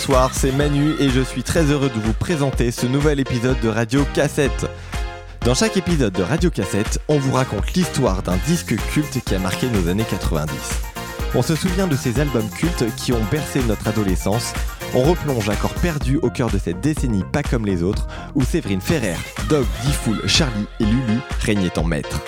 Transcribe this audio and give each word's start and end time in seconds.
Bonsoir, 0.00 0.30
c'est 0.32 0.52
Manu 0.52 0.94
et 0.98 1.10
je 1.10 1.20
suis 1.20 1.42
très 1.42 1.64
heureux 1.64 1.90
de 1.90 2.00
vous 2.00 2.14
présenter 2.14 2.70
ce 2.70 2.86
nouvel 2.86 3.20
épisode 3.20 3.60
de 3.60 3.68
Radio 3.68 4.02
Cassette. 4.14 4.64
Dans 5.44 5.52
chaque 5.52 5.76
épisode 5.76 6.14
de 6.14 6.22
Radio 6.22 6.48
Cassette, 6.48 6.98
on 7.08 7.18
vous 7.18 7.34
raconte 7.34 7.74
l'histoire 7.74 8.22
d'un 8.22 8.38
disque 8.46 8.74
culte 8.94 9.22
qui 9.22 9.34
a 9.34 9.38
marqué 9.38 9.68
nos 9.68 9.90
années 9.90 10.06
90. 10.08 10.54
On 11.34 11.42
se 11.42 11.54
souvient 11.54 11.86
de 11.86 11.96
ces 11.96 12.18
albums 12.18 12.48
cultes 12.48 12.86
qui 12.96 13.12
ont 13.12 13.22
bercé 13.30 13.62
notre 13.68 13.88
adolescence. 13.88 14.54
On 14.94 15.02
replonge 15.02 15.50
à 15.50 15.54
corps 15.54 15.74
perdu 15.74 16.16
au 16.22 16.30
cœur 16.30 16.48
de 16.48 16.56
cette 16.56 16.80
décennie 16.80 17.24
pas 17.30 17.42
comme 17.42 17.66
les 17.66 17.82
autres, 17.82 18.08
où 18.34 18.42
Séverine 18.42 18.80
Ferrer, 18.80 19.18
Dog, 19.50 19.66
Diffoul, 19.84 20.26
Charlie 20.26 20.66
et 20.80 20.84
Lulu 20.86 21.18
régnaient 21.40 21.78
en 21.78 21.84
maître. 21.84 22.22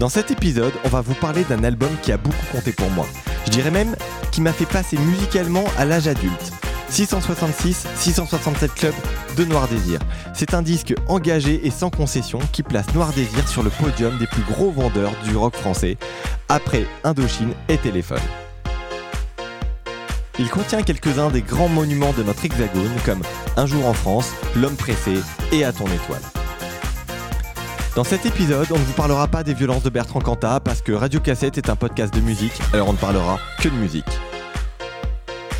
Dans 0.00 0.08
cet 0.08 0.32
épisode, 0.32 0.74
on 0.82 0.88
va 0.88 1.00
vous 1.00 1.14
parler 1.14 1.44
d'un 1.44 1.62
album 1.62 1.90
qui 2.02 2.10
a 2.10 2.16
beaucoup 2.16 2.46
compté 2.50 2.72
pour 2.72 2.90
moi. 2.90 3.06
Dirais 3.54 3.70
même 3.70 3.94
qui 4.32 4.40
m'a 4.40 4.52
fait 4.52 4.66
passer 4.66 4.98
musicalement 4.98 5.62
à 5.78 5.84
l'âge 5.84 6.08
adulte. 6.08 6.52
666, 6.88 7.86
667 7.94 8.74
Club 8.74 8.94
de 9.36 9.44
Noir 9.44 9.68
Désir. 9.68 10.00
C'est 10.34 10.54
un 10.54 10.62
disque 10.62 10.92
engagé 11.06 11.64
et 11.64 11.70
sans 11.70 11.88
concession 11.88 12.40
qui 12.50 12.64
place 12.64 12.92
Noir 12.96 13.12
Désir 13.12 13.46
sur 13.46 13.62
le 13.62 13.70
podium 13.70 14.18
des 14.18 14.26
plus 14.26 14.42
gros 14.42 14.72
vendeurs 14.72 15.12
du 15.22 15.36
rock 15.36 15.54
français, 15.54 15.98
après 16.48 16.84
Indochine 17.04 17.52
et 17.68 17.78
Téléphone. 17.78 18.18
Il 20.40 20.50
contient 20.50 20.82
quelques-uns 20.82 21.30
des 21.30 21.42
grands 21.42 21.68
monuments 21.68 22.12
de 22.12 22.24
notre 22.24 22.44
hexagone 22.44 22.90
comme 23.04 23.22
Un 23.56 23.66
jour 23.66 23.86
en 23.86 23.94
France, 23.94 24.32
L'homme 24.56 24.74
pressé 24.74 25.14
et 25.52 25.64
À 25.64 25.72
ton 25.72 25.86
étoile. 25.86 26.43
Dans 27.94 28.04
cet 28.04 28.26
épisode, 28.26 28.66
on 28.72 28.78
ne 28.78 28.84
vous 28.84 28.92
parlera 28.92 29.28
pas 29.28 29.44
des 29.44 29.54
violences 29.54 29.84
de 29.84 29.90
Bertrand 29.90 30.20
Cantat 30.20 30.60
parce 30.60 30.82
que 30.82 30.90
Radio 30.92 31.20
Cassette 31.20 31.58
est 31.58 31.68
un 31.68 31.76
podcast 31.76 32.12
de 32.12 32.20
musique, 32.20 32.52
alors 32.72 32.88
on 32.88 32.92
ne 32.92 32.98
parlera 32.98 33.38
que 33.60 33.68
de 33.68 33.74
musique. 33.74 34.04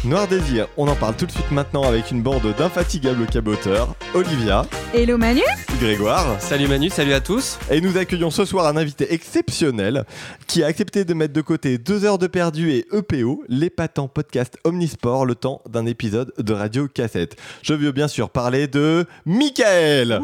Noir 0.04 0.26
Désir, 0.26 0.66
on 0.76 0.86
en 0.88 0.96
parle 0.96 1.14
tout 1.14 1.24
de 1.26 1.30
suite 1.30 1.50
maintenant 1.50 1.84
avec 1.84 2.10
une 2.10 2.22
bande 2.22 2.42
d'infatigables 2.58 3.24
caboteurs, 3.26 3.94
Olivia, 4.14 4.66
Hello 4.92 5.16
Manu. 5.16 5.40
Grégoire, 5.80 6.26
Salut 6.40 6.66
Manu, 6.66 6.90
salut 6.90 7.14
à 7.14 7.20
tous. 7.20 7.58
et 7.70 7.80
nous 7.80 7.96
accueillons 7.96 8.30
ce 8.30 8.44
soir 8.44 8.66
un 8.66 8.76
invité 8.76 9.14
exceptionnel 9.14 10.04
qui 10.48 10.62
a 10.62 10.66
accepté 10.66 11.04
de 11.04 11.14
mettre 11.14 11.32
de 11.32 11.40
côté 11.40 11.78
deux 11.78 12.04
heures 12.04 12.18
de 12.18 12.26
perdu 12.26 12.72
et 12.72 12.84
EPO, 12.92 13.44
l'épatant 13.48 14.08
podcast 14.08 14.58
Omnisport, 14.64 15.24
le 15.24 15.36
temps 15.36 15.62
d'un 15.70 15.86
épisode 15.86 16.32
de 16.36 16.52
Radio 16.52 16.88
Cassette. 16.88 17.36
Je 17.62 17.74
veux 17.74 17.92
bien 17.92 18.08
sûr 18.08 18.28
parler 18.28 18.66
de 18.66 19.06
Michael 19.24 20.20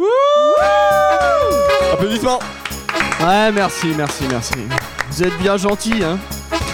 Applaudissements 1.92 2.38
Ouais, 3.20 3.52
merci, 3.52 3.88
merci, 3.96 4.24
merci. 4.30 4.54
Vous 5.10 5.22
êtes 5.24 5.36
bien 5.38 5.56
gentil, 5.56 5.94
hein 6.02 6.18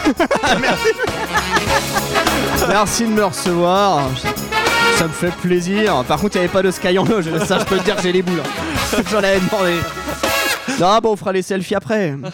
Merci. 0.61 0.89
Merci 2.69 3.03
de 3.05 3.11
me 3.11 3.25
recevoir. 3.25 4.09
Ça 4.97 5.05
me 5.05 5.13
fait 5.13 5.33
plaisir. 5.33 6.05
Par 6.05 6.21
contre, 6.21 6.37
il 6.37 6.39
n'y 6.41 6.45
avait 6.45 6.53
pas 6.53 6.63
de 6.63 6.71
Sky 6.71 6.97
en 6.99 7.05
loge. 7.05 7.27
Ça, 7.45 7.59
je 7.59 7.65
peux 7.65 7.79
te 7.79 7.85
dire 7.85 7.97
que 7.97 8.03
j'ai 8.03 8.13
les 8.13 8.23
boules. 8.23 8.41
hein. 8.41 9.03
J'en 9.11 9.19
avais 9.19 9.41
demandé. 9.41 9.75
Non, 10.79 10.99
bon, 11.03 11.13
on 11.13 11.17
fera 11.17 11.33
les 11.33 11.43
selfies 11.43 11.75
après. 11.75 12.15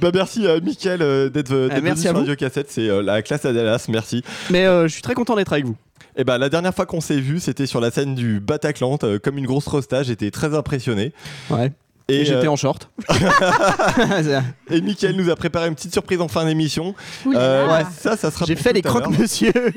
Bah 0.00 0.10
merci 0.14 0.46
euh, 0.46 0.60
Mickaël 0.62 1.02
euh, 1.02 1.28
d'être 1.28 1.52
euh, 1.52 1.68
d'être 1.68 1.76
venu 1.78 1.82
merci 1.88 2.06
à 2.06 2.10
sur 2.10 2.12
vous. 2.14 2.20
Radio 2.20 2.36
Cassette, 2.36 2.70
c'est 2.70 2.88
euh, 2.88 3.02
la 3.02 3.22
classe 3.22 3.44
à 3.44 3.52
Dallas, 3.52 3.86
merci. 3.88 4.22
Mais 4.50 4.64
euh, 4.66 4.84
je 4.86 4.92
suis 4.92 5.02
très 5.02 5.14
content 5.14 5.34
d'être 5.36 5.52
avec 5.52 5.64
vous. 5.66 5.76
Et 6.16 6.24
bah 6.24 6.38
la 6.38 6.48
dernière 6.48 6.74
fois 6.74 6.86
qu'on 6.86 7.00
s'est 7.00 7.20
vu, 7.20 7.40
c'était 7.40 7.66
sur 7.66 7.80
la 7.80 7.90
scène 7.90 8.14
du 8.14 8.40
Bataclan, 8.40 8.98
euh, 9.02 9.18
comme 9.18 9.38
une 9.38 9.46
grosse 9.46 9.66
rosta, 9.66 10.02
j'étais 10.02 10.30
très 10.30 10.54
impressionné. 10.54 11.12
Ouais. 11.50 11.72
Et, 12.10 12.22
Et, 12.22 12.24
j'étais 12.24 12.46
euh, 12.46 12.50
en 12.50 12.56
short. 12.56 12.90
et 14.70 14.80
Mickaël 14.80 15.14
nous 15.14 15.30
a 15.30 15.36
préparé 15.36 15.68
une 15.68 15.74
petite 15.76 15.92
surprise 15.92 16.20
en 16.20 16.28
fin 16.28 16.44
d'émission. 16.44 16.94
Euh. 17.26 17.68
Ouais. 17.68 17.84
Ça, 17.96 18.16
ça 18.16 18.30
sera 18.32 18.46
J'ai 18.46 18.56
fait 18.56 18.72
les 18.72 18.80
à 18.80 18.82
l'heure. 18.82 19.02
croque-monsieur. 19.02 19.52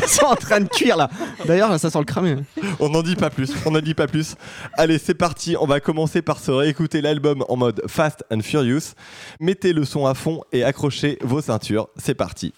Ils 0.00 0.08
sont 0.08 0.26
en 0.26 0.36
train 0.36 0.60
de 0.60 0.68
cuire 0.68 0.96
là. 0.96 1.10
D'ailleurs, 1.44 1.78
ça 1.78 1.90
sent 1.90 1.98
le 1.98 2.04
cramer. 2.04 2.36
On 2.78 2.88
n'en 2.88 3.02
dit 3.02 3.16
pas 3.16 3.30
plus, 3.30 3.52
on 3.66 3.72
n'en 3.72 3.80
dit 3.80 3.94
pas 3.94 4.06
plus. 4.06 4.36
Allez, 4.74 4.98
c'est 4.98 5.14
parti, 5.14 5.56
on 5.60 5.66
va 5.66 5.80
commencer 5.80 6.22
par 6.22 6.38
se 6.38 6.50
réécouter 6.50 7.00
l'album 7.00 7.44
en 7.48 7.56
mode 7.56 7.82
Fast 7.86 8.24
and 8.30 8.40
Furious. 8.40 8.94
Mettez 9.40 9.72
le 9.72 9.84
son 9.84 10.06
à 10.06 10.14
fond 10.14 10.42
et 10.52 10.62
accrochez 10.62 11.18
vos 11.22 11.40
ceintures, 11.40 11.88
c'est 11.96 12.14
parti. 12.14 12.54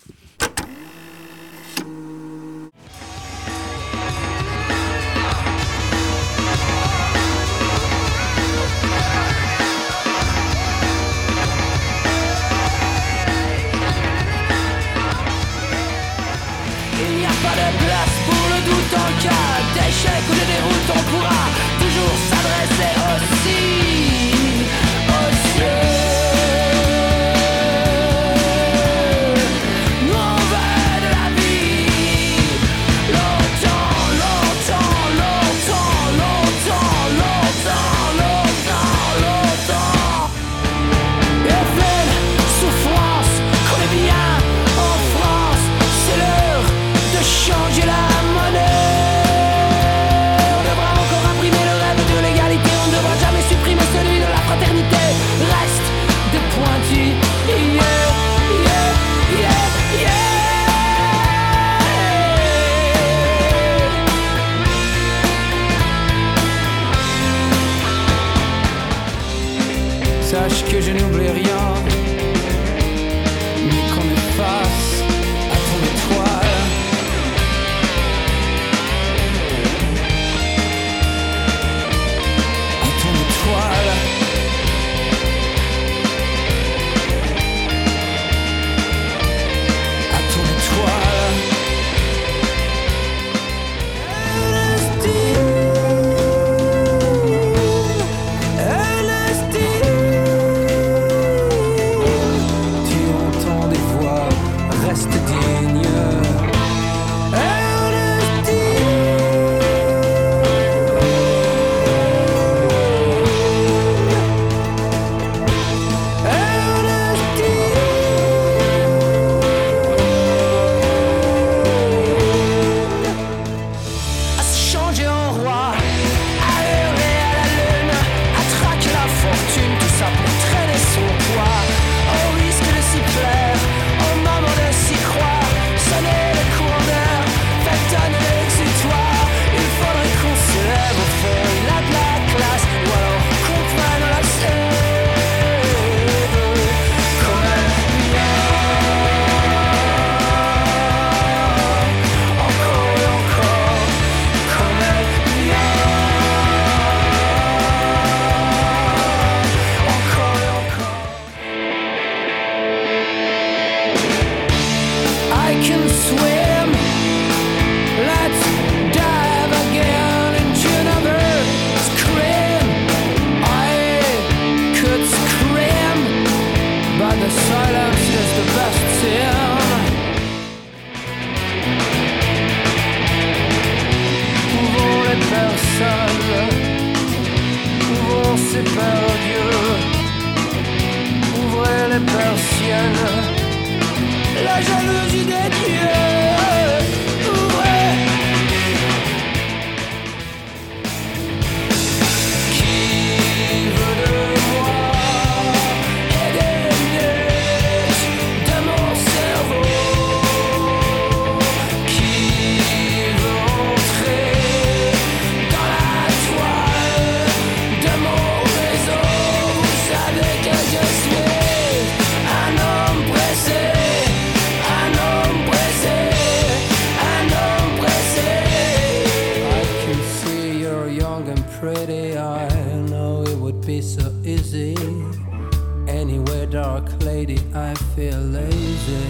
I 237.60 237.74
feel 237.95 238.18
lazy. 238.18 239.09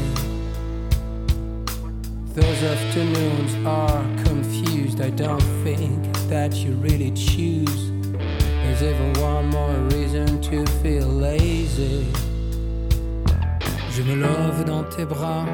Those 2.35 2.63
afternoons 2.65 3.55
are 3.65 4.03
confused. 4.25 5.01
I 5.01 5.11
don't 5.11 5.47
think 5.63 6.03
that 6.29 6.53
you 6.55 6.73
really 6.75 7.13
choose. 7.13 7.91
There's 8.63 8.83
even 8.83 9.13
one 9.21 9.47
more 9.47 9.77
reason 9.95 10.41
to 10.43 10.67
feel 10.83 11.07
lazy. 11.07 12.07
Je 13.93 14.03
me 14.03 14.17
love 14.17 14.65
dans 14.65 14.85
tes 14.85 15.05
bras, 15.05 15.47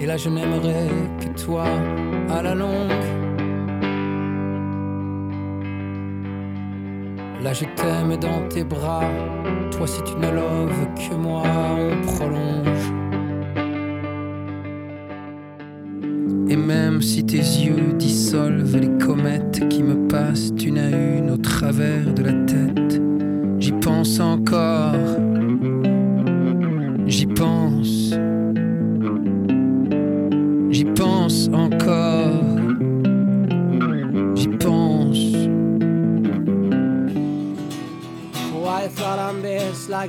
et 0.00 0.06
là 0.06 0.16
je 0.16 0.30
n'aimerais 0.30 0.88
que 1.20 1.28
toi 1.44 1.66
à 2.30 2.42
la 2.42 2.54
longue. 2.54 3.23
Là 7.44 7.52
je 7.52 7.66
t'aime 7.76 8.16
dans 8.16 8.48
tes 8.48 8.64
bras, 8.64 9.04
toi 9.70 9.86
si 9.86 10.02
tu 10.04 10.14
ne 10.14 10.30
loves 10.30 10.86
que 10.96 11.14
moi, 11.14 11.42
on 11.78 12.06
prolonge. 12.06 12.90
Et 16.48 16.56
même 16.56 17.02
si 17.02 17.22
tes 17.26 17.36
yeux 17.36 17.92
dissolvent 17.98 18.78
les 18.78 18.96
comètes 18.96 19.68
qui 19.68 19.82
me 19.82 20.08
passent 20.08 20.52
une 20.64 20.78
à 20.78 20.88
une 20.88 21.32
au 21.32 21.36
travers 21.36 22.14
de 22.14 22.22
la 22.22 22.32
tête, 22.32 23.02
j'y 23.58 23.72
pense 23.72 24.20
encore, 24.20 24.94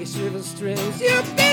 shivers 0.05 0.45
strings. 0.45 1.01
You. 1.01 1.44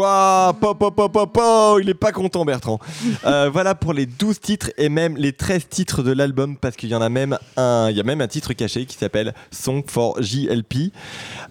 Waouh, 0.00 0.54
pop, 0.54 0.78
pop, 0.78 0.94
pop, 0.94 1.12
pop, 1.12 1.78
il 1.82 1.90
est 1.90 1.94
pas 1.94 2.10
content 2.10 2.46
Bertrand. 2.46 2.78
Euh, 3.26 3.50
voilà 3.52 3.74
pour 3.74 3.92
les 3.92 4.06
12 4.06 4.40
titres 4.40 4.70
et 4.78 4.88
même 4.88 5.14
les 5.18 5.34
13 5.34 5.68
titres 5.68 6.02
de 6.02 6.10
l'album 6.10 6.56
parce 6.56 6.76
qu'il 6.76 6.88
y 6.88 6.94
en 6.94 7.02
a 7.02 7.10
même 7.10 7.36
un, 7.58 7.90
il 7.90 7.98
y 7.98 8.28
titre 8.28 8.54
caché 8.54 8.86
qui 8.86 8.96
s'appelle 8.96 9.34
Song 9.50 9.82
for 9.86 10.22
JLP. 10.22 10.94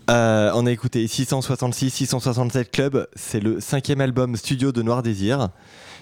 Euh, 0.09 0.51
on 0.55 0.65
a 0.65 0.71
écouté 0.71 1.05
666, 1.05 1.91
667 1.91 2.71
Club, 2.71 3.07
c'est 3.13 3.39
le 3.39 3.59
cinquième 3.59 4.01
album 4.01 4.35
studio 4.35 4.71
de 4.71 4.81
Noir 4.81 5.03
Désir. 5.03 5.49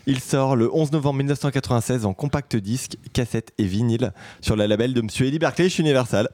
Il 0.06 0.22
sort 0.22 0.56
le 0.56 0.74
11 0.74 0.94
novembre 0.94 1.18
1996 1.18 2.06
en 2.06 2.14
compact 2.14 2.56
disque, 2.56 2.96
cassette 3.12 3.52
et 3.58 3.66
vinyle 3.66 4.14
sur 4.40 4.56
le 4.56 4.66
label 4.68 4.94
de 4.94 5.02
Monsieur 5.02 5.26
Eddie 5.26 5.70
chez 5.70 5.82
Universal. 5.82 6.30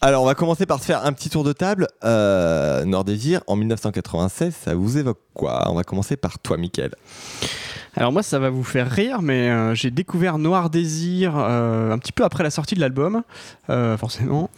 Alors, 0.00 0.22
on 0.22 0.26
va 0.26 0.34
commencer 0.34 0.66
par 0.66 0.80
se 0.80 0.84
faire 0.84 1.04
un 1.04 1.12
petit 1.12 1.30
tour 1.30 1.44
de 1.44 1.52
table. 1.52 1.88
Euh, 2.04 2.84
Nord 2.84 3.04
Désir, 3.04 3.40
en 3.46 3.56
1996, 3.56 4.54
ça 4.54 4.74
vous 4.74 4.98
évoque 4.98 5.20
quoi? 5.32 5.70
On 5.70 5.74
va 5.74 5.84
commencer 5.84 6.16
par 6.16 6.38
toi, 6.38 6.56
Mickaël. 6.56 6.94
Alors 7.96 8.10
moi 8.10 8.22
ça 8.22 8.38
va 8.38 8.50
vous 8.50 8.64
faire 8.64 8.90
rire 8.90 9.22
mais 9.22 9.50
euh, 9.50 9.74
j'ai 9.74 9.90
découvert 9.90 10.38
Noir 10.38 10.68
Désir 10.68 11.34
euh, 11.36 11.92
un 11.92 11.98
petit 11.98 12.10
peu 12.10 12.24
après 12.24 12.42
la 12.42 12.50
sortie 12.50 12.74
de 12.74 12.80
l'album 12.80 13.22
euh, 13.70 13.96
forcément 13.96 14.50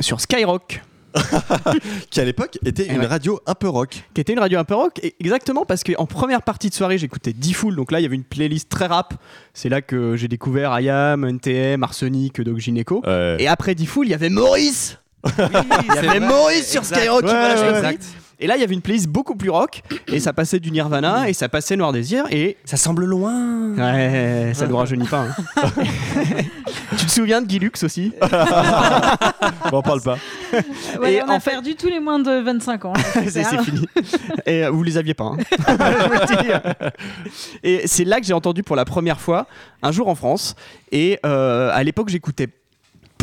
sur 0.00 0.20
Skyrock 0.20 0.82
Qui 2.10 2.20
à 2.20 2.24
l'époque 2.24 2.58
était 2.64 2.86
une 2.86 3.00
ouais. 3.00 3.06
radio 3.06 3.40
un 3.46 3.54
peu 3.54 3.68
rock. 3.68 4.02
qui 4.14 4.20
était 4.20 4.32
une 4.32 4.38
radio 4.38 4.58
un 4.58 4.64
peu 4.64 4.74
rock 4.74 4.98
et 5.02 5.14
exactement 5.20 5.64
parce 5.64 5.84
qu'en 5.84 6.06
première 6.06 6.42
partie 6.42 6.70
de 6.70 6.74
soirée 6.74 6.98
j'écoutais 6.98 7.32
D-Fool 7.32 7.76
donc 7.76 7.92
là 7.92 8.00
il 8.00 8.02
y 8.02 8.06
avait 8.06 8.16
une 8.16 8.24
playlist 8.24 8.68
très 8.68 8.86
rap. 8.86 9.14
C'est 9.52 9.68
là 9.68 9.82
que 9.82 10.16
j'ai 10.16 10.28
découvert 10.28 10.78
IAM, 10.80 11.24
NTM, 11.24 11.82
Arsenic, 11.82 12.40
Doc 12.40 12.58
Gineco. 12.58 13.02
Et 13.38 13.46
après 13.46 13.74
D-Fool 13.74 14.06
il 14.06 14.10
y 14.10 14.14
avait 14.14 14.30
Maurice. 14.30 14.98
Il 15.24 15.94
y 15.94 15.98
avait 15.98 16.20
Maurice 16.20 16.70
sur 16.70 16.84
Skyrock 16.84 17.24
qui 17.24 17.32
Ouais, 17.32 17.98
Et 18.40 18.46
là, 18.46 18.56
il 18.56 18.60
y 18.60 18.64
avait 18.64 18.74
une 18.74 18.80
playlist 18.82 19.06
beaucoup 19.08 19.36
plus 19.36 19.50
rock, 19.50 19.82
et 20.08 20.18
ça 20.20 20.32
passait 20.32 20.58
du 20.60 20.70
Nirvana, 20.70 21.28
et 21.28 21.32
ça 21.32 21.48
passait 21.48 21.76
Noir 21.76 21.92
Désir, 21.92 22.24
et 22.30 22.56
Ça 22.64 22.76
semble 22.76 23.04
loin. 23.04 23.74
Ouais, 23.76 24.52
ça 24.54 24.66
nous 24.66 24.76
rajeunit 24.76 25.06
pas. 25.06 25.26
hein. 25.56 25.72
tu 26.98 27.06
te 27.06 27.10
souviens 27.10 27.40
de 27.42 27.46
Guy 27.46 27.58
Lux 27.58 27.82
aussi 27.84 28.12
on 29.72 29.76
en 29.76 29.82
parle 29.82 30.00
pas. 30.02 30.16
Ouais, 31.00 31.14
Et 31.14 31.22
on 31.22 31.28
a 31.28 31.34
en 31.36 31.40
fait- 31.40 31.50
perdu 31.52 31.74
tous 31.76 31.88
les 31.88 32.00
moins 32.00 32.18
de 32.18 32.40
25 32.42 32.84
ans. 32.84 32.92
là, 32.92 33.22
C'est 33.28 33.44
fini. 33.62 33.86
Et 34.46 34.64
euh, 34.64 34.70
vous 34.70 34.82
les 34.82 34.96
aviez 34.98 35.14
pas. 35.14 35.24
hein. 35.24 35.36
Dis. 36.28 36.50
Et 37.62 37.86
c'est 37.86 38.04
là 38.04 38.20
que 38.20 38.26
j'ai 38.26 38.32
entendu 38.34 38.62
pour 38.62 38.76
la 38.76 38.84
première 38.84 39.20
fois, 39.20 39.46
un 39.82 39.92
jour 39.92 40.08
en 40.08 40.14
France. 40.14 40.54
Et 40.92 41.18
euh, 41.26 41.70
à 41.72 41.82
l'époque, 41.82 42.08
j'écoutais 42.08 42.48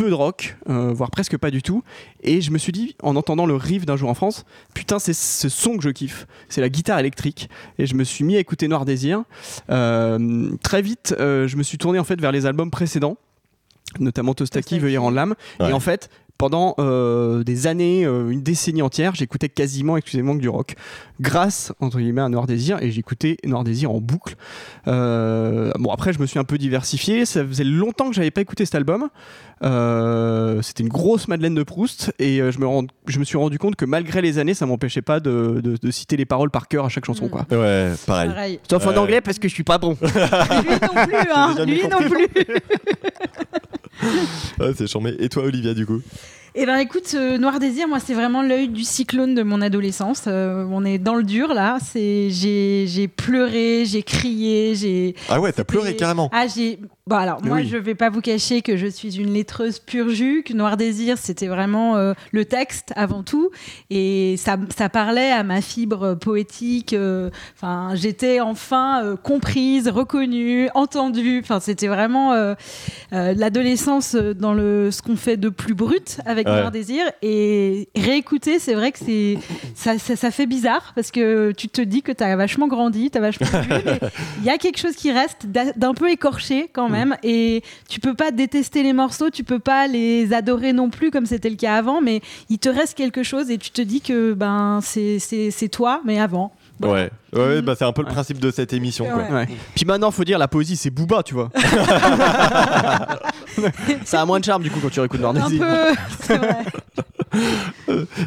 peu 0.02 0.10
de 0.10 0.14
rock, 0.14 0.56
euh, 0.68 0.92
voire 0.92 1.12
presque 1.12 1.36
pas 1.36 1.52
du 1.52 1.62
tout. 1.62 1.84
Et 2.24 2.40
je 2.40 2.50
me 2.50 2.58
suis 2.58 2.72
dit, 2.72 2.96
en 3.02 3.14
entendant 3.14 3.46
le 3.46 3.54
riff 3.54 3.86
d'un 3.86 3.96
jour 3.96 4.10
en 4.10 4.14
France, 4.14 4.44
putain, 4.74 4.98
c'est 4.98 5.12
ce 5.12 5.48
son 5.48 5.76
que 5.76 5.84
je 5.84 5.90
kiffe. 5.90 6.26
C'est 6.48 6.60
la 6.60 6.68
guitare 6.68 6.98
électrique. 6.98 7.48
Et 7.78 7.86
je 7.86 7.94
me 7.94 8.02
suis 8.02 8.24
mis 8.24 8.34
à 8.34 8.40
écouter 8.40 8.66
Noir 8.66 8.84
Désir. 8.84 9.22
Euh, 9.70 10.50
très 10.60 10.82
vite, 10.82 11.14
euh, 11.20 11.46
je 11.46 11.56
me 11.56 11.62
suis 11.62 11.78
tourné 11.78 12.00
en 12.00 12.04
fait 12.04 12.20
vers 12.20 12.32
les 12.32 12.46
albums 12.46 12.72
précédents, 12.72 13.16
notamment 14.00 14.34
Tostaki. 14.34 14.80
Veuillez 14.80 14.98
rendre 14.98 15.14
l'âme. 15.14 15.36
Ouais. 15.60 15.70
Et 15.70 15.72
en 15.72 15.80
fait, 15.80 16.10
pendant 16.38 16.74
euh, 16.80 17.44
des 17.44 17.66
années, 17.68 18.04
euh, 18.04 18.30
une 18.30 18.42
décennie 18.42 18.82
entière, 18.82 19.14
j'écoutais 19.14 19.48
quasiment 19.48 19.96
excusez-moi 19.96 20.34
que 20.34 20.40
du 20.40 20.48
rock, 20.48 20.74
grâce 21.20 21.72
entre 21.78 21.98
guillemets 21.98 22.20
à 22.22 22.28
Noir 22.28 22.46
Désir, 22.48 22.82
et 22.82 22.90
j'écoutais 22.90 23.36
Noir 23.44 23.62
Désir 23.62 23.92
en 23.92 24.00
boucle. 24.00 24.34
Euh, 24.88 25.70
bon 25.78 25.92
après, 25.92 26.12
je 26.12 26.18
me 26.18 26.26
suis 26.26 26.38
un 26.40 26.44
peu 26.44 26.58
diversifié. 26.58 27.24
Ça 27.26 27.46
faisait 27.46 27.62
longtemps 27.64 28.08
que 28.08 28.14
j'avais 28.16 28.32
pas 28.32 28.40
écouté 28.40 28.64
cet 28.64 28.74
album. 28.74 29.08
Euh, 29.62 30.60
C'était 30.62 30.82
une 30.82 30.88
grosse 30.88 31.28
Madeleine 31.28 31.54
de 31.54 31.62
Proust, 31.62 32.12
et 32.18 32.40
euh, 32.40 32.50
je 32.50 32.58
me 32.58 32.66
rends- 32.66 32.86
je 33.06 33.18
me 33.20 33.24
suis 33.24 33.38
rendu 33.38 33.58
compte 33.58 33.76
que 33.76 33.84
malgré 33.84 34.20
les 34.20 34.38
années, 34.38 34.54
ça 34.54 34.66
m'empêchait 34.66 35.02
pas 35.02 35.20
de, 35.20 35.60
de- 35.62 35.76
de 35.80 35.90
citer 35.92 36.16
les 36.16 36.24
paroles 36.26 36.50
par 36.50 36.66
cœur 36.66 36.84
à 36.84 36.88
chaque 36.88 37.04
chanson, 37.04 37.26
Mm. 37.26 37.30
quoi. 37.30 37.46
Ouais, 37.52 37.92
pareil. 38.06 38.28
Pareil. 38.30 38.60
Sauf 38.68 38.84
en 38.88 38.96
anglais 38.96 39.20
parce 39.20 39.38
que 39.38 39.46
je 39.48 39.54
suis 39.54 39.62
pas 39.62 39.78
bon. 39.78 39.96
Lui 40.02 40.08
non 40.82 41.04
plus, 41.04 41.30
hein. 41.32 41.54
Lui 41.64 41.82
non 41.88 41.98
plus. 41.98 42.26
C'est 44.76 44.86
charmé. 44.86 45.14
Et 45.18 45.28
toi, 45.28 45.44
Olivia, 45.44 45.74
du 45.74 45.86
coup 45.86 46.00
Eh 46.54 46.66
ben 46.66 46.76
écoute, 46.78 47.12
euh, 47.14 47.38
Noir 47.38 47.58
Désir, 47.58 47.88
moi 47.88 47.98
c'est 48.00 48.14
vraiment 48.14 48.42
l'œil 48.42 48.68
du 48.68 48.84
cyclone 48.84 49.34
de 49.34 49.42
mon 49.42 49.60
adolescence. 49.62 50.24
Euh, 50.26 50.66
on 50.70 50.84
est 50.84 50.98
dans 50.98 51.14
le 51.14 51.22
dur 51.22 51.54
là. 51.54 51.78
C'est 51.82 52.28
j'ai 52.30 52.86
j'ai 52.86 53.08
pleuré, 53.08 53.84
j'ai 53.86 54.02
crié, 54.02 54.74
j'ai. 54.74 55.14
Ah 55.28 55.40
ouais, 55.40 55.52
t'as 55.52 55.64
pleuré 55.64 55.96
carrément. 55.96 56.28
Ah 56.32 56.46
j'ai. 56.46 56.78
Bon 57.12 57.18
alors 57.18 57.42
moi 57.44 57.58
Oui. 57.58 57.68
je 57.68 57.76
vais 57.76 57.94
pas 57.94 58.08
vous 58.08 58.20
cacher 58.22 58.62
que 58.62 58.76
je 58.76 58.86
suis 58.86 59.18
une 59.20 59.34
lettreuse 59.34 59.78
pur 59.78 60.08
jus. 60.08 60.42
Que 60.46 60.54
Noir 60.54 60.76
Désir 60.78 61.18
c'était 61.18 61.46
vraiment 61.46 61.96
euh, 61.96 62.14
le 62.30 62.44
texte 62.46 62.92
avant 62.96 63.22
tout 63.22 63.50
et 63.90 64.36
ça 64.38 64.56
ça 64.74 64.88
parlait 64.88 65.30
à 65.30 65.42
ma 65.42 65.60
fibre 65.60 66.14
poétique. 66.14 66.92
euh, 66.94 67.28
Enfin 67.54 67.90
j'étais 67.94 68.40
enfin 68.40 69.02
euh, 69.04 69.16
comprise, 69.16 69.88
reconnue, 69.88 70.68
entendue. 70.74 71.40
Enfin 71.42 71.60
c'était 71.60 71.88
vraiment 71.88 72.32
l'adolescence 73.12 74.14
dans 74.14 74.54
le 74.54 74.90
ce 74.90 75.02
qu'on 75.02 75.16
fait 75.16 75.36
de 75.36 75.48
plus 75.48 75.74
brut 75.74 76.18
avec 76.26 76.46
Ouais. 76.46 76.60
Noir 76.60 76.70
Désir 76.72 77.04
et 77.22 77.88
réécouter 77.96 78.58
c'est 78.58 78.74
vrai 78.74 78.90
que 78.92 78.98
c'est 78.98 79.38
ça, 79.74 79.98
ça, 79.98 80.16
ça 80.16 80.30
fait 80.30 80.46
bizarre 80.46 80.92
parce 80.94 81.10
que 81.10 81.52
tu 81.52 81.68
te 81.68 81.80
dis 81.80 82.02
que 82.02 82.10
tu 82.12 82.22
as 82.24 82.36
vachement 82.36 82.68
grandi 82.68 83.10
tu 83.10 83.18
as 83.18 83.20
vachement 83.20 83.46
il 84.40 84.44
y 84.44 84.50
a 84.50 84.58
quelque 84.58 84.78
chose 84.78 84.96
qui 84.96 85.12
reste 85.12 85.46
d'un 85.46 85.94
peu 85.94 86.10
écorché 86.10 86.68
quand 86.72 86.88
même 86.88 87.01
et 87.22 87.62
tu 87.88 88.00
peux 88.00 88.14
pas 88.14 88.30
détester 88.30 88.82
les 88.82 88.92
morceaux 88.92 89.30
tu 89.30 89.44
peux 89.44 89.58
pas 89.58 89.86
les 89.86 90.32
adorer 90.32 90.72
non 90.72 90.90
plus 90.90 91.10
comme 91.10 91.26
c'était 91.26 91.50
le 91.50 91.56
cas 91.56 91.76
avant 91.76 92.00
mais 92.00 92.20
il 92.48 92.58
te 92.58 92.68
reste 92.68 92.96
quelque 92.96 93.22
chose 93.22 93.50
et 93.50 93.58
tu 93.58 93.70
te 93.70 93.82
dis 93.82 94.00
que 94.00 94.32
ben 94.32 94.80
c'est 94.82 95.18
c'est 95.18 95.50
c'est 95.50 95.68
toi 95.68 96.00
mais 96.04 96.20
avant 96.20 96.52
Ouais, 96.80 97.10
ouais, 97.32 97.62
bah 97.62 97.74
c'est 97.78 97.84
un 97.84 97.92
peu 97.92 98.02
le 98.02 98.08
principe 98.08 98.40
de 98.40 98.50
cette 98.50 98.72
émission. 98.72 99.04
Quoi. 99.06 99.22
Ouais. 99.22 99.30
Ouais. 99.32 99.46
Puis 99.74 99.84
maintenant, 99.84 100.10
faut 100.10 100.24
dire, 100.24 100.38
la 100.38 100.48
poésie, 100.48 100.76
c'est 100.76 100.90
Booba, 100.90 101.22
tu 101.22 101.34
vois. 101.34 101.50
ça 104.04 104.20
a 104.20 104.24
moins 104.24 104.40
de 104.40 104.44
charme, 104.44 104.62
du 104.64 104.70
coup, 104.70 104.80
quand 104.80 104.90
tu 104.90 104.98
réécoutes 105.00 105.20
Un 105.20 105.32
Nordesi. 105.32 105.58
peu, 105.58 105.94
c'est 106.20 106.38
vrai. 106.38 106.56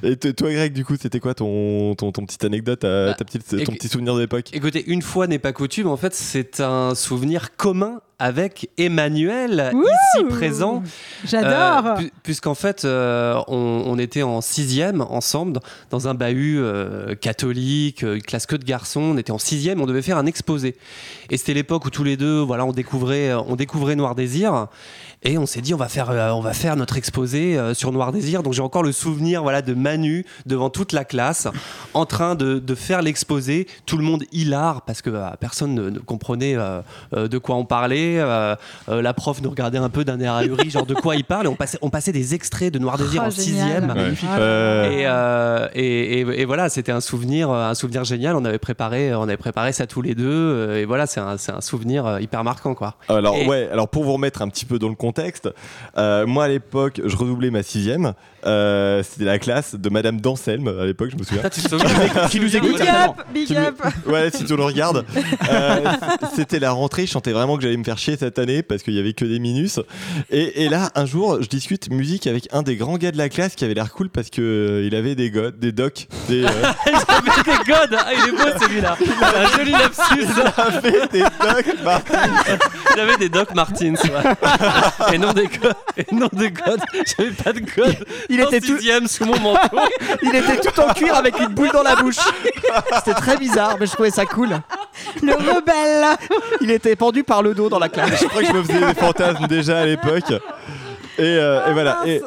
Et 0.04 0.16
toi, 0.18 0.52
Greg, 0.52 0.74
du 0.74 0.86
coup, 0.86 0.96
c'était 1.00 1.20
quoi 1.20 1.34
ton, 1.34 1.96
ton, 1.96 2.12
ton 2.12 2.26
petite 2.26 2.46
anecdote, 2.46 2.80
ta, 2.80 3.08
Bah, 3.08 3.14
ta 3.14 3.26
petite, 3.26 3.66
ton 3.66 3.74
petit 3.74 3.90
souvenir 3.90 4.16
de 4.16 4.22
l'époque 4.22 4.46
Écoutez, 4.54 4.86
une 4.88 5.02
fois 5.02 5.28
n'est 5.28 5.40
pas 5.40 5.52
coutume, 5.52 5.88
en 5.88 5.98
fait, 5.98 6.14
c'est 6.14 6.62
un 6.62 6.96
souvenir 6.96 7.58
commun 7.58 8.00
avec 8.18 8.70
Emmanuel, 8.78 9.72
Ouh 9.74 9.84
ici 9.84 10.26
présent. 10.30 10.84
J'adore. 11.26 11.86
Euh, 11.92 11.96
pu- 11.98 12.12
Puisqu'en 12.24 12.56
fait, 12.56 12.86
euh, 12.86 13.40
on, 13.48 13.84
on 13.86 14.00
était 14.00 14.24
en 14.24 14.40
sixième 14.42 15.02
ensemble 15.02 15.60
dans 15.92 16.08
un 16.08 16.14
bahut 16.14 16.60
euh, 16.60 17.16
catholique, 17.16 18.04
une 18.04 18.22
classe 18.22 18.46
que 18.46 18.56
de 18.56 18.64
garçons. 18.64 19.02
On 19.02 19.18
était 19.18 19.32
en 19.32 19.38
sixième, 19.38 19.82
on 19.82 19.86
devait 19.86 20.02
faire 20.02 20.18
un 20.18 20.26
exposé. 20.26 20.76
Et 21.30 21.38
c'était 21.38 21.54
l'époque 21.54 21.86
où 21.86 21.90
tous 21.90 22.04
les 22.04 22.16
deux, 22.18 22.40
voilà, 22.40 22.66
on 22.66 22.72
découvrait, 22.72 23.34
on 23.34 23.56
découvrait 23.56 23.96
Noir 23.96 24.16
Désir. 24.16 24.68
Et 25.28 25.40
on 25.40 25.48
s'est 25.48 25.62
dit, 25.62 25.74
on 25.74 25.78
va 25.78 25.88
faire, 25.90 26.12
euh, 26.12 26.30
on 26.30 26.40
va 26.40 26.54
faire 26.54 26.76
notre 26.76 26.98
exposé 26.98 27.58
euh, 27.58 27.74
sur 27.74 27.92
Noir 27.92 28.12
Désir. 28.12 28.44
Donc 28.44 28.54
j'ai 28.54 28.62
encore 28.62 28.84
le 28.84 28.92
souvenir, 28.92 29.42
voilà, 29.42 29.64
de 29.64 29.74
Manu 29.74 30.24
devant 30.46 30.70
toute 30.70 30.94
la 30.94 31.04
classe, 31.04 31.48
en 31.96 32.06
train 32.06 32.36
de, 32.36 32.60
de 32.60 32.76
faire 32.76 33.02
l'exposé. 33.02 33.66
Tout 33.88 33.98
le 33.98 34.04
monde 34.04 34.24
hilar 34.32 34.84
parce 34.84 35.02
que 35.02 35.10
euh, 35.10 35.26
personne 35.40 35.74
ne, 35.74 35.90
ne 35.90 35.98
comprenait 35.98 36.56
euh, 36.56 36.82
euh, 37.16 37.28
de 37.28 37.40
quoi 37.40 37.56
on 37.56 37.66
parlait. 37.66 38.20
Euh, 38.20 38.56
euh, 38.88 39.02
la 39.02 39.14
prof 39.16 39.42
nous 39.42 39.50
regardait 39.50 39.80
un 39.80 39.90
peu 39.90 40.06
d'un 40.06 40.20
air 40.20 40.34
ahuri, 40.36 40.70
genre 40.70 40.86
de 40.86 40.94
quoi 40.94 41.16
il 41.16 41.24
parle. 41.24 41.48
Et 41.48 41.50
on 41.50 41.56
passait, 41.56 41.80
on 41.82 41.90
passait 41.90 42.12
des 42.12 42.36
extraits 42.36 42.72
de 42.72 42.78
Noir 42.78 43.00
Désir 43.00 43.24
Oh, 43.24 43.28
en 43.28 43.30
génial. 43.32 43.82
sixième. 43.82 43.90
Ouais. 43.90 44.14
Ah 44.30 44.88
Et, 44.92 45.08
euh, 45.08 45.68
et, 45.74 46.20
et- 46.20 46.42
et 46.42 46.46
voilà, 46.46 46.70
c'était 46.70 46.92
un 46.92 47.02
souvenir, 47.02 47.50
un 47.50 47.74
souvenir 47.74 48.04
génial. 48.04 48.36
On 48.36 48.46
avait 48.46 48.60
préparé, 48.60 49.16
on 49.16 49.24
avait 49.24 49.38
préparé 49.38 49.72
ça 49.74 49.88
tous 49.88 50.04
les 50.04 50.14
deux. 50.14 50.76
Et 50.76 50.86
voilà, 50.86 51.08
c'est 51.08 51.20
un, 51.20 51.38
c'est 51.38 51.52
un 51.52 51.62
souvenir 51.62 52.20
hyper 52.20 52.44
marquant, 52.44 52.76
quoi. 52.76 52.94
Alors 53.10 53.36
Et- 53.38 53.48
ouais, 53.48 53.68
alors 53.72 53.88
pour 53.88 54.04
vous 54.04 54.14
remettre 54.14 54.44
un 54.44 54.50
petit 54.50 54.66
peu 54.66 54.78
dans 54.78 54.90
le 54.90 54.94
contexte, 54.94 55.15
euh, 55.98 56.26
moi 56.26 56.46
à 56.46 56.48
l'époque, 56.48 57.02
je 57.04 57.16
redoublais 57.16 57.52
ma 57.52 57.64
sixième. 57.64 58.14
Euh, 58.46 59.02
C'était 59.04 59.26
la 59.26 59.40
classe 59.40 59.76
de 59.76 59.90
Madame 59.90 60.22
Danselme 60.22 60.68
à 60.80 60.86
l'époque, 60.86 61.10
je 61.12 61.18
me 61.18 61.24
souviens. 61.24 61.44
Ah, 61.44 62.28
Qui 62.30 62.40
nous 62.40 62.56
écoute, 62.56 62.78
Big 62.80 62.88
up, 62.88 63.12
big 63.34 63.58
up. 63.58 63.82
Ouais, 64.06 64.30
si 64.32 64.46
tu 64.46 64.56
le 64.56 64.64
regardes. 64.64 65.06
Euh, 65.50 65.80
C'était 66.36 66.60
la 66.60 66.72
rentrée, 66.72 67.06
je 67.06 67.12
sentais 67.12 67.32
vraiment 67.32 67.58
que 67.58 67.64
j'allais 67.64 67.78
me 67.78 67.84
faire 67.84 67.98
chier 67.98 68.18
cette 68.18 68.38
année 68.40 68.62
parce 68.64 68.84
qu'il 68.84 68.94
y 68.94 69.00
avait 69.00 69.14
que 69.14 69.26
des 69.26 69.40
minus. 69.40 69.80
Et, 70.30 70.64
et 70.66 70.70
là, 70.70 70.92
un 70.96 71.06
jour, 71.06 71.42
je 71.42 71.48
discute 71.48 71.90
musique 71.90 72.28
avec 72.28 72.48
un 72.52 72.62
des 72.62 72.76
grands 72.76 72.98
gars 72.98 73.12
de 73.12 73.18
la 73.18 73.30
classe 73.30 73.56
qui 73.56 73.66
avait 73.66 73.74
l'air 73.74 73.92
cool 73.92 74.10
parce 74.10 74.30
que 74.30 74.42
euh, 74.42 74.88
il 74.88 74.96
avait 74.96 75.16
des 75.16 75.32
godes, 75.32 75.60
des 75.60 75.72
docs, 75.72 76.08
des, 76.30 76.44
euh, 76.44 76.50
J'avais 76.86 77.44
des 77.44 77.64
godes 77.72 77.98
Ah, 78.00 78.12
il 78.14 78.30
est 78.30 78.32
beau 78.32 78.60
celui-là 78.62 78.98
un 79.22 79.58
joli 79.58 79.72
lapsus 79.72 80.26
avait 80.58 81.08
des 81.08 81.20
docs. 81.22 81.76
bah, 81.84 82.02
Il 82.96 83.00
avait 83.00 83.18
des 83.18 83.30
Doc 83.30 83.54
Martins, 83.56 83.94
ouais. 83.96 85.14
Et 85.14 85.18
non 85.18 85.34
des 85.34 85.48
godes 85.48 85.74
Et 85.98 86.06
non 86.14 86.30
des 86.32 86.52
godes 86.52 86.82
J'avais 87.18 87.32
pas 87.32 87.54
de 87.54 87.60
godes 87.60 88.06
Il 88.36 88.42
était 88.42 88.60
tout- 88.62 88.78
sixième 88.78 89.08
sous 89.08 89.26
mon 89.26 89.40
manteau 89.40 89.78
Il 90.22 90.36
était 90.36 90.58
tout 90.58 90.80
en 90.80 90.94
cuir 90.94 91.16
avec 91.16 91.40
une 91.40 91.48
boule 91.48 91.72
dans 91.72 91.84
la 91.84 91.96
bouche. 91.96 92.18
C'était 92.98 93.14
très 93.20 93.38
bizarre, 93.38 93.78
mais 93.80 93.86
je 93.86 93.92
trouvais 93.94 94.12
ça 94.12 94.26
cool. 94.26 94.50
Le 95.22 95.34
rebelle. 95.34 96.18
Il 96.62 96.72
était 96.72 96.96
pendu 96.96 97.24
par 97.24 97.42
le 97.42 97.54
dos 97.54 97.70
dans 97.70 97.80
la 97.80 97.90
classe. 97.90 98.20
je 98.22 98.26
crois 98.28 98.42
que 98.42 98.48
je 98.48 98.54
me 98.54 98.64
faisais 98.64 98.80
des 98.80 98.94
fantasmes 98.94 99.48
déjà 99.48 99.80
à 99.80 99.86
l'époque. 99.86 100.32
Et, 101.18 101.22
euh, 101.22 101.68
et 101.70 101.74
voilà. 101.74 102.00
Et, 102.06 102.22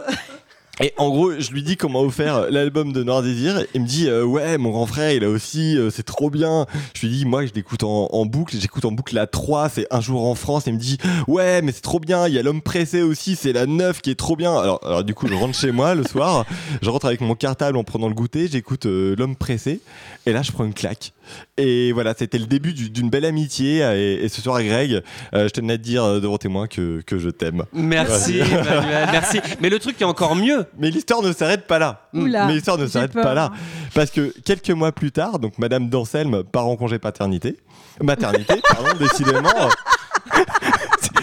et 0.81 0.93
en 0.97 1.09
gros, 1.11 1.33
je 1.39 1.51
lui 1.51 1.63
dis 1.63 1.77
qu'on 1.77 1.89
m'a 1.89 1.99
offert 1.99 2.51
l'album 2.51 2.93
de 2.93 3.03
Noir 3.03 3.23
Désir. 3.23 3.65
Il 3.75 3.83
me 3.83 3.87
dit 3.87 4.07
euh, 4.09 4.25
ouais, 4.25 4.59
mon 4.59 4.71
grand 4.71 4.87
frère, 4.87 5.11
il 5.13 5.25
a 5.25 5.29
aussi, 5.29 5.77
euh, 5.77 5.91
c'est 5.91 6.05
trop 6.05 6.31
bien. 6.31 6.67
Je 6.95 7.07
lui 7.07 7.09
dis 7.13 7.25
moi, 7.25 7.45
je 7.47 7.53
l'écoute 7.53 7.83
en, 7.83 8.09
en 8.13 8.27
boucle. 8.27 8.57
J'écoute 8.59 8.85
en 8.85 8.93
boucle 8.93 9.15
la 9.15 9.27
3, 9.27 9.69
c'est 9.71 9.87
un 9.91 10.01
jour 10.01 10.25
en 10.27 10.35
France. 10.37 10.65
Il 10.67 10.75
me 10.75 10.79
dit 10.79 10.99
ouais, 11.27 11.63
mais 11.63 11.73
c'est 11.73 11.81
trop 11.81 11.99
bien. 12.01 12.29
Il 12.29 12.35
y 12.35 12.39
a 12.39 12.43
l'homme 12.43 12.63
pressé 12.63 13.03
aussi, 13.03 13.35
c'est 13.37 13.53
la 13.53 13.67
9 13.67 14.01
qui 14.01 14.11
est 14.11 14.15
trop 14.15 14.37
bien. 14.37 14.57
Alors, 14.57 14.81
alors 14.85 15.03
du 15.05 15.15
coup, 15.15 15.27
je 15.27 15.35
rentre 15.35 15.59
chez 15.59 15.73
moi 15.73 15.95
le 15.95 16.05
soir. 16.05 16.45
Je 16.83 16.91
rentre 16.91 17.07
avec 17.07 17.21
mon 17.21 17.35
cartable 17.35 17.77
en 17.77 17.85
prenant 17.85 18.09
le 18.09 18.15
goûter. 18.15 18.47
J'écoute 18.49 18.87
euh, 18.87 19.17
l'homme 19.19 19.35
pressé. 19.37 19.81
Et 20.27 20.33
là, 20.33 20.43
je 20.43 20.53
prends 20.53 20.65
une 20.65 20.75
claque. 20.75 21.13
Et 21.59 21.93
voilà, 21.93 22.15
c'était 22.17 22.39
le 22.39 22.47
début 22.47 22.73
du- 22.73 22.89
d'une 22.91 23.11
belle 23.11 23.25
amitié. 23.25 23.79
Et, 23.97 24.25
et 24.25 24.29
ce 24.29 24.41
soir, 24.41 24.63
Greg, 24.63 25.03
je 25.35 25.49
tenais 25.49 25.75
à 25.75 25.77
te 25.79 25.83
dire 25.83 26.21
devant 26.21 26.39
témoin 26.39 26.67
que, 26.69 27.03
que 27.05 27.19
je 27.19 27.29
t'aime. 27.31 27.65
Merci 27.73 28.39
Emmanuel, 28.39 29.09
merci 29.11 29.39
Mais 29.61 29.69
le 29.69 29.79
truc 29.79 29.97
qui 29.97 30.03
est 30.05 30.07
encore 30.07 30.37
mieux 30.37 30.65
Mais 30.79 30.91
l'histoire 30.91 31.23
ne 31.23 31.33
s'arrête 31.33 31.67
pas 31.67 31.79
là. 31.79 32.09
Oula, 32.15 32.47
Mais 32.47 32.55
l'histoire 32.55 32.79
ne 32.79 32.87
s'arrête 32.87 33.13
pas 33.13 33.35
là. 33.35 33.53
Parce 33.95 34.11
que 34.11 34.33
quelques 34.45 34.71
mois 34.71 34.93
plus 34.93 35.13
tard, 35.13 35.39
donc 35.39 35.59
Madame 35.59 35.89
Danselme 35.89 36.45
part 36.45 36.67
en 36.67 36.77
congé 36.77 36.99
paternité. 36.99 37.57
Maternité, 38.03 38.61
pardon, 38.71 38.99
décidément. 38.99 39.49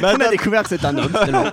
On 0.01 0.03
a 0.03 0.11
Madame, 0.11 0.31
découvert 0.31 0.63
que 0.63 0.69
c'est 0.69 0.83
un 0.83 0.97
homme. 0.97 1.13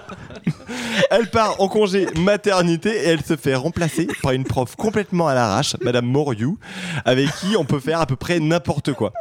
elle 1.11 1.31
part 1.31 1.61
en 1.61 1.69
congé 1.69 2.07
maternité 2.17 2.91
et 2.91 3.09
elle 3.09 3.23
se 3.23 3.37
fait 3.37 3.55
remplacer 3.55 4.09
par 4.23 4.33
une 4.33 4.45
prof 4.45 4.75
complètement 4.77 5.29
à 5.29 5.35
l'arrache, 5.35 5.77
Madame 5.81 6.07
Moriou, 6.07 6.59
avec 7.05 7.31
qui 7.37 7.57
on 7.57 7.65
peut 7.65 7.79
faire 7.79 8.01
à 8.01 8.07
peu 8.07 8.17
près 8.17 8.41
n'importe 8.41 8.93
quoi. 8.95 9.13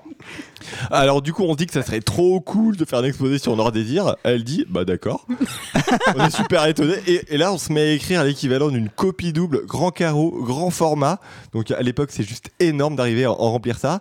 Alors 0.89 1.21
du 1.21 1.33
coup, 1.33 1.43
on 1.43 1.53
se 1.53 1.57
dit 1.57 1.67
que 1.67 1.73
ça 1.73 1.83
serait 1.83 2.01
trop 2.01 2.39
cool 2.39 2.77
de 2.77 2.85
faire 2.85 2.99
un 2.99 3.03
exposé 3.03 3.37
sur 3.39 3.55
Nord 3.55 3.71
Désir. 3.71 4.15
Elle 4.23 4.43
dit, 4.43 4.65
bah 4.69 4.85
d'accord. 4.85 5.25
on 6.15 6.25
est 6.25 6.35
super 6.35 6.65
étonnés. 6.65 6.95
Et, 7.07 7.35
et 7.35 7.37
là, 7.37 7.51
on 7.53 7.57
se 7.57 7.71
met 7.71 7.81
à 7.81 7.91
écrire 7.93 8.23
l'équivalent 8.23 8.69
d'une 8.69 8.89
copie 8.89 9.33
double, 9.33 9.65
grand 9.65 9.91
carreau, 9.91 10.31
grand 10.43 10.69
format. 10.69 11.19
Donc 11.53 11.71
à 11.71 11.81
l'époque, 11.81 12.09
c'est 12.11 12.23
juste 12.23 12.51
énorme 12.59 12.95
d'arriver 12.95 13.25
à 13.25 13.31
en 13.31 13.51
remplir 13.51 13.77
ça. 13.77 13.99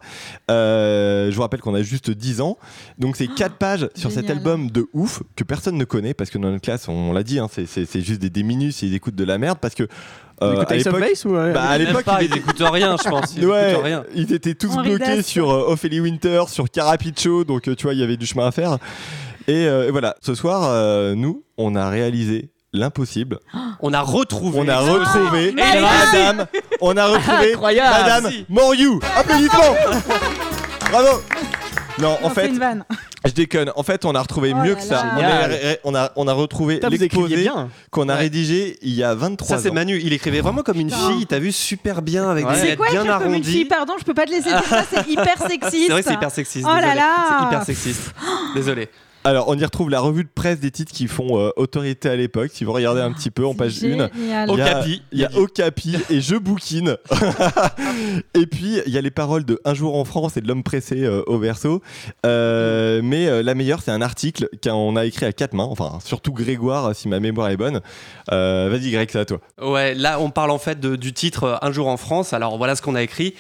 Euh, 0.51 1.31
je 1.31 1.37
vous 1.37 1.43
rappelle 1.43 1.61
qu'on 1.61 1.75
a 1.75 1.83
juste 1.83 2.11
10 2.11 2.41
ans. 2.41 2.59
Donc 2.99 3.17
c'est 3.17 3.29
4 3.29 3.55
pages 3.59 3.89
sur 3.95 4.11
cet 4.11 4.31
album 4.31 4.71
de 4.71 4.89
ouf 4.93 5.23
que 5.37 5.45
personne 5.45 5.77
ne 5.77 5.85
connaît 5.85 6.15
parce 6.15 6.31
que 6.31 6.39
dans 6.39 6.51
notre 6.51 6.63
classe, 6.63 6.89
on, 6.89 7.13
l'a 7.13 7.23
dit, 7.23 7.39
hein, 7.39 7.49
c'est 7.51 8.01
juste 8.01 8.21
des, 8.21 8.31
des 8.31 8.43
minus 8.43 8.83
et 8.83 8.87
ils 8.87 8.95
écoutent 8.95 9.17
de 9.17 9.25
la 9.25 9.39
merde 9.39 9.59
parce 9.61 9.75
que 9.75 9.89
euh, 10.43 10.55
Écoute 10.55 10.71
à 10.73 10.77
l'époque, 10.77 11.01
Base 11.01 11.25
ou 11.27 11.37
euh, 11.37 11.53
bah, 11.53 11.63
à 11.69 11.79
l'époque, 11.79 12.05
pas, 12.05 12.23
ils 12.23 12.27
était- 12.27 12.39
écoutent 12.39 12.63
rien 12.63 12.97
je 13.03 13.09
pense 13.09 13.35
Ils 13.37 13.47
Ouais, 13.47 13.75
rien 13.77 14.05
ils 14.15 14.33
étaient 14.33 14.55
tous 14.55 14.73
Henri 14.77 14.97
bloqués 14.97 15.23
sur 15.23 15.51
euh, 15.51 15.65
Ophélie 15.73 16.01
Winter, 16.01 16.45
sur 16.49 16.71
Carapicho, 16.71 17.45
donc 17.45 17.69
euh, 17.69 17.75
tu 17.75 17.85
vois, 17.85 17.95
il 17.95 18.01
y 18.01 18.03
avait 18.03 18.17
du 18.17 18.27
chemin 18.27 18.47
à 18.47 18.53
faire. 18.53 18.79
Et, 19.49 19.67
euh, 19.67 19.89
et 19.89 19.91
voilà, 19.91 20.15
ce 20.23 20.35
soir, 20.35 20.65
euh, 20.67 21.15
nous, 21.15 21.43
on 21.59 21.75
a 21.77 21.89
réalisé 21.91 22.51
l'impossible. 22.73 23.41
On 23.83 23.93
a 23.95 24.01
retrouvé 24.03 24.61
On 24.61 24.69
a 24.69 24.79
retrouvé 24.79 25.53
merci. 25.53 25.79
Madame, 26.13 26.47
on 26.83 26.97
a 26.99 27.07
retrouvé 27.07 27.53
Incroyable. 27.55 27.97
Madame 28.03 28.23
Merci. 28.25 28.45
Moriou. 28.51 29.01
Applaudissements 29.17 29.75
Bravo 30.91 31.23
Non, 31.99 32.19
en 32.23 32.29
fait 32.31 32.43
fait, 32.43 32.49
une 32.49 32.59
vanne. 32.59 32.85
Je 33.27 33.33
déconne. 33.33 33.73
En 33.77 33.83
fait, 33.83 34.05
on 34.05 34.15
a 34.15 34.21
retrouvé 34.23 34.53
Oh 34.55 34.59
mieux 34.65 34.75
que 34.75 34.81
ça. 34.83 35.05
On, 35.17 35.21
est- 35.21 35.81
on 35.85 35.95
a, 35.95 36.11
on 36.17 36.27
a 36.29 36.33
retrouvé 36.33 36.81
l'exposé 36.91 37.49
qu'on 37.91 38.09
a 38.09 38.15
Ouais. 38.15 38.19
rédigé 38.21 38.79
il 38.83 38.95
y 38.95 39.03
a 39.03 39.15
23 39.15 39.57
Ça 39.57 39.63
c'est 39.63 39.71
ans. 39.71 39.75
Manu, 39.75 40.01
il 40.03 40.13
écrivait 40.13 40.41
vraiment 40.41 40.63
comme 40.63 40.79
une 40.81 40.89
Putain. 40.91 41.09
fille, 41.11 41.27
t'as 41.27 41.39
vu 41.39 41.53
super 41.53 42.03
bien 42.03 42.31
avec 42.31 42.47
Ouais. 42.47 42.55
des 42.55 42.59
C'est 42.61 42.67
lettres 42.67 42.77
quoi 42.79 42.91
bien 42.91 43.03
écrire 43.03 43.19
comme 43.19 43.35
une 43.35 43.45
fille 43.45 43.53
arrondies. 43.57 43.65
Pardon, 43.67 43.95
je 43.99 44.05
peux 44.05 44.15
pas 44.15 44.25
te 44.27 44.31
laisser 44.31 44.49
dire 44.51 44.65
ça, 44.69 44.85
c'est 44.91 45.09
hyper 45.11 45.39
sexiste. 45.47 45.85
C'est 45.87 45.93
vrai 45.93 46.03
c'est 46.03 46.15
hyper 46.15 46.31
sexiste. 46.31 46.67
Oh 46.69 46.75
là 46.75 46.95
là. 46.95 47.15
C'est 47.41 47.47
hyper 47.47 47.63
sexiste. 47.65 48.15
Désolé. 48.55 48.89
Alors, 49.23 49.49
on 49.49 49.59
y 49.59 49.65
retrouve 49.65 49.91
la 49.91 50.01
revue 50.01 50.25
de 50.25 50.31
presse 50.35 50.61
des 50.61 50.71
titres 50.71 50.93
qui 50.93 51.07
font 51.07 51.39
euh, 51.39 51.51
autorité 51.57 52.09
à 52.09 52.17
l'époque. 52.17 52.51
Si 52.55 52.65
vous 52.65 52.73
regardez 52.73 53.03
un 53.03 53.13
petit 53.13 53.31
peu 53.31 53.45
en 53.45 53.55
page 53.55 53.77
1, 53.85 54.09
Génial. 54.09 54.51
Au 54.51 54.55
Il 54.55 54.59
y 54.59 54.63
a- 54.63 54.87
y 55.13 55.25
a 55.25 55.31
Okapi 55.39 55.97
et 56.09 56.21
Je 56.23 56.37
bouquine. 56.37 56.97
et 58.35 58.47
puis, 58.47 58.79
il 58.87 58.93
y 58.93 58.97
a 58.97 59.01
les 59.03 59.11
paroles 59.11 59.45
de 59.45 59.61
Un 59.67 59.75
jour 59.75 59.97
en 59.97 60.05
France 60.07 60.37
et 60.37 60.41
de 60.41 60.49
L'homme 60.49 60.63
pressé 60.63 61.05
euh, 61.05 61.23
au 61.27 61.39
verso. 61.39 61.83
Euh, 62.25 63.01
mais 63.05 63.27
euh, 63.29 63.43
la 63.43 63.55
meilleure, 63.55 63.83
c'est 63.83 63.91
un 63.91 64.01
article 64.03 64.49
qu'on 64.65 64.97
a 64.97 65.05
écrit 65.05 65.27
à 65.27 65.33
quatre 65.33 65.53
mains. 65.53 65.65
Enfin, 65.65 65.99
surtout 66.05 66.33
Grégoire, 66.33 66.95
si 66.97 67.07
ma 67.09 67.21
mémoire 67.21 67.51
est 67.51 67.57
bonne. 67.59 67.81
Euh, 68.33 68.69
Vas-y, 68.71 68.91
Greg, 68.91 69.11
c'est 69.13 69.19
à 69.21 69.25
toi. 69.27 69.41
Ouais, 69.61 69.95
là 69.95 70.19
on 70.21 70.31
parle 70.31 70.51
en 70.51 70.59
fait 70.59 70.81
de- 70.81 70.97
du 70.97 71.13
titre 71.13 71.59
Un 71.61 71.73
jour 71.73 71.89
en 71.89 71.97
France. 71.99 72.33
Alors 72.33 72.57
voilà 72.57 72.75
ce 72.75 72.81
qu'on 72.83 72.95
a 72.95 73.03
écrit. 73.03 73.35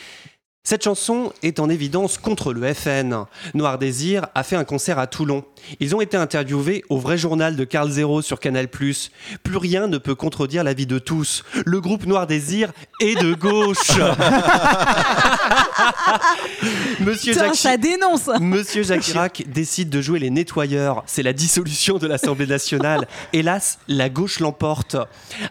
Cette 0.62 0.85
chanson 0.85 1.33
est 1.43 1.59
en 1.59 1.71
évidence 1.71 2.19
contre 2.19 2.52
le 2.52 2.75
FN. 2.75 3.25
Noir 3.55 3.79
Désir 3.79 4.26
a 4.35 4.43
fait 4.43 4.57
un 4.57 4.64
concert 4.64 4.99
à 4.99 5.07
Toulon. 5.07 5.43
Ils 5.81 5.97
ont 5.97 6.02
été 6.02 6.19
interviewés 6.19 6.85
au 6.90 6.99
vrai 6.99 7.17
journal 7.17 7.57
de 7.57 7.64
Carl 7.64 7.90
Zero 7.90 8.21
sur 8.21 8.38
Canal+. 8.38 8.69
Plus 8.69 9.11
rien 9.57 9.87
ne 9.87 9.97
peut 9.97 10.14
contredire 10.14 10.62
l'avis 10.62 10.87
de 10.87 10.99
tous. 10.99 11.45
Le 11.64 11.81
groupe 11.81 12.05
Noir 12.05 12.26
Désir 12.26 12.73
est 13.00 13.19
de 13.21 13.33
gauche. 13.33 13.79
Monsieur 17.00 17.33
Putain, 17.33 17.47
Jacques 17.47 17.57
ça 17.57 17.76
dénonce. 17.79 18.29
Monsieur 18.40 18.83
Jacques 18.83 19.00
Chirac 19.00 19.45
décide 19.49 19.88
de 19.88 20.02
jouer 20.02 20.19
les 20.19 20.31
nettoyeurs. 20.31 21.02
C'est 21.07 21.23
la 21.23 21.33
dissolution 21.33 21.97
de 21.97 22.07
l'Assemblée 22.07 22.47
nationale. 22.47 23.09
Hélas, 23.33 23.79
la 23.88 24.11
gauche 24.11 24.40
l'emporte. 24.40 24.97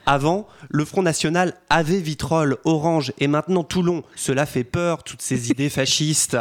Avant, 0.05 0.47
le 0.69 0.85
Front 0.85 1.01
national 1.01 1.55
avait 1.69 1.99
Vitrolles, 1.99 2.57
Orange 2.63 3.11
et 3.19 3.27
maintenant 3.27 3.63
Toulon. 3.63 4.03
Cela 4.15 4.45
fait 4.45 4.63
peur. 4.63 4.98
Toutes 5.03 5.21
ces 5.21 5.49
idées 5.51 5.69
fascistes. 5.69 6.37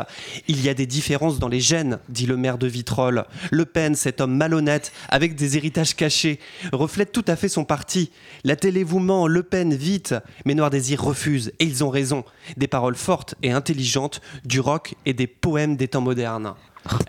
Il 0.46 0.62
y 0.62 0.68
a 0.68 0.74
des 0.74 0.86
différences 0.86 1.38
dans 1.38 1.48
les 1.48 1.60
gènes, 1.60 1.98
dit 2.08 2.26
le 2.26 2.36
maire 2.36 2.58
de 2.58 2.66
Vitrolles. 2.66 3.24
Le 3.50 3.64
Pen, 3.64 3.94
cet 3.94 4.20
homme 4.20 4.36
malhonnête, 4.36 4.92
avec 5.08 5.34
des 5.34 5.56
héritages 5.56 5.94
cachés, 5.94 6.40
reflète 6.72 7.12
tout 7.12 7.24
à 7.26 7.36
fait 7.36 7.48
son 7.48 7.64
parti. 7.64 8.10
La 8.44 8.56
télé 8.56 8.84
vous 8.84 9.00
ment, 9.00 9.26
Le 9.26 9.42
Pen, 9.42 9.74
vite. 9.74 10.14
Mais 10.44 10.54
Noir 10.54 10.70
Désir 10.70 11.02
refuse, 11.02 11.52
et 11.58 11.64
ils 11.64 11.84
ont 11.84 11.90
raison. 11.90 12.24
Des 12.56 12.68
paroles 12.68 12.96
fortes 12.96 13.34
et 13.42 13.52
intelligentes, 13.52 14.20
du 14.44 14.60
rock 14.60 14.94
et 15.06 15.14
des 15.14 15.26
poèmes 15.26 15.76
des 15.76 15.88
temps 15.88 16.00
modernes. 16.00 16.54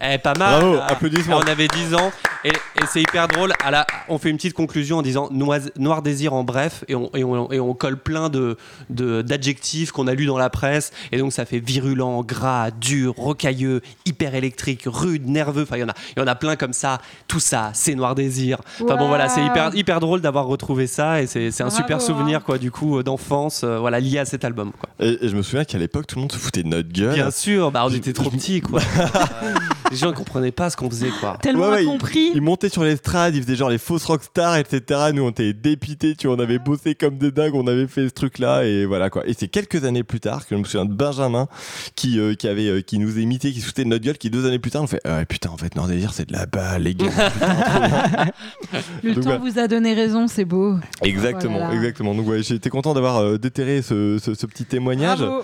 Eh, 0.01 0.17
pas 0.17 0.33
mal. 0.33 0.59
Bravo, 0.59 0.75
là. 0.75 0.85
applaudissements. 0.87 1.37
On 1.37 1.47
avait 1.47 1.67
10 1.67 1.93
ans 1.95 2.11
et, 2.43 2.49
et 2.49 2.85
c'est 2.91 3.01
hyper 3.01 3.27
drôle. 3.27 3.53
À 3.63 3.71
la- 3.71 3.87
on 4.07 4.17
fait 4.17 4.29
une 4.29 4.37
petite 4.37 4.53
conclusion 4.53 4.97
en 4.97 5.01
disant 5.01 5.29
Noise- 5.31 5.71
Noir 5.77 6.01
Désir 6.01 6.33
en 6.33 6.43
bref 6.43 6.83
et 6.87 6.95
on, 6.95 7.09
et 7.15 7.23
on- 7.23 7.51
et 7.51 7.59
on 7.59 7.73
colle 7.73 7.97
plein 7.97 8.29
de 8.29 8.57
de- 8.89 9.21
d'adjectifs 9.21 9.91
qu'on 9.91 10.07
a 10.07 10.13
lus 10.13 10.25
dans 10.25 10.37
la 10.37 10.49
presse 10.49 10.91
et 11.11 11.17
donc 11.17 11.31
ça 11.33 11.45
fait 11.45 11.59
virulent, 11.59 12.23
gras, 12.23 12.71
dur, 12.71 13.13
rocailleux, 13.15 13.81
hyper 14.05 14.35
électrique, 14.35 14.83
rude, 14.85 15.27
nerveux. 15.29 15.63
Enfin, 15.63 15.77
il 15.77 15.81
y 15.81 15.83
en 15.83 15.89
a, 15.89 15.93
il 16.15 16.19
y 16.19 16.23
en 16.23 16.27
a 16.27 16.35
plein 16.35 16.55
comme 16.55 16.73
ça. 16.73 16.99
Tout 17.27 17.39
ça, 17.39 17.71
c'est 17.73 17.95
Noir 17.95 18.15
Désir. 18.15 18.59
Enfin 18.83 18.95
bon, 18.95 19.07
voilà, 19.07 19.29
c'est 19.29 19.43
hyper 19.45 19.73
hyper 19.75 19.99
drôle 19.99 20.21
d'avoir 20.21 20.45
retrouvé 20.45 20.87
ça 20.87 21.21
et 21.21 21.27
c'est 21.27 21.51
c'est 21.51 21.63
un 21.63 21.67
Bravo, 21.67 21.81
super 21.81 22.01
souvenir 22.01 22.39
hein. 22.39 22.43
quoi 22.45 22.57
du 22.57 22.71
coup 22.71 22.97
euh, 22.97 23.03
d'enfance, 23.03 23.61
euh, 23.63 23.79
voilà 23.79 23.99
lié 23.99 24.19
à 24.19 24.25
cet 24.25 24.43
album. 24.45 24.71
Quoi. 24.71 24.89
Et, 24.99 25.25
et 25.25 25.29
je 25.29 25.35
me 25.35 25.41
souviens 25.41 25.63
qu'à 25.65 25.77
l'époque, 25.77 26.07
tout 26.07 26.15
le 26.15 26.21
monde 26.21 26.31
se 26.31 26.37
foutait 26.37 26.63
de 26.63 26.67
notre 26.69 26.89
gueule. 26.91 27.13
Bien 27.13 27.31
sûr, 27.31 27.71
bah 27.71 27.83
on 27.85 27.93
était 27.93 28.13
trop 28.13 28.29
petits 28.29 28.61
quoi. 28.61 28.81
Les 29.91 29.97
gens 29.97 30.07
ne 30.09 30.15
comprenaient 30.15 30.51
pas 30.51 30.69
ce 30.69 30.77
qu'on 30.77 30.89
faisait 30.89 31.09
quoi. 31.19 31.37
Tellement 31.41 31.63
Ouais, 31.69 31.77
ouais, 31.77 31.81
incompris. 31.81 32.31
Ils 32.35 32.41
montaient 32.41 32.69
sur 32.69 32.83
l'estrade, 32.83 33.35
ils 33.35 33.41
faisaient 33.43 33.55
genre 33.55 33.69
les 33.69 33.77
fausses 33.79 34.05
rockstars, 34.05 34.57
etc. 34.57 35.09
Nous, 35.13 35.23
on 35.23 35.29
était 35.31 35.53
dépités, 35.53 36.15
tu 36.15 36.27
vois, 36.27 36.35
on 36.35 36.39
avait 36.39 36.59
bossé 36.59 36.93
comme 36.95 37.17
des 37.17 37.31
dingues, 37.31 37.55
on 37.55 37.65
avait 37.67 37.87
fait 37.87 38.07
ce 38.07 38.13
truc-là, 38.13 38.65
et 38.65 38.85
voilà 38.85 39.09
quoi. 39.09 39.27
Et 39.27 39.33
c'est 39.33 39.47
quelques 39.47 39.83
années 39.85 40.03
plus 40.03 40.19
tard 40.19 40.45
que 40.47 40.55
je 40.55 40.59
me 40.59 40.63
souviens 40.65 40.85
de 40.85 40.93
Benjamin 40.93 41.47
qui, 41.95 42.19
euh, 42.19 42.35
qui, 42.35 42.47
avait, 42.47 42.67
euh, 42.67 42.81
qui 42.81 42.99
nous 42.99 43.17
imitait, 43.17 43.51
qui 43.51 43.61
se 43.61 43.65
foutait 43.65 43.83
de 43.83 43.89
notre 43.89 44.03
gueule, 44.05 44.17
qui 44.17 44.29
deux 44.29 44.45
années 44.45 44.59
plus 44.59 44.69
tard 44.71 44.81
nous 44.83 44.87
fait 44.87 45.01
Ah, 45.05 45.25
Putain, 45.25 45.49
en 45.49 45.57
fait, 45.57 45.75
Nord 45.75 45.87
Désir, 45.87 46.13
c'est 46.13 46.27
de 46.27 46.33
la 46.33 46.45
balle, 46.45 46.83
les 46.83 46.93
gars. 46.95 47.07
Le 49.03 49.13
Donc, 49.15 49.23
temps 49.23 49.29
voilà. 49.37 49.37
vous 49.51 49.59
a 49.59 49.67
donné 49.67 49.93
raison, 49.93 50.27
c'est 50.27 50.45
beau. 50.45 50.75
exactement, 51.01 51.59
Voilà. 51.59 51.73
exactement. 51.73 52.13
Donc, 52.15 52.27
ouais, 52.27 52.43
j'étais 52.43 52.69
content 52.69 52.93
d'avoir 52.93 53.17
euh, 53.17 53.37
déterré 53.37 53.81
ce, 53.81 54.17
ce- 54.23 54.33
ce 54.35 54.45
petit 54.45 54.65
témoignage. 54.65 55.19
Bravo. 55.19 55.43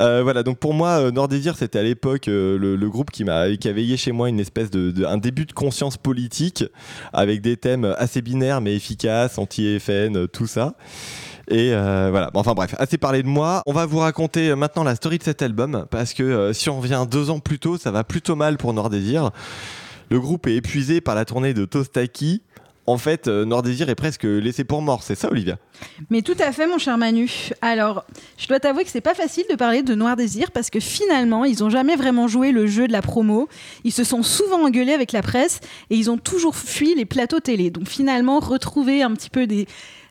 Euh, 0.00 0.22
voilà, 0.22 0.42
donc 0.42 0.58
pour 0.58 0.74
moi, 0.74 1.00
euh, 1.00 1.10
Nord 1.10 1.28
Désir, 1.28 1.56
c'était 1.56 1.78
à 1.78 1.82
l'époque 1.82 2.28
euh, 2.28 2.58
le, 2.58 2.90
groupe 2.90 3.10
qui 3.10 3.24
m'a 3.24 3.54
qui 3.56 3.68
a 3.68 3.72
veillé 3.72 3.96
chez 3.96 4.12
moi 4.12 4.28
une 4.28 4.40
espèce 4.40 4.70
de, 4.70 5.04
un 5.04 5.16
début 5.16 5.46
de 5.46 5.52
conscience 5.52 5.96
politique 5.96 6.64
avec 7.12 7.40
des 7.40 7.56
thèmes 7.56 7.94
assez 7.98 8.22
binaires 8.22 8.60
mais 8.60 8.74
efficaces, 8.74 9.38
anti-FN, 9.38 10.26
tout 10.28 10.46
ça. 10.46 10.74
Et 11.48 11.70
voilà, 11.70 12.30
enfin 12.34 12.54
bref, 12.54 12.74
assez 12.78 12.98
parlé 12.98 13.22
de 13.22 13.28
moi. 13.28 13.62
On 13.66 13.72
va 13.72 13.86
vous 13.86 13.98
raconter 13.98 14.54
maintenant 14.54 14.84
la 14.84 14.94
story 14.94 15.18
de 15.18 15.24
cet 15.24 15.42
album 15.42 15.86
parce 15.90 16.14
que 16.14 16.52
si 16.52 16.70
on 16.70 16.80
revient 16.80 17.04
deux 17.10 17.30
ans 17.30 17.40
plus 17.40 17.58
tôt, 17.58 17.76
ça 17.76 17.90
va 17.90 18.04
plutôt 18.04 18.36
mal 18.36 18.56
pour 18.56 18.72
Nord 18.72 18.90
Désir. 18.90 19.30
Le 20.10 20.18
groupe 20.18 20.46
est 20.48 20.56
épuisé 20.56 21.00
par 21.00 21.14
la 21.14 21.24
tournée 21.24 21.54
de 21.54 21.64
Tostaki. 21.64 22.42
En 22.86 22.98
fait, 22.98 23.28
euh, 23.28 23.44
Nord 23.44 23.62
Désir 23.62 23.88
est 23.88 23.94
presque 23.94 24.24
laissé 24.24 24.64
pour 24.64 24.82
mort, 24.82 25.02
c'est 25.02 25.14
ça, 25.14 25.30
Olivia? 25.30 25.58
Mais 26.08 26.22
tout 26.22 26.36
à 26.40 26.50
fait, 26.50 26.66
mon 26.66 26.78
cher 26.78 26.98
Manu. 26.98 27.30
Alors, 27.62 28.04
je 28.36 28.48
dois 28.48 28.58
t'avouer 28.58 28.84
que 28.84 28.90
c'est 28.90 29.00
pas 29.00 29.14
facile 29.14 29.44
de 29.50 29.54
parler 29.54 29.82
de 29.82 29.94
Noir 29.94 30.16
Désir 30.16 30.50
parce 30.50 30.70
que 30.70 30.80
finalement, 30.80 31.44
ils 31.44 31.62
ont 31.62 31.70
jamais 31.70 31.94
vraiment 31.94 32.26
joué 32.26 32.52
le 32.52 32.66
jeu 32.66 32.88
de 32.88 32.92
la 32.92 33.02
promo. 33.02 33.48
Ils 33.84 33.92
se 33.92 34.02
sont 34.02 34.22
souvent 34.22 34.64
engueulés 34.64 34.92
avec 34.92 35.12
la 35.12 35.22
presse 35.22 35.60
et 35.90 35.96
ils 35.96 36.10
ont 36.10 36.18
toujours 36.18 36.56
fui 36.56 36.94
les 36.94 37.04
plateaux 37.04 37.40
télé. 37.40 37.70
Donc 37.70 37.86
finalement, 37.86 38.40
retrouver 38.40 39.02
un 39.02 39.12
petit 39.12 39.30
peu 39.30 39.46
des, 39.46 39.66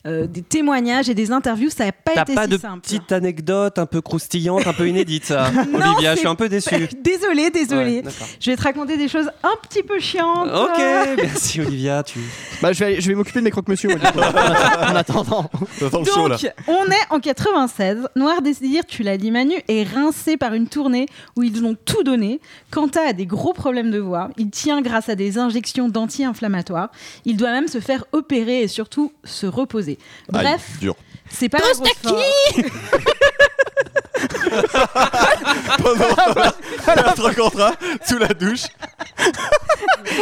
euh, 0.05 0.27
des 0.27 0.41
témoignages 0.41 1.09
et 1.09 1.13
des 1.13 1.31
interviews, 1.31 1.69
ça 1.69 1.85
n'a 1.85 1.91
pas 1.91 2.11
T'as 2.15 2.21
été 2.23 2.35
pas 2.35 2.43
si 2.43 2.49
de 2.49 2.57
simple. 2.57 2.81
petite 2.81 3.11
anecdote 3.11 3.77
un 3.79 3.85
peu 3.85 4.01
croustillante, 4.01 4.65
un 4.67 4.73
peu 4.73 4.87
inédite, 4.89 5.33
Olivia 5.73 6.13
Je 6.15 6.19
suis 6.19 6.27
un 6.27 6.35
peu 6.35 6.49
déçu. 6.49 6.75
Désolée, 7.03 7.49
désolée. 7.49 8.01
Ouais, 8.05 8.11
je 8.39 8.51
vais 8.51 8.57
te 8.57 8.63
raconter 8.63 8.97
des 8.97 9.07
choses 9.07 9.29
un 9.43 9.55
petit 9.67 9.83
peu 9.83 9.99
chiantes. 9.99 10.49
Ok, 10.53 10.77
merci 11.17 11.61
Olivia. 11.61 12.03
Tu... 12.03 12.19
Bah, 12.61 12.71
je 12.73 12.83
vais, 12.83 13.01
je 13.01 13.07
vais 13.07 13.15
m'occuper 13.15 13.39
de 13.39 13.45
mes 13.45 13.51
croque-monsieur, 13.51 13.89
en 13.91 14.95
attendant. 14.95 15.49
Chaud 15.79 16.27
là. 16.27 16.37
Donc, 16.37 16.53
on 16.67 16.85
est 16.85 17.05
en 17.09 17.19
96. 17.19 18.07
Noir 18.15 18.41
Désir, 18.41 18.83
tu 18.87 19.03
l'as 19.03 19.17
dit 19.17 19.31
Manu, 19.31 19.55
est 19.67 19.83
rincé 19.83 20.37
par 20.37 20.53
une 20.53 20.67
tournée 20.67 21.07
où 21.35 21.43
ils 21.43 21.63
ont 21.65 21.75
tout 21.85 22.03
donné. 22.03 22.39
Quentin 22.71 23.01
a 23.07 23.13
des 23.13 23.25
gros 23.25 23.53
problèmes 23.53 23.91
de 23.91 23.99
voix. 23.99 24.29
Il 24.37 24.49
tient 24.49 24.81
grâce 24.81 25.09
à 25.09 25.15
des 25.15 25.37
injections 25.37 25.89
d'anti-inflammatoires. 25.89 26.89
Il 27.25 27.37
doit 27.37 27.51
même 27.51 27.67
se 27.67 27.79
faire 27.79 28.05
opérer 28.11 28.61
et 28.61 28.67
surtout 28.67 29.11
se 29.23 29.45
reposer. 29.47 29.88
Bref, 30.29 30.79
c'est 31.29 31.49
pas 31.49 31.59
grosse 31.59 31.79
forme. 35.77 36.51
Notre 36.95 37.35
contrat 37.35 37.73
sous 38.07 38.17
la 38.17 38.27
douche. 38.27 38.63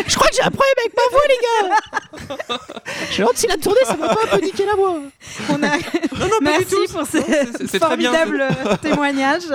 Je 0.08 0.16
crois 0.16 0.28
que 0.28 0.36
j'ai 0.36 0.44
un 0.44 0.52
problème 0.52 0.74
avec 0.80 0.94
ma 0.96 1.04
voix, 1.12 1.22
les 1.28 1.40
gars. 1.46 2.58
Je 3.12 3.14
me 3.14 3.18
demande 3.20 3.38
si 3.38 3.48
la 3.48 3.58
tournée, 3.58 3.80
ça 3.86 3.96
m'a 3.96 4.10
pas 4.10 4.22
un 4.26 4.38
peu 4.38 4.46
niqué 4.46 4.66
la 4.66 4.76
voix. 4.76 4.96
On 5.50 5.64
a... 5.64 5.78
Merci 6.42 6.76
pour 6.92 7.04
c'est- 7.08 7.78
formidables 7.80 8.42
euh, 8.42 8.76
témoignages. 8.82 9.48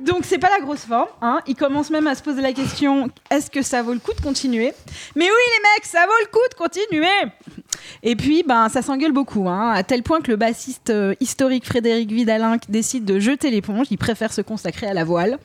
Donc 0.00 0.24
c'est 0.24 0.38
pas 0.38 0.50
la 0.50 0.60
grosse 0.60 0.80
forme. 0.80 1.08
Hein. 1.22 1.40
Il 1.46 1.54
commence 1.54 1.90
même 1.90 2.06
à 2.06 2.14
se 2.14 2.22
poser 2.22 2.40
la 2.42 2.52
question 2.52 3.08
est-ce 3.30 3.50
que 3.50 3.62
ça 3.62 3.82
vaut 3.82 3.92
le 3.92 3.98
coup 3.98 4.12
de 4.12 4.20
continuer? 4.20 4.72
Mais 5.14 5.24
oui 5.26 5.30
les 5.30 5.62
mecs, 5.76 5.84
ça 5.86 6.06
vaut 6.06 6.12
le 6.20 6.26
coup 6.30 6.48
de 6.50 6.54
continuer. 6.54 7.32
Et 8.02 8.16
puis 8.16 8.42
ben 8.46 8.68
ça 8.68 8.82
s'engueule 8.82 9.12
beaucoup, 9.12 9.48
hein, 9.48 9.70
à 9.72 9.82
tel 9.82 10.02
point 10.02 10.20
que 10.20 10.30
le 10.30 10.36
bassiste 10.36 10.90
euh, 10.90 11.14
historique 11.20 11.66
Frédéric 11.66 12.10
Vidalin 12.10 12.56
décide 12.68 13.04
de 13.04 13.18
jeter 13.18 13.50
l'éponge. 13.68 13.88
Il 13.90 13.98
préfère 13.98 14.32
se 14.32 14.40
consacrer 14.40 14.86
à 14.86 14.94
la 14.94 15.04
voile. 15.04 15.38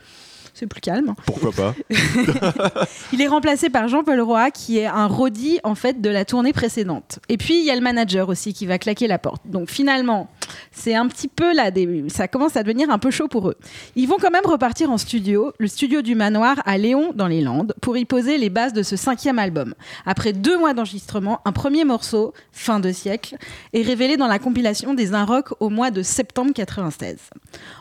C'est 0.53 0.67
plus 0.67 0.81
calme. 0.81 1.15
Pourquoi 1.25 1.51
pas 1.51 1.75
Il 3.13 3.21
est 3.21 3.27
remplacé 3.27 3.69
par 3.69 3.87
Jean-Paul 3.87 4.21
Roy, 4.21 4.51
qui 4.51 4.77
est 4.77 4.85
un 4.85 5.07
roadie 5.07 5.59
en 5.63 5.73
fait 5.73 5.99
de 5.99 6.09
la 6.09 6.25
tournée 6.25 6.53
précédente. 6.53 7.19
Et 7.27 7.37
puis 7.37 7.59
il 7.59 7.65
y 7.65 7.71
a 7.71 7.75
le 7.75 7.81
manager 7.81 8.29
aussi 8.29 8.53
qui 8.53 8.67
va 8.67 8.77
claquer 8.77 9.07
la 9.07 9.17
porte. 9.17 9.41
Donc 9.45 9.71
finalement, 9.71 10.29
c'est 10.71 10.93
un 10.93 11.07
petit 11.07 11.27
peu 11.27 11.55
là, 11.55 11.71
des... 11.71 12.05
ça 12.09 12.27
commence 12.27 12.55
à 12.55 12.61
devenir 12.61 12.91
un 12.91 12.99
peu 12.99 13.09
chaud 13.09 13.27
pour 13.27 13.49
eux. 13.49 13.55
Ils 13.95 14.07
vont 14.07 14.17
quand 14.21 14.29
même 14.29 14.45
repartir 14.45 14.91
en 14.91 14.99
studio, 14.99 15.53
le 15.57 15.67
studio 15.67 16.03
du 16.03 16.13
Manoir 16.13 16.61
à 16.65 16.77
Léon 16.77 17.13
dans 17.15 17.27
les 17.27 17.41
Landes, 17.41 17.73
pour 17.81 17.97
y 17.97 18.05
poser 18.05 18.37
les 18.37 18.49
bases 18.49 18.73
de 18.73 18.83
ce 18.83 18.95
cinquième 18.95 19.39
album. 19.39 19.73
Après 20.05 20.33
deux 20.33 20.59
mois 20.59 20.73
d'enregistrement, 20.73 21.39
un 21.45 21.51
premier 21.51 21.83
morceau, 21.83 22.33
Fin 22.51 22.79
de 22.79 22.91
siècle, 22.91 23.37
est 23.73 23.81
révélé 23.81 24.17
dans 24.17 24.27
la 24.27 24.37
compilation 24.37 24.93
des 24.93 25.13
Un 25.13 25.25
Rock 25.25 25.49
au 25.59 25.69
mois 25.69 25.89
de 25.89 26.03
septembre 26.03 26.51
96. 26.53 27.17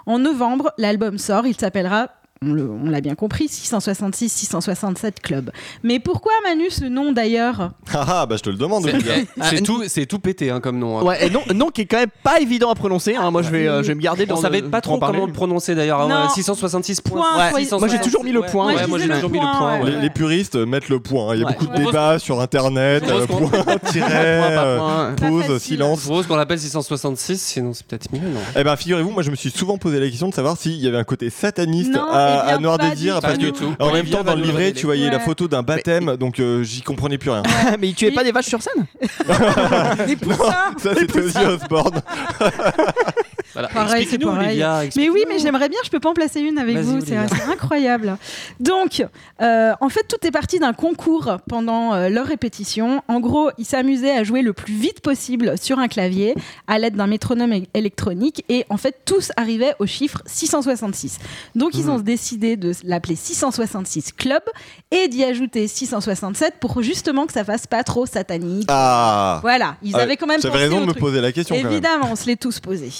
En 0.06 0.18
novembre, 0.18 0.72
l'album 0.78 1.18
sort, 1.18 1.46
il 1.46 1.58
s'appellera 1.58 2.08
on 2.44 2.90
l'a 2.90 3.00
bien 3.00 3.14
compris, 3.14 3.46
666-667 3.46 5.20
Club. 5.22 5.50
Mais 5.82 5.98
pourquoi 6.00 6.32
Manu 6.44 6.70
ce 6.70 6.84
nom 6.84 7.12
d'ailleurs 7.12 7.70
Ah 7.92 8.04
ah, 8.08 8.26
bah 8.26 8.36
je 8.36 8.42
te 8.42 8.50
le 8.50 8.56
demande. 8.56 8.84
C'est 8.86 9.26
Ah, 9.40 9.60
tout, 9.64 9.82
c'est 9.86 10.06
tout 10.06 10.18
pété 10.18 10.50
hein, 10.50 10.60
comme 10.60 10.78
nom. 10.78 10.98
hein. 10.98 11.02
Ouais, 11.02 11.26
et 11.26 11.30
non, 11.30 11.40
non, 11.54 11.68
qui 11.68 11.82
est 11.82 11.86
quand 11.86 11.98
même 11.98 12.10
pas 12.22 12.40
évident 12.40 12.70
à 12.70 12.74
prononcer. 12.74 13.14
hein. 13.16 13.30
Moi, 13.30 13.42
je 13.42 13.50
vais, 13.50 13.66
euh, 13.68 13.82
je 13.82 13.88
vais 13.88 13.94
me 13.94 14.00
garder 14.00 14.26
dans 14.26 14.36
On 14.36 14.40
savait 14.40 14.62
pas 14.62 14.80
trop 14.80 14.98
comment 14.98 15.26
le 15.26 15.32
prononcer 15.32 15.74
d'ailleurs. 15.74 16.00
hein, 16.00 16.08
Non. 16.08 16.28
666 16.28 17.00
points. 17.00 17.12
Point, 17.20 17.36
Ouais, 17.38 17.50
faut- 17.50 17.58
666. 17.58 17.78
Moi, 17.80 17.88
j'ai 17.88 18.00
toujours 18.10 18.24
mis 18.24 18.32
le 18.32 18.40
point. 18.42 18.66
Ouais, 18.74 18.86
Moi, 18.86 18.98
j'ai 18.98 19.08
toujours 19.08 19.30
mis 19.30 19.38
le 19.40 19.58
point. 19.58 19.84
Les, 19.84 20.00
les 20.00 20.10
puristes 20.10 20.56
mettent 20.56 20.88
le 20.88 21.00
point. 21.00 21.34
Il 21.34 21.40
y 21.40 21.44
a 21.44 21.46
Ouais. 21.46 21.52
beaucoup 21.52 21.66
de 21.66 21.72
On 21.80 21.84
débats 21.86 22.18
sur 22.18 22.40
internet. 22.40 23.04
Euh, 23.08 23.26
pose- 23.26 23.50
point, 23.50 23.78
tiret, 23.86 24.10
euh, 24.12 25.12
pause, 25.16 25.58
silence. 25.58 26.00
Je 26.00 26.04
propose 26.06 26.26
qu'on 26.26 26.36
l'appelle 26.36 26.58
666, 26.58 27.40
sinon 27.40 27.72
c'est 27.74 27.86
peut-être 27.86 28.12
mieux, 28.12 28.20
non? 28.20 28.40
Eh 28.56 28.64
ben, 28.64 28.76
figurez-vous, 28.76 29.10
moi 29.10 29.22
je 29.22 29.30
me 29.30 29.36
suis 29.36 29.50
souvent 29.50 29.78
posé 29.78 30.00
la 30.00 30.08
question 30.08 30.28
de 30.28 30.34
savoir 30.34 30.56
s'il 30.56 30.76
y 30.76 30.86
avait 30.88 30.98
un 30.98 31.04
côté 31.04 31.30
sataniste 31.30 31.92
Non, 31.92 32.06
à, 32.40 32.58
Noir 32.58 32.78
pas 32.78 32.90
Désir, 32.90 33.14
du 33.16 33.20
parce 33.20 33.34
tout. 33.34 33.40
que 33.40 33.46
Pas 33.50 33.66
du 33.66 33.76
tout. 33.76 33.82
en 33.82 33.92
même 33.92 34.06
temps 34.06 34.22
dans 34.24 34.34
le 34.34 34.42
livret 34.42 34.72
tu 34.72 34.86
voyais 34.86 35.10
la 35.10 35.20
photo 35.20 35.48
d'un 35.48 35.62
baptême, 35.62 36.16
donc 36.16 36.40
euh, 36.40 36.62
j'y 36.62 36.82
comprenais 36.82 37.18
plus 37.18 37.30
rien. 37.30 37.42
Mais 37.80 37.88
il 37.88 37.94
tuait 37.94 38.10
pas 38.12 38.24
des 38.24 38.32
vaches 38.32 38.46
sur 38.46 38.60
scène 38.62 38.86
Des 40.06 40.16
poussins 40.16 40.74
Ça 40.78 40.94
c'était 40.96 41.20
Ozzy 41.20 41.38
Osbourne. 41.38 42.00
Voilà. 43.52 43.68
Pareil, 43.68 44.06
c'est 44.08 44.18
pareil. 44.18 44.46
Olivia, 44.48 44.82
Mais 44.96 45.08
oui, 45.08 45.24
mais 45.28 45.38
j'aimerais 45.38 45.68
bien, 45.68 45.78
je 45.84 45.90
peux 45.90 46.00
pas 46.00 46.10
en 46.10 46.14
placer 46.14 46.40
une 46.40 46.58
avec 46.58 46.76
vous, 46.78 47.00
c'est 47.04 47.16
incroyable. 47.50 48.16
Donc, 48.60 49.04
euh, 49.40 49.72
en 49.80 49.88
fait, 49.88 50.04
tout 50.08 50.26
est 50.26 50.30
parti 50.30 50.58
d'un 50.58 50.72
concours 50.72 51.36
pendant 51.48 51.92
euh, 51.94 52.08
leur 52.08 52.26
répétition. 52.26 53.02
En 53.08 53.20
gros, 53.20 53.50
ils 53.58 53.64
s'amusaient 53.64 54.16
à 54.16 54.24
jouer 54.24 54.42
le 54.42 54.52
plus 54.52 54.74
vite 54.74 55.00
possible 55.00 55.54
sur 55.60 55.78
un 55.78 55.88
clavier 55.88 56.34
à 56.66 56.78
l'aide 56.78 56.96
d'un 56.96 57.06
métronome 57.06 57.52
électronique 57.74 58.44
et 58.48 58.64
en 58.70 58.76
fait, 58.76 58.96
tous 59.04 59.32
arrivaient 59.36 59.74
au 59.78 59.86
chiffre 59.86 60.22
666. 60.26 61.18
Donc, 61.54 61.74
ils 61.74 61.90
ont 61.90 61.98
décidé 61.98 62.56
de 62.56 62.72
l'appeler 62.84 63.16
666 63.16 64.12
Club 64.12 64.42
et 64.90 65.08
d'y 65.08 65.24
ajouter 65.24 65.66
667 65.68 66.54
pour 66.60 66.82
justement 66.82 67.26
que 67.26 67.32
ça 67.32 67.44
fasse 67.44 67.66
pas 67.66 67.82
trop 67.84 68.06
satanique. 68.06 68.66
Ah 68.68 69.38
Voilà, 69.42 69.76
ils 69.82 69.94
Ah, 69.96 70.00
avaient 70.00 70.16
quand 70.16 70.26
même 70.26 70.40
J'avais 70.40 70.58
raison 70.58 70.80
de 70.80 70.86
me 70.86 70.90
truc. 70.90 71.00
poser 71.00 71.20
la 71.20 71.32
question 71.32 71.54
quand 71.56 71.62
même. 71.62 71.72
Évidemment, 71.72 72.08
on 72.10 72.16
se 72.16 72.26
l'est 72.26 72.36
tous 72.40 72.60
posé. 72.60 72.90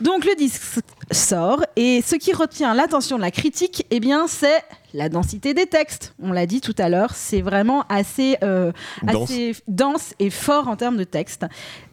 Donc 0.00 0.24
le 0.24 0.34
disque 0.36 0.62
sort 1.10 1.64
et 1.76 2.02
ce 2.02 2.16
qui 2.16 2.32
retient 2.32 2.74
l'attention 2.74 3.16
de 3.16 3.22
la 3.22 3.30
critique, 3.30 3.86
eh 3.90 4.00
bien, 4.00 4.26
c'est 4.26 4.62
la 4.96 5.08
densité 5.10 5.52
des 5.54 5.66
textes. 5.66 6.14
On 6.20 6.32
l'a 6.32 6.46
dit 6.46 6.60
tout 6.60 6.74
à 6.78 6.88
l'heure, 6.88 7.14
c'est 7.14 7.42
vraiment 7.42 7.84
assez, 7.88 8.36
euh, 8.42 8.72
Dense. 9.02 9.24
assez 9.30 9.54
dense 9.68 10.14
et 10.18 10.30
fort 10.30 10.68
en 10.68 10.76
termes 10.76 10.96
de 10.96 11.04
texte. 11.04 11.44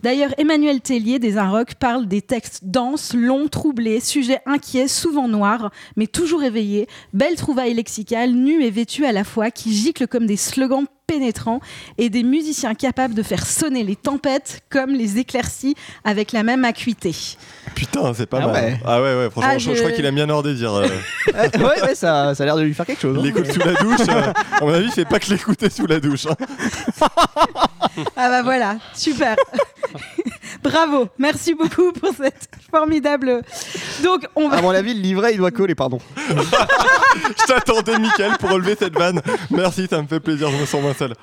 D'ailleurs, 0.02 0.34
Emmanuel 0.38 0.80
Tellier 0.82 1.20
des 1.20 1.38
Inrocks 1.38 1.76
parle 1.76 2.08
des 2.08 2.22
textes 2.22 2.62
denses, 2.64 3.14
longs, 3.14 3.48
troublés, 3.50 4.00
sujets 4.00 4.40
inquiets, 4.46 4.88
souvent 4.88 5.28
noirs, 5.28 5.72
mais 5.98 6.08
toujours 6.08 6.44
éveillés, 6.44 6.88
belles 7.14 7.36
trouvailles 7.36 7.74
lexicales, 7.74 8.32
nues 8.32 8.64
et 8.64 8.72
vêtues 8.72 9.06
à 9.06 9.12
la 9.12 9.24
fois, 9.26 9.52
qui 9.52 9.74
giclent 9.74 10.08
comme 10.08 10.26
des 10.26 10.38
slogans 10.38 10.86
pénétrants 11.06 11.60
et 11.98 12.10
des 12.10 12.24
musiciens 12.24 12.76
capables 12.76 13.14
de 13.14 13.24
faire 13.24 13.46
sonner 13.46 13.84
les 13.84 13.98
tempêtes 13.98 14.62
comme 14.70 14.92
les 14.92 15.18
éclaircies 15.18 15.76
avec 16.06 16.32
la 16.32 16.44
même 16.44 16.64
acuité. 16.64 17.14
Putain, 17.76 18.14
c'est 18.14 18.26
pas 18.26 18.40
Ah 18.42 18.48
mal. 18.48 18.64
ouais. 18.64 18.80
Ah 18.86 19.02
ouais, 19.02 19.16
ouais, 19.18 19.30
franchement, 19.30 19.52
Ah, 19.54 19.58
je... 19.58 19.72
crois 19.74 19.92
qu'il 19.92 20.06
aime 20.06 20.16
bien 20.16 20.28
Nord 20.28 20.44
Désir. 20.44 20.74
euh. 20.74 20.88
ouais, 21.34 21.82
ouais, 21.84 21.96
ça, 21.96 22.34
ça 22.34 22.44
a 22.44 22.46
l'air 22.46 22.56
de 22.56 22.62
lui 22.62 22.74
faire 22.74 22.86
quelque 22.86 22.93
chose. 23.00 23.18
Il 23.18 23.20
hein. 23.20 23.24
l'écoute 23.24 23.52
sous 23.52 23.60
la 23.60 23.74
douche. 23.74 24.08
euh, 24.10 24.34
à 24.60 24.64
mon 24.66 24.74
avis, 24.74 24.92
c'est 24.92 25.06
pas 25.08 25.20
que 25.20 25.30
l'écouter 25.30 25.70
sous 25.70 25.86
la 25.88 26.00
douche. 26.00 26.26
hein. 26.28 26.36
Ah 28.16 28.30
bah 28.30 28.42
voilà, 28.42 28.78
super. 28.96 29.36
Bravo, 30.64 31.10
merci 31.20 31.54
beaucoup 31.54 31.92
pour 31.92 32.10
cette 32.16 32.50
formidable. 32.72 33.42
Donc 34.04 34.26
on 34.36 34.50
va. 34.50 34.58
À 34.58 34.62
mon 34.62 34.72
avis, 34.72 34.94
le 34.96 35.02
livret, 35.02 35.34
il 35.34 35.38
doit 35.38 35.52
coller, 35.52 35.76
pardon. 35.76 36.00
Je 36.18 37.46
t'attendais, 37.46 38.00
Mickaël, 38.00 38.38
pour 38.40 38.50
relever 38.50 38.76
cette 38.80 38.98
vanne. 38.98 39.22
Merci, 39.52 39.88
ça 39.88 40.02
me 40.02 40.08
fait 40.08 40.20
plaisir, 40.20 40.50
je 40.50 40.58
me 40.58 40.66
sens 40.66 40.82
moins 40.82 40.94
seul. 40.94 41.14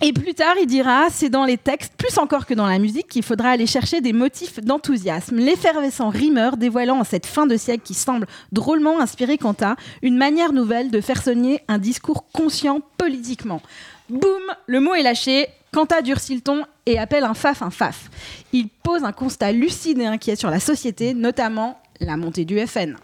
Et 0.00 0.12
plus 0.12 0.34
tard, 0.34 0.54
il 0.60 0.66
dira 0.66 1.08
c'est 1.10 1.28
dans 1.28 1.44
les 1.44 1.56
textes, 1.56 1.94
plus 1.96 2.18
encore 2.18 2.46
que 2.46 2.54
dans 2.54 2.66
la 2.66 2.78
musique, 2.78 3.08
qu'il 3.08 3.22
faudra 3.22 3.50
aller 3.50 3.66
chercher 3.66 4.00
des 4.00 4.12
motifs 4.12 4.60
d'enthousiasme. 4.60 5.36
L'effervescent 5.36 6.08
rimeur 6.08 6.56
dévoilant 6.56 6.98
en 7.00 7.04
cette 7.04 7.26
fin 7.26 7.46
de 7.46 7.56
siècle 7.56 7.82
qui 7.84 7.94
semble 7.94 8.26
drôlement 8.52 9.00
inspiré 9.00 9.38
Quanta 9.38 9.76
une 10.02 10.16
manière 10.16 10.52
nouvelle 10.52 10.90
de 10.90 11.00
faire 11.00 11.22
sonner 11.22 11.62
un 11.68 11.78
discours 11.78 12.24
conscient 12.32 12.80
politiquement. 12.98 13.62
Boum, 14.10 14.42
le 14.66 14.80
mot 14.80 14.94
est 14.94 15.02
lâché. 15.02 15.48
Quanta 15.72 16.02
durcit 16.02 16.36
le 16.36 16.40
ton 16.40 16.64
et 16.86 16.98
appelle 16.98 17.24
un 17.24 17.34
faf 17.34 17.62
un 17.62 17.70
faf. 17.70 18.10
Il 18.52 18.68
pose 18.68 19.02
un 19.04 19.12
constat 19.12 19.52
lucide 19.52 19.98
et 19.98 20.06
inquiet 20.06 20.36
sur 20.36 20.50
la 20.50 20.60
société, 20.60 21.14
notamment 21.14 21.80
la 22.00 22.16
montée 22.16 22.44
du 22.44 22.64
FN. 22.66 22.96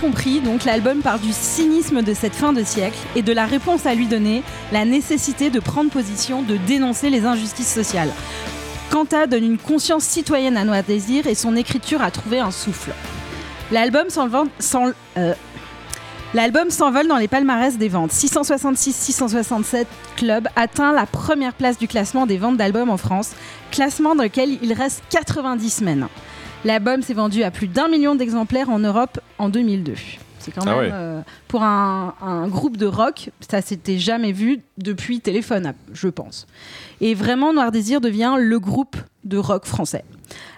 Compris, 0.00 0.40
donc 0.40 0.64
l'album 0.64 1.00
part 1.00 1.18
du 1.18 1.32
cynisme 1.32 2.02
de 2.02 2.14
cette 2.14 2.34
fin 2.34 2.52
de 2.52 2.62
siècle 2.64 2.98
et 3.16 3.22
de 3.22 3.32
la 3.32 3.46
réponse 3.46 3.86
à 3.86 3.94
lui 3.94 4.06
donner, 4.06 4.42
la 4.72 4.84
nécessité 4.84 5.50
de 5.50 5.60
prendre 5.60 5.90
position, 5.90 6.42
de 6.42 6.56
dénoncer 6.56 7.10
les 7.10 7.24
injustices 7.26 7.72
sociales. 7.72 8.10
Quanta 8.90 9.26
donne 9.26 9.44
une 9.44 9.58
conscience 9.58 10.04
citoyenne 10.04 10.56
à 10.56 10.64
Noir 10.64 10.82
Désir 10.82 11.26
et 11.26 11.34
son 11.34 11.56
écriture 11.56 12.00
a 12.02 12.10
trouvé 12.10 12.38
un 12.40 12.50
souffle. 12.50 12.92
L'album 13.70 14.08
s'envole 14.08 14.48
s'en- 14.58 14.92
euh, 15.18 15.34
dans 17.08 17.16
les 17.16 17.28
palmarès 17.28 17.76
des 17.78 17.88
ventes. 17.88 18.12
666-667 18.12 19.86
Club 20.16 20.48
atteint 20.56 20.92
la 20.92 21.06
première 21.06 21.52
place 21.54 21.78
du 21.78 21.88
classement 21.88 22.26
des 22.26 22.38
ventes 22.38 22.56
d'albums 22.56 22.90
en 22.90 22.96
France, 22.96 23.30
classement 23.70 24.14
dans 24.14 24.24
lequel 24.24 24.58
il 24.62 24.72
reste 24.72 25.02
90 25.10 25.70
semaines. 25.70 26.08
L'album 26.64 27.02
s'est 27.02 27.14
vendu 27.14 27.42
à 27.42 27.50
plus 27.50 27.68
d'un 27.68 27.88
million 27.88 28.14
d'exemplaires 28.14 28.68
en 28.70 28.78
Europe 28.78 29.20
en 29.38 29.48
2002. 29.48 29.94
C'est 30.40 30.52
quand 30.52 30.62
Ah 30.66 30.70
même 30.70 30.78
ouais. 30.78 30.90
euh, 30.92 31.20
pour 31.48 31.62
un, 31.62 32.14
un 32.22 32.48
groupe 32.48 32.76
de 32.76 32.86
rock, 32.86 33.30
ça 33.48 33.60
s'était 33.60 33.98
jamais 33.98 34.32
vu 34.32 34.60
depuis 34.78 35.20
Téléphone, 35.20 35.74
je 35.92 36.08
pense. 36.08 36.46
Et 37.00 37.14
vraiment, 37.14 37.52
Noir 37.52 37.70
Désir 37.70 38.00
devient 38.00 38.34
le 38.38 38.58
groupe 38.58 38.96
de 39.24 39.36
rock 39.36 39.66
français. 39.66 40.04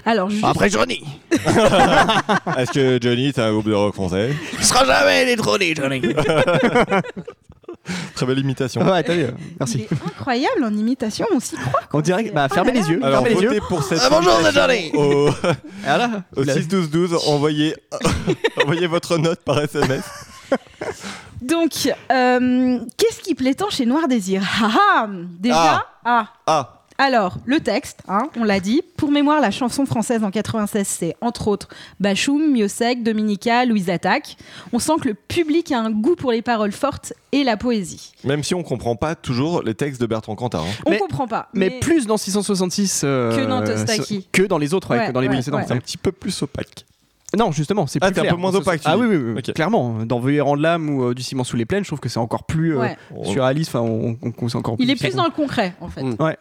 Alors, 0.07 0.31
juste- 0.31 0.45
Après 0.45 0.69
Johnny. 0.71 1.03
Est-ce 1.33 2.73
que 2.73 2.99
Johnny, 3.01 3.33
c'est 3.35 3.43
un 3.43 3.53
groupe 3.53 3.67
de 3.67 3.73
rock 3.75 3.95
français? 3.95 4.35
Il 4.59 4.65
sera 4.65 4.85
jamais 4.85 5.25
détrôné, 5.27 5.75
Johnny. 5.75 6.03
Très 8.15 8.27
belle 8.27 8.39
imitation. 8.39 8.83
ouais, 8.83 9.03
t'as 9.03 9.15
vu. 9.15 9.27
il 9.29 9.57
Merci. 9.59 9.81
est 9.83 9.93
incroyable 9.93 10.65
en 10.65 10.73
imitation, 10.77 11.27
on 11.33 11.41
s'y 11.41 11.57
croit. 11.57 11.81
On 11.93 12.01
dirait 12.01 12.25
que. 12.25 12.33
Bah, 12.33 12.49
fermez 12.49 12.73
les 12.73 12.89
yeux. 12.89 13.01
Alors, 13.03 13.23
fermez 13.23 13.35
les 13.37 13.43
yeux. 13.43 13.49
votez 13.49 13.61
pour 13.69 13.83
cette 13.83 14.01
Ah, 14.03 14.09
bonjour, 14.11 14.33
c'est 14.43 14.53
Johnny. 14.53 14.91
Au, 14.95 15.31
Voilà. 15.85 16.11
au 16.37 16.45
6-12-12, 16.45 17.29
envoyez, 17.29 17.75
envoyez 18.63 18.87
votre 18.87 19.19
note 19.19 19.41
par 19.45 19.61
SMS. 19.61 20.03
Donc, 21.41 21.73
euh, 22.13 22.79
qu'est-ce 22.99 23.21
qui 23.21 23.35
plaît 23.35 23.55
tant 23.55 23.71
chez 23.71 23.87
Noir 23.87 24.09
Désir? 24.09 24.43
Ah 24.63 24.71
ah 24.95 25.09
Déjà, 25.39 25.87
ah. 26.05 26.27
Ah, 26.47 26.80
Alors, 27.03 27.39
le 27.47 27.61
texte, 27.61 28.01
hein, 28.09 28.29
on 28.37 28.45
l'a 28.45 28.61
dit. 28.61 28.83
Pour 28.99 29.11
mémoire, 29.11 29.41
la 29.41 29.51
chanson 29.51 29.87
française 29.87 30.23
en 30.23 30.31
96, 30.31 30.87
c'est 30.87 31.17
entre 31.23 31.49
autres 31.49 31.69
Bachoum, 31.99 32.53
Miosek, 32.53 33.03
Dominica, 33.03 33.65
Louise 33.65 33.89
Attaque. 33.89 34.37
On 34.75 34.79
sent 34.79 34.93
que 35.01 35.09
le 35.09 35.15
public 35.15 35.73
a 35.73 35.79
un 35.81 35.91
goût 35.91 36.15
pour 36.15 36.31
les 36.31 36.43
paroles 36.43 36.73
fortes 36.73 37.15
et 37.33 37.43
la 37.43 37.57
poésie. 37.57 38.13
même 38.25 38.43
si 38.45 38.55
on 38.55 38.63
comprend 38.63 38.97
pas 38.97 39.15
toujours 39.15 39.63
les 39.63 39.75
textes 39.75 39.99
de 39.99 40.05
Bertrand 40.05 40.35
Cantat. 40.37 40.59
hein. 40.59 40.65
On 40.85 40.91
Mais- 40.91 40.99
comprend 40.99 41.27
pas. 41.27 41.49
Mais, 41.55 41.71
plus 41.71 42.07
dans 42.07 42.19
666 42.19 43.01
euh, 43.05 43.35
Que 43.35 43.47
dans 43.49 43.65
Tostaki. 43.65 44.29
que 44.31 44.43
dans 44.43 44.59
les 44.59 44.75
autres, 44.75 44.91
ouais, 44.91 44.99
Ouais, 44.99 45.07
que 45.07 45.13
dans 45.13 45.21
les 45.21 45.29
ouais, 45.29 45.35
précédents. 45.37 45.57
ouais. 45.57 45.65
C'est 45.67 45.73
un 45.73 45.79
petit 45.79 45.97
peu 45.97 46.13
plus 46.13 46.43
opaque. 46.43 46.85
Non, 47.35 47.51
justement, 47.51 47.87
c'est 47.87 48.01
Ah, 48.03 48.11
plus 48.11 48.21
un 48.21 48.25
peu 48.31 48.37
moins 48.37 48.55
opaque, 48.55 48.83
tu 48.83 48.89
Ah 48.89 48.99
oui, 48.99 49.07
oui, 49.07 49.17
oui, 49.37 49.43
clairement. 49.55 50.05
Dans 50.05 50.19
Veuillez 50.21 50.43
rendre 50.43 50.61
l'âme 50.61 50.91
ou 50.91 51.05
euh, 51.05 51.15
Du 51.15 51.23
ciment 51.23 51.45
sous 51.45 51.57
les 51.57 51.65
plaines, 51.65 51.85
je 51.85 51.89
trouve 51.89 52.01
que 52.01 52.11
c'est 52.11 52.19
encore 52.19 52.45
plus 52.45 52.77
euh, 52.77 52.81
Ouais. 52.81 52.97
sur 53.25 53.43
Alice. 53.45 53.69
Enfin, 53.69 53.81
on, 53.81 54.19
on- 54.21 54.33
on- 54.39 54.49
c'est 54.51 54.59
encore 54.59 54.77
Il 54.81 54.91
est 54.91 54.97
plus 54.97 55.15
dans 55.15 55.25
le 55.25 55.31
concret, 55.31 55.75
en 55.81 55.89
fait. 55.89 56.03
Ouais. 56.03 56.37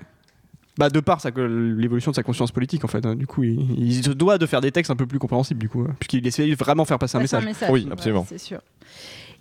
Bah, 0.80 0.90
de 0.90 1.00
par 1.02 1.20
sa- 1.20 1.30
l'évolution 1.30 2.12
de 2.12 2.16
sa 2.16 2.24
conscience 2.24 2.52
politique, 2.52 2.86
en 2.86 2.88
fait. 2.88 3.06
hein. 3.06 3.16
Du 3.16 3.28
coup, 3.28 3.44
il, 3.44 3.60
il 3.78 4.04
se 4.04 4.12
doit 4.12 4.38
de 4.38 4.46
faire 4.46 4.62
des 4.62 4.72
textes 4.72 4.90
un 4.92 4.96
peu 4.96 5.06
plus 5.06 5.20
compréhensibles, 5.20 5.60
du 5.60 5.68
coup, 5.70 5.82
hein, 5.88 5.94
puisqu'il 6.00 6.26
essaie 6.26 6.48
de 6.48 6.56
vraiment 6.56 6.86
faire 6.86 6.98
passer 6.98 7.18
un 7.18 7.20
message. 7.20 7.44
Oui, 7.70 7.88
absolument. 7.92 8.26
c'est 8.28 8.38
sûr. 8.38 8.60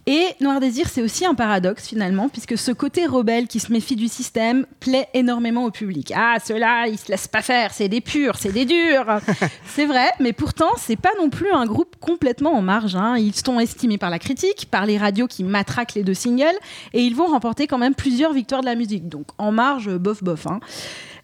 Et 0.06 0.24
Noir 0.40 0.58
Désir, 0.58 0.88
c'est 0.88 1.02
aussi 1.02 1.26
un 1.26 1.34
paradoxe 1.34 1.86
finalement, 1.86 2.30
puisque 2.30 2.56
ce 2.56 2.72
côté 2.72 3.04
rebelle 3.04 3.46
qui 3.46 3.60
se 3.60 3.70
méfie 3.70 3.94
du 3.94 4.08
système 4.08 4.64
plaît 4.80 5.06
énormément 5.12 5.64
au 5.66 5.70
public. 5.70 6.12
Ah, 6.16 6.36
ceux-là, 6.42 6.86
ils 6.88 6.96
se 6.96 7.10
laissent 7.10 7.28
pas 7.28 7.42
faire, 7.42 7.74
c'est 7.74 7.88
des 7.90 8.00
purs, 8.00 8.36
c'est 8.36 8.50
des 8.52 8.64
durs. 8.64 9.04
c'est 9.66 9.84
vrai, 9.84 10.06
mais 10.18 10.32
pourtant, 10.32 10.70
c'est 10.78 10.96
pas 10.96 11.10
non 11.20 11.28
plus 11.28 11.52
un 11.52 11.66
groupe 11.66 11.96
complètement 12.00 12.54
en 12.54 12.62
marge. 12.62 12.96
hein. 12.96 13.16
Ils 13.18 13.34
sont 13.34 13.60
estimés 13.60 13.98
par 13.98 14.08
la 14.08 14.18
critique, 14.18 14.68
par 14.70 14.86
les 14.86 14.96
radios 14.96 15.26
qui 15.26 15.44
matraquent 15.44 15.94
les 15.94 16.04
deux 16.04 16.14
singles, 16.14 16.56
et 16.94 17.02
ils 17.02 17.14
vont 17.14 17.26
remporter 17.26 17.66
quand 17.66 17.78
même 17.78 17.94
plusieurs 17.94 18.32
victoires 18.32 18.62
de 18.62 18.66
la 18.66 18.76
musique. 18.76 19.08
Donc 19.10 19.26
en 19.36 19.52
marge, 19.52 19.94
bof 19.98 20.24
bof. 20.24 20.46
hein. 20.46 20.60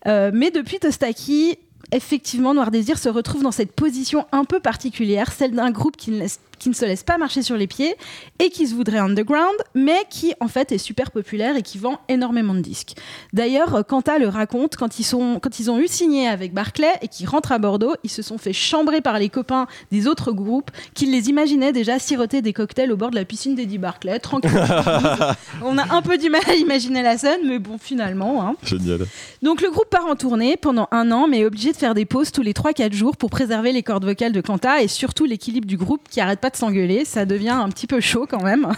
Euh, 0.06 0.30
mais 0.34 0.50
depuis 0.50 0.78
Tostaki, 0.78 1.58
effectivement, 1.92 2.54
Noir 2.54 2.70
Désir 2.70 2.98
se 2.98 3.08
retrouve 3.08 3.42
dans 3.42 3.52
cette 3.52 3.72
position 3.72 4.26
un 4.32 4.44
peu 4.44 4.60
particulière, 4.60 5.32
celle 5.32 5.52
d'un 5.52 5.70
groupe 5.70 5.96
qui 5.96 6.10
ne 6.10 6.18
laisse 6.18 6.40
qui 6.58 6.68
ne 6.68 6.74
se 6.74 6.84
laisse 6.84 7.02
pas 7.02 7.18
marcher 7.18 7.42
sur 7.42 7.56
les 7.56 7.66
pieds 7.66 7.94
et 8.38 8.50
qui 8.50 8.66
se 8.66 8.74
voudrait 8.74 8.98
underground, 8.98 9.54
mais 9.74 9.98
qui 10.10 10.34
en 10.40 10.48
fait 10.48 10.72
est 10.72 10.78
super 10.78 11.10
populaire 11.10 11.56
et 11.56 11.62
qui 11.62 11.78
vend 11.78 11.98
énormément 12.08 12.54
de 12.54 12.60
disques. 12.60 12.94
D'ailleurs, 13.32 13.74
euh, 13.76 13.82
Kanta 13.82 14.18
le 14.18 14.28
raconte 14.28 14.76
quand 14.76 14.98
ils, 14.98 15.04
sont, 15.04 15.38
quand 15.40 15.58
ils 15.60 15.70
ont 15.70 15.78
eu 15.78 15.88
signé 15.88 16.28
avec 16.28 16.52
Barclay 16.54 16.92
et 17.02 17.08
qu'ils 17.08 17.28
rentrent 17.28 17.52
à 17.52 17.58
Bordeaux, 17.58 17.94
ils 18.04 18.10
se 18.10 18.22
sont 18.22 18.38
fait 18.38 18.52
chambrer 18.52 19.00
par 19.00 19.18
les 19.18 19.28
copains 19.28 19.66
des 19.90 20.06
autres 20.06 20.32
groupes 20.32 20.70
qui 20.94 21.06
les 21.06 21.28
imaginaient 21.28 21.72
déjà 21.72 21.98
siroter 21.98 22.42
des 22.42 22.52
cocktails 22.52 22.92
au 22.92 22.96
bord 22.96 23.10
de 23.10 23.16
la 23.16 23.24
piscine 23.24 23.54
d'Eddie 23.54 23.78
Barclay, 23.78 24.18
tranquille. 24.18 24.50
On 25.62 25.78
a 25.78 25.94
un 25.94 26.02
peu 26.02 26.18
du 26.18 26.30
mal 26.30 26.42
à 26.48 26.54
imaginer 26.54 27.02
la 27.02 27.18
scène, 27.18 27.40
mais 27.46 27.58
bon, 27.58 27.78
finalement. 27.78 28.46
hein. 28.46 28.56
Génial. 28.62 29.06
Donc 29.42 29.60
le 29.60 29.70
groupe 29.70 29.88
part 29.90 30.06
en 30.06 30.16
tournée 30.16 30.56
pendant 30.56 30.88
un 30.90 31.10
an, 31.12 31.26
mais 31.28 31.40
est 31.40 31.44
obligé 31.44 31.72
de 31.72 31.76
faire 31.76 31.94
des 31.94 32.04
pauses 32.04 32.32
tous 32.32 32.42
les 32.42 32.52
3-4 32.52 32.92
jours 32.92 33.16
pour 33.16 33.30
préserver 33.30 33.72
les 33.72 33.82
cordes 33.82 34.04
vocales 34.04 34.32
de 34.32 34.40
Kanta 34.40 34.82
et 34.82 34.88
surtout 34.88 35.24
l'équilibre 35.24 35.66
du 35.66 35.76
groupe 35.76 36.02
qui 36.08 36.20
arrête 36.20 36.40
pas 36.44 36.50
de 36.50 36.56
s'engueuler. 36.56 37.06
Ça 37.06 37.24
devient 37.24 37.48
un 37.48 37.70
petit 37.70 37.86
peu 37.86 38.02
chaud 38.02 38.26
quand 38.28 38.42
même. 38.42 38.70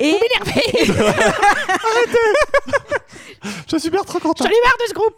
Et 0.00 0.16
Je 3.44 3.68
suis 3.68 3.80
super 3.80 4.04
trop 4.04 4.18
content. 4.18 4.42
J'en 4.44 4.50
ai 4.50 4.60
marre 4.64 4.76
de 4.80 4.88
ce 4.88 4.94
groupe 4.94 5.14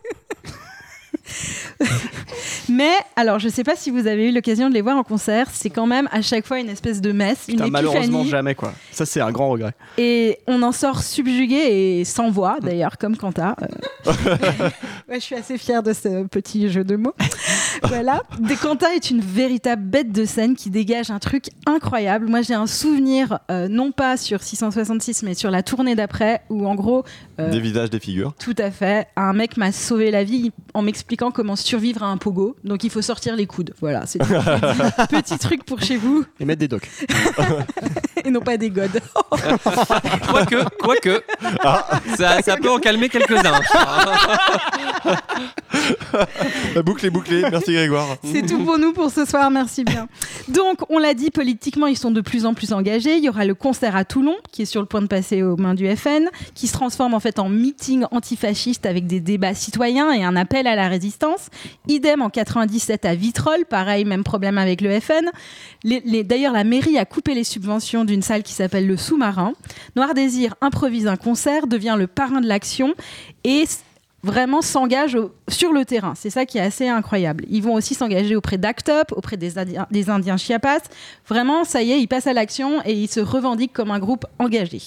Mais 2.69 2.93
alors, 3.17 3.39
je 3.39 3.49
sais 3.49 3.65
pas 3.65 3.77
si 3.77 3.91
vous 3.91 4.07
avez 4.07 4.29
eu 4.29 4.33
l'occasion 4.33 4.69
de 4.69 4.75
les 4.75 4.81
voir 4.81 4.97
en 4.97 5.03
concert, 5.03 5.49
c'est 5.53 5.71
quand 5.71 5.87
même 5.87 6.09
à 6.13 6.23
chaque 6.23 6.47
fois 6.47 6.59
une 6.61 6.69
espèce 6.69 7.01
de 7.01 7.13
messe, 7.13 7.45
une 7.49 7.57
Putain, 7.57 7.69
malheureusement, 7.69 8.21
épiphanie. 8.21 8.29
jamais 8.31 8.55
quoi. 8.55 8.73
Ça, 8.91 9.05
c'est 9.05 9.21
un 9.21 9.31
grand 9.33 9.51
regret. 9.51 9.73
Et 9.99 10.39
on 10.47 10.63
en 10.63 10.73
sort 10.73 11.03
subjugué 11.03 11.57
et 12.01 12.05
sans 12.05 12.31
voix, 12.31 12.59
d'ailleurs, 12.61 12.99
comme 12.99 13.17
Quanta. 13.17 13.57
Euh. 14.07 14.13
Ouais, 15.09 15.17
je 15.19 15.25
suis 15.25 15.35
assez 15.35 15.59
fière 15.59 15.83
de 15.83 15.93
ce 15.93 16.25
petit 16.27 16.71
jeu 16.71 16.85
de 16.85 16.97
mots. 16.97 17.15
voilà. 17.83 18.23
Des 18.39 18.57
Quanta 18.57 18.95
est 18.95 19.11
une 19.11 19.21
véritable 19.21 19.83
bête 19.83 20.11
de 20.13 20.25
scène 20.25 20.55
qui 20.57 20.71
dégage 20.71 21.11
un 21.11 21.19
truc 21.19 21.47
incroyable. 21.67 22.29
Moi, 22.29 22.41
j'ai 22.41 22.55
un 22.55 22.67
souvenir, 22.67 23.39
euh, 23.51 23.69
non 23.69 23.93
pas 23.93 24.17
sur 24.17 24.43
666, 24.43 25.23
mais 25.23 25.35
sur 25.35 25.51
la 25.51 25.63
tournée 25.63 25.95
d'après, 25.95 26.43
où 26.49 26.67
en 26.67 26.75
gros, 26.75 27.05
euh, 27.41 27.51
Des 27.51 27.61
visages, 27.61 27.91
des 27.91 28.01
figures. 28.01 28.33
tout 28.39 28.55
à 28.59 28.71
fait, 28.71 29.09
un 29.17 29.33
mec 29.35 29.57
m'a 29.59 29.71
sauvé 29.73 30.11
la 30.11 30.25
vie 30.25 30.53
en 30.73 30.81
m'expliquant 30.83 31.22
comment 31.31 31.57
survivre 31.57 32.03
à 32.03 32.07
un 32.07 32.17
pogo. 32.17 32.57
Donc, 32.65 32.85
il 32.85 32.91
faut 32.91 33.03
sortir 33.03 33.37
les 33.37 33.47
coudes. 33.47 33.75
Voilà, 33.81 34.07
c'est 34.07 34.19
tout. 34.19 34.27
petit 35.11 35.39
truc 35.39 35.65
pour 35.65 35.81
chez 35.81 35.97
vous 35.97 36.25
Et 36.41 36.45
mettre 36.45 36.61
des 36.61 36.69
docs. 36.69 36.89
et 38.25 38.31
non 38.31 38.41
pas 38.41 38.57
des 38.57 38.71
godes. 38.71 39.01
Quoique, 40.29 40.65
quoique, 40.79 41.23
ça, 42.17 42.41
ça 42.43 42.57
peut 42.57 42.71
en 42.71 42.79
calmer 42.79 43.09
quelques-uns. 43.09 43.61
La 46.75 46.83
boucle 46.83 47.07
est 47.07 47.11
bouclée. 47.11 47.43
Merci 47.51 47.73
Grégoire. 47.73 48.17
C'est 48.23 48.47
tout 48.47 48.65
pour 48.65 48.79
nous 48.79 48.93
pour 48.93 49.11
ce 49.11 49.25
soir, 49.25 49.51
merci 49.51 49.85
bien. 49.85 50.09
Donc, 50.49 50.81
on 50.91 50.99
l'a 50.99 51.15
dit, 51.15 51.31
politiquement, 51.31 51.87
ils 51.87 51.97
sont 51.97 52.11
de 52.11 52.21
plus 52.21 52.47
en 52.47 52.55
plus 52.55 52.73
engagés. 52.73 53.17
Il 53.17 53.25
y 53.25 53.29
aura 53.29 53.45
le 53.45 53.55
concert 53.55 53.97
à 53.97 54.05
Toulon, 54.05 54.37
qui 54.51 54.63
est 54.63 54.67
sur 54.67 54.81
le 54.81 54.87
point 54.87 55.03
de 55.03 55.07
passer 55.07 55.43
aux 55.43 55.57
mains 55.57 55.75
du 55.75 55.89
FN, 55.97 56.29
qui 56.55 56.67
se 56.67 56.73
transforme 56.73 57.15
en 57.15 57.21
fait 57.21 57.39
en 57.39 57.49
meeting 57.49 58.05
antifasciste 58.11 58.87
avec 58.87 59.07
des 59.07 59.21
débats 59.21 59.55
citoyens 59.55 60.13
et 60.13 60.25
un 60.25 60.37
appel 60.37 60.67
à 60.67 60.77
la 60.77 60.89
résistance. 60.89 61.12
Idem 61.89 62.23
en 62.23 62.31
97 62.31 63.05
à 63.05 63.15
Vitrolles, 63.15 63.65
pareil, 63.69 64.05
même 64.05 64.25
problème 64.25 64.59
avec 64.59 64.81
le 64.81 64.99
FN. 65.01 65.31
D'ailleurs, 65.85 66.53
la 66.53 66.65
mairie 66.65 66.99
a 66.99 67.05
coupé 67.05 67.35
les 67.35 67.45
subventions 67.45 68.05
d'une 68.05 68.23
salle 68.23 68.43
qui 68.43 68.53
s'appelle 68.53 68.87
le 68.87 68.97
Sous-Marin. 68.97 69.53
Noir 69.97 70.15
Désir 70.15 70.55
improvise 70.61 71.07
un 71.07 71.17
concert, 71.17 71.67
devient 71.67 71.97
le 71.99 72.07
parrain 72.07 72.41
de 72.41 72.49
l'action 72.49 72.95
et 73.45 73.65
vraiment 74.23 74.63
s'engage 74.63 75.19
sur 75.49 75.73
le 75.73 75.85
terrain. 75.85 76.15
C'est 76.15 76.31
ça 76.31 76.47
qui 76.47 76.59
est 76.59 76.63
assez 76.63 76.89
incroyable. 76.89 77.45
Ils 77.51 77.63
vont 77.63 77.75
aussi 77.75 77.95
s'engager 77.95 78.37
auprès 78.37 78.59
d'Act 78.59 78.89
Up, 78.89 79.13
auprès 79.13 79.37
des 79.37 79.53
des 79.91 80.11
Indiens 80.11 80.37
Chiapas. 80.37 80.83
Vraiment, 81.29 81.65
ça 81.65 81.83
y 81.83 81.93
est, 81.93 82.01
ils 82.01 82.07
passent 82.07 82.29
à 82.29 82.33
l'action 82.33 82.81
et 82.85 82.93
ils 82.93 83.09
se 83.09 83.21
revendiquent 83.21 83.73
comme 83.73 83.91
un 83.91 83.99
groupe 83.99 84.25
engagé. 84.39 84.81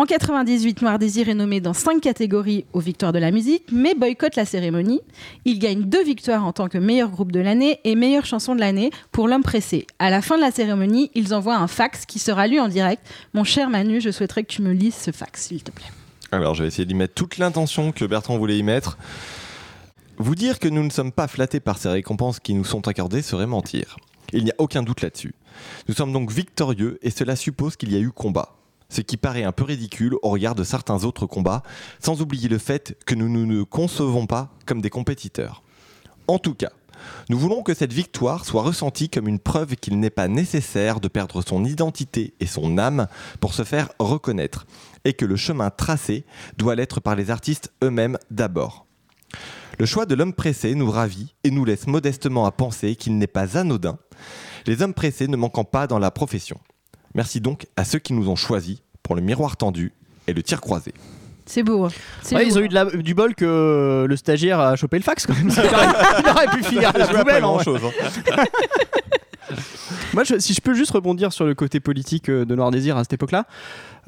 En 0.00 0.06
98, 0.06 0.80
Noir 0.80 0.98
Désir 0.98 1.28
est 1.28 1.34
nommé 1.34 1.60
dans 1.60 1.74
cinq 1.74 2.00
catégories 2.00 2.64
aux 2.72 2.80
Victoires 2.80 3.12
de 3.12 3.18
la 3.18 3.30
musique, 3.30 3.64
mais 3.70 3.94
boycotte 3.94 4.34
la 4.34 4.46
cérémonie. 4.46 5.02
Il 5.44 5.58
gagne 5.58 5.82
deux 5.82 6.02
victoires 6.02 6.46
en 6.46 6.54
tant 6.54 6.68
que 6.68 6.78
meilleur 6.78 7.10
groupe 7.10 7.32
de 7.32 7.38
l'année 7.38 7.80
et 7.84 7.94
meilleure 7.96 8.24
chanson 8.24 8.54
de 8.54 8.60
l'année 8.60 8.92
pour 9.12 9.28
L'Homme 9.28 9.42
Pressé. 9.42 9.86
À 9.98 10.08
la 10.08 10.22
fin 10.22 10.36
de 10.36 10.40
la 10.40 10.52
cérémonie, 10.52 11.10
ils 11.14 11.34
envoient 11.34 11.58
un 11.58 11.66
fax 11.66 12.06
qui 12.06 12.18
sera 12.18 12.46
lu 12.46 12.58
en 12.60 12.68
direct. 12.68 13.06
Mon 13.34 13.44
cher 13.44 13.68
Manu, 13.68 14.00
je 14.00 14.10
souhaiterais 14.10 14.42
que 14.42 14.50
tu 14.50 14.62
me 14.62 14.72
lises 14.72 14.94
ce 14.94 15.10
fax, 15.10 15.48
s'il 15.48 15.62
te 15.62 15.70
plaît. 15.70 15.90
Alors, 16.32 16.54
je 16.54 16.62
vais 16.62 16.68
essayer 16.68 16.86
d'y 16.86 16.94
mettre 16.94 17.12
toute 17.12 17.36
l'intention 17.36 17.92
que 17.92 18.06
Bertrand 18.06 18.38
voulait 18.38 18.56
y 18.56 18.62
mettre. 18.62 18.96
Vous 20.16 20.34
dire 20.34 20.60
que 20.60 20.68
nous 20.68 20.82
ne 20.82 20.88
sommes 20.88 21.12
pas 21.12 21.28
flattés 21.28 21.60
par 21.60 21.76
ces 21.76 21.90
récompenses 21.90 22.40
qui 22.40 22.54
nous 22.54 22.64
sont 22.64 22.88
accordées 22.88 23.20
serait 23.20 23.46
mentir. 23.46 23.98
Il 24.32 24.44
n'y 24.44 24.50
a 24.50 24.54
aucun 24.56 24.82
doute 24.82 25.02
là-dessus. 25.02 25.34
Nous 25.88 25.94
sommes 25.94 26.14
donc 26.14 26.30
victorieux 26.30 26.98
et 27.02 27.10
cela 27.10 27.36
suppose 27.36 27.76
qu'il 27.76 27.92
y 27.92 27.96
a 27.96 28.00
eu 28.00 28.12
combat. 28.12 28.56
Ce 28.90 29.00
qui 29.00 29.16
paraît 29.16 29.44
un 29.44 29.52
peu 29.52 29.64
ridicule 29.64 30.16
au 30.22 30.28
regard 30.28 30.54
de 30.54 30.64
certains 30.64 31.04
autres 31.04 31.26
combats, 31.26 31.62
sans 32.00 32.20
oublier 32.20 32.48
le 32.48 32.58
fait 32.58 32.98
que 33.06 33.14
nous 33.14 33.28
ne 33.28 33.44
nous 33.44 33.64
concevons 33.64 34.26
pas 34.26 34.52
comme 34.66 34.82
des 34.82 34.90
compétiteurs. 34.90 35.62
En 36.28 36.38
tout 36.38 36.54
cas, 36.54 36.70
nous 37.28 37.38
voulons 37.38 37.62
que 37.62 37.72
cette 37.72 37.92
victoire 37.92 38.44
soit 38.44 38.62
ressentie 38.62 39.08
comme 39.08 39.28
une 39.28 39.38
preuve 39.38 39.76
qu'il 39.76 39.98
n'est 39.98 40.10
pas 40.10 40.28
nécessaire 40.28 41.00
de 41.00 41.08
perdre 41.08 41.42
son 41.42 41.64
identité 41.64 42.34
et 42.40 42.46
son 42.46 42.78
âme 42.78 43.06
pour 43.40 43.54
se 43.54 43.64
faire 43.64 43.90
reconnaître, 43.98 44.66
et 45.04 45.12
que 45.12 45.24
le 45.24 45.36
chemin 45.36 45.70
tracé 45.70 46.24
doit 46.58 46.74
l'être 46.74 47.00
par 47.00 47.16
les 47.16 47.30
artistes 47.30 47.72
eux-mêmes 47.82 48.18
d'abord. 48.30 48.86
Le 49.78 49.86
choix 49.86 50.04
de 50.04 50.14
l'homme 50.14 50.34
pressé 50.34 50.74
nous 50.74 50.90
ravit 50.90 51.34
et 51.44 51.50
nous 51.50 51.64
laisse 51.64 51.86
modestement 51.86 52.44
à 52.44 52.50
penser 52.50 52.96
qu'il 52.96 53.16
n'est 53.16 53.26
pas 53.26 53.56
anodin, 53.56 53.98
les 54.66 54.82
hommes 54.82 54.94
pressés 54.94 55.28
ne 55.28 55.36
manquant 55.36 55.64
pas 55.64 55.86
dans 55.86 55.98
la 55.98 56.10
profession. 56.10 56.60
Merci 57.14 57.40
donc 57.40 57.66
à 57.76 57.84
ceux 57.84 57.98
qui 57.98 58.12
nous 58.12 58.28
ont 58.28 58.36
choisis 58.36 58.78
pour 59.02 59.14
le 59.14 59.20
miroir 59.22 59.56
tendu 59.56 59.92
et 60.26 60.32
le 60.32 60.42
tir 60.42 60.60
croisé. 60.60 60.94
C'est 61.46 61.62
beau. 61.64 61.84
hein. 61.86 61.88
C'est 62.22 62.36
Ouais, 62.36 62.44
beau. 62.44 62.50
ils 62.50 62.58
ont 62.58 62.62
eu 62.62 62.68
de 62.68 62.74
la- 62.74 62.84
du 62.84 63.14
bol 63.14 63.34
que 63.34 64.06
le 64.08 64.16
stagiaire 64.16 64.60
a 64.60 64.76
chopé 64.76 64.96
le 64.98 65.02
fax 65.02 65.26
quand 65.26 65.34
même. 65.34 65.48
il, 65.52 65.58
aurait, 65.58 65.86
il 66.24 66.28
aurait 66.30 66.46
pu 66.56 66.62
finir 66.62 66.90
à 66.94 66.98
la 66.98 67.06
Je 67.06 67.10
vois 67.10 67.18
pas 67.24 67.24
poubelle. 67.24 67.44
en 67.44 67.54
grand-chose, 67.54 67.80
hein. 67.84 68.44
Moi, 70.14 70.22
je- 70.24 70.38
si 70.38 70.54
je 70.54 70.60
peux 70.60 70.74
juste 70.74 70.92
rebondir 70.92 71.32
sur 71.32 71.44
le 71.44 71.54
côté 71.54 71.80
politique 71.80 72.28
euh, 72.30 72.44
de 72.44 72.54
Noir 72.54 72.70
Désir 72.70 72.96
à 72.96 73.02
cette 73.04 73.14
époque-là, 73.14 73.46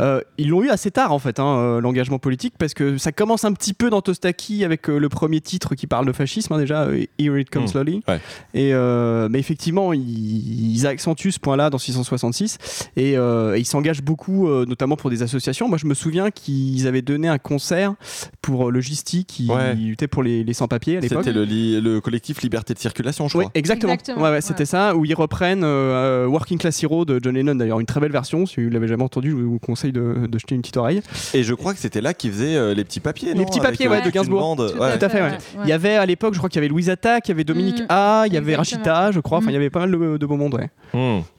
euh, 0.03 0.21
ils 0.37 0.49
l'ont 0.49 0.63
eu 0.63 0.69
assez 0.69 0.91
tard 0.91 1.13
en 1.13 1.19
fait, 1.19 1.39
hein, 1.41 1.47
euh, 1.59 1.81
l'engagement 1.81 2.19
politique, 2.19 2.55
parce 2.59 2.75
que 2.75 2.99
ça 2.99 3.13
commence 3.13 3.45
un 3.45 3.53
petit 3.53 3.73
peu 3.73 3.89
dans 3.89 4.03
Tostaki 4.03 4.65
avec 4.65 4.91
euh, 4.91 4.99
le 4.99 5.09
premier 5.09 5.41
titre 5.41 5.75
qui 5.75 5.87
parle 5.87 6.07
de 6.07 6.13
fascisme, 6.13 6.53
hein, 6.53 6.59
déjà, 6.59 6.89
Here 7.19 7.39
It 7.41 7.49
Comes 7.51 7.63
Mm. 7.65 7.69
Slowly. 7.69 8.03
Ouais. 8.09 8.21
Et, 8.55 8.75
euh, 8.75 9.29
mais 9.31 9.39
effectivement, 9.39 9.93
ils, 9.93 10.73
ils 10.75 10.87
accentuent 10.87 11.31
ce 11.31 11.39
point-là 11.39 11.71
dans 11.71 11.79
666 11.79 12.59
et, 12.97 13.17
euh, 13.17 13.55
et 13.57 13.61
ils 13.61 13.65
s'engagent 13.65 14.03
beaucoup, 14.03 14.49
euh, 14.49 14.67
notamment 14.67 14.97
pour 14.97 15.11
des 15.11 15.23
associations. 15.23 15.69
Moi, 15.69 15.79
je 15.79 15.87
me 15.87 15.95
souviens 15.95 16.31
qu'ils 16.31 16.87
avaient 16.89 17.03
donné 17.03 17.29
un 17.29 17.39
concert 17.39 17.95
pour 18.41 18.71
Logistique 18.73 19.29
qui 19.29 19.49
Ouais. 19.49 19.77
était 19.93 20.09
pour 20.09 20.23
les, 20.23 20.43
les 20.45 20.53
sans-papiers 20.55 20.97
à 20.97 21.01
l'époque. 21.01 21.25
C'était 21.25 21.33
le, 21.39 22.01
collectif 22.01 22.43
Liberté 22.43 22.75
de 22.75 22.79
Circulation, 22.81 23.29
je 23.29 23.39
Oui, 23.39 23.45
crois. 23.45 23.53
exactement. 23.55 23.93
Exactement, 23.93 24.19
Ouais, 24.25 24.31
ouais, 24.31 24.35
ouais. 24.37 24.41
c'était 24.41 24.65
ça, 24.65 24.97
où 24.97 25.05
ils 25.05 25.15
reprennent 25.15 25.63
Working 25.65 26.59
Class 26.59 26.83
Hero 26.83 27.05
de 27.05 27.21
John 27.23 27.35
Lennon, 27.35 27.55
d'ailleurs, 27.55 27.79
une 27.81 27.87
très 27.87 28.01
belle 28.01 28.11
version. 28.13 28.47
Si 28.47 28.63
vous 28.65 28.71
l'avez 28.71 28.89
jamais 28.89 29.05
entendu, 29.05 29.31
je 29.31 29.37
vous 29.37 29.59
conseille 29.59 29.92
de, 29.93 30.27
de 30.27 30.39
jeter 30.39 30.55
une 30.55 30.63
petite 30.63 30.77
oreille. 30.77 31.03
Et 31.35 31.43
je 31.45 31.55
crois 31.55 31.73
que 31.75 31.79
c'était 31.81 32.01
là 32.01 32.15
qu'ils 32.15 32.33
faisaient 32.33 32.57
euh, 32.57 32.75
les 32.75 32.85
petits 32.85 33.01
papiers. 33.01 33.29
Les 33.35 33.41
non 33.41 33.45
petits 33.45 33.61
papiers, 33.61 33.87
euh, 33.87 33.91
ouais, 33.91 34.03
de 34.03 34.11
Gainsbourg. 34.11 34.41
bande, 34.57 34.73
Tout 34.73 34.79
ouais. 34.81 34.99
Tout 34.99 35.05
à 35.05 35.09
fait, 35.09 35.23
ouais. 35.23 35.39
Il 35.63 35.69
y 35.69 35.73
avait 35.73 35.95
à 35.97 36.07
l'époque, 36.07 36.35
je 36.35 36.39
crois 36.39 36.49
qu'il 36.49 36.57
y 36.57 36.61
avait 36.65 36.69
Louise 36.69 36.91
Attaque, 36.91 37.29
il 37.29 37.31
y 37.31 37.33
avait 37.33 37.45
Dominique 37.45 37.81
Mm. 37.83 37.87
A, 37.89 38.25
il 38.27 38.33
y 38.33 38.37
avait 38.37 38.53
Exactement. 38.55 38.83
Rachita, 38.85 39.13
je 39.13 39.21
crois. 39.21 39.39
Enfin, 39.39 39.51
il 39.51 39.55
y 39.55 39.57
Mm. 39.57 39.61
avait 39.61 39.71
pas 39.71 39.81
mal 39.81 39.91
de, 39.93 40.17
de 40.17 40.27
beau 40.27 40.37
monde, 40.37 40.55
ouais. 40.55 40.71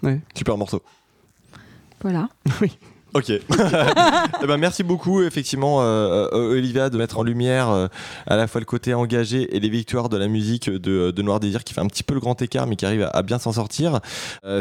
Ouais. 0.03 0.19
Super 0.35 0.57
morceau. 0.57 0.81
Voilà. 2.01 2.29
Ok. 3.13 3.31
Eh 4.41 4.47
ben, 4.47 4.57
merci 4.57 4.83
beaucoup, 4.83 5.23
effectivement, 5.23 5.81
euh, 5.81 6.27
euh, 6.33 6.57
Olivia, 6.57 6.89
de 6.89 6.97
mettre 6.97 7.17
en 7.17 7.23
lumière 7.23 7.69
euh, 7.69 7.87
à 8.27 8.35
la 8.35 8.45
fois 8.45 8.59
le 8.59 8.65
côté 8.65 8.93
engagé 8.93 9.55
et 9.55 9.61
les 9.61 9.69
victoires 9.69 10.09
de 10.09 10.17
la 10.17 10.27
musique 10.27 10.69
de, 10.69 11.11
de 11.11 11.21
Noir 11.21 11.39
Désir, 11.39 11.63
qui 11.63 11.73
fait 11.73 11.79
un 11.79 11.87
petit 11.87 12.03
peu 12.03 12.13
le 12.13 12.19
grand 12.19 12.41
écart, 12.41 12.67
mais 12.67 12.75
qui 12.75 12.85
arrive 12.85 13.09
à, 13.13 13.21
bien 13.21 13.39
s'en 13.39 13.53
sortir. 13.53 14.01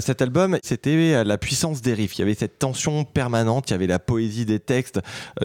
Cet 0.00 0.22
album, 0.22 0.58
c'était 0.62 1.24
la 1.24 1.38
puissance 1.38 1.82
des 1.82 1.94
riffs. 1.94 2.16
Il 2.16 2.20
y 2.20 2.22
avait 2.22 2.34
cette 2.34 2.60
tension 2.60 3.04
permanente, 3.04 3.70
il 3.70 3.72
y 3.72 3.74
avait 3.74 3.88
la 3.88 3.98
poésie 3.98 4.44
des 4.44 4.60
textes, 4.60 5.00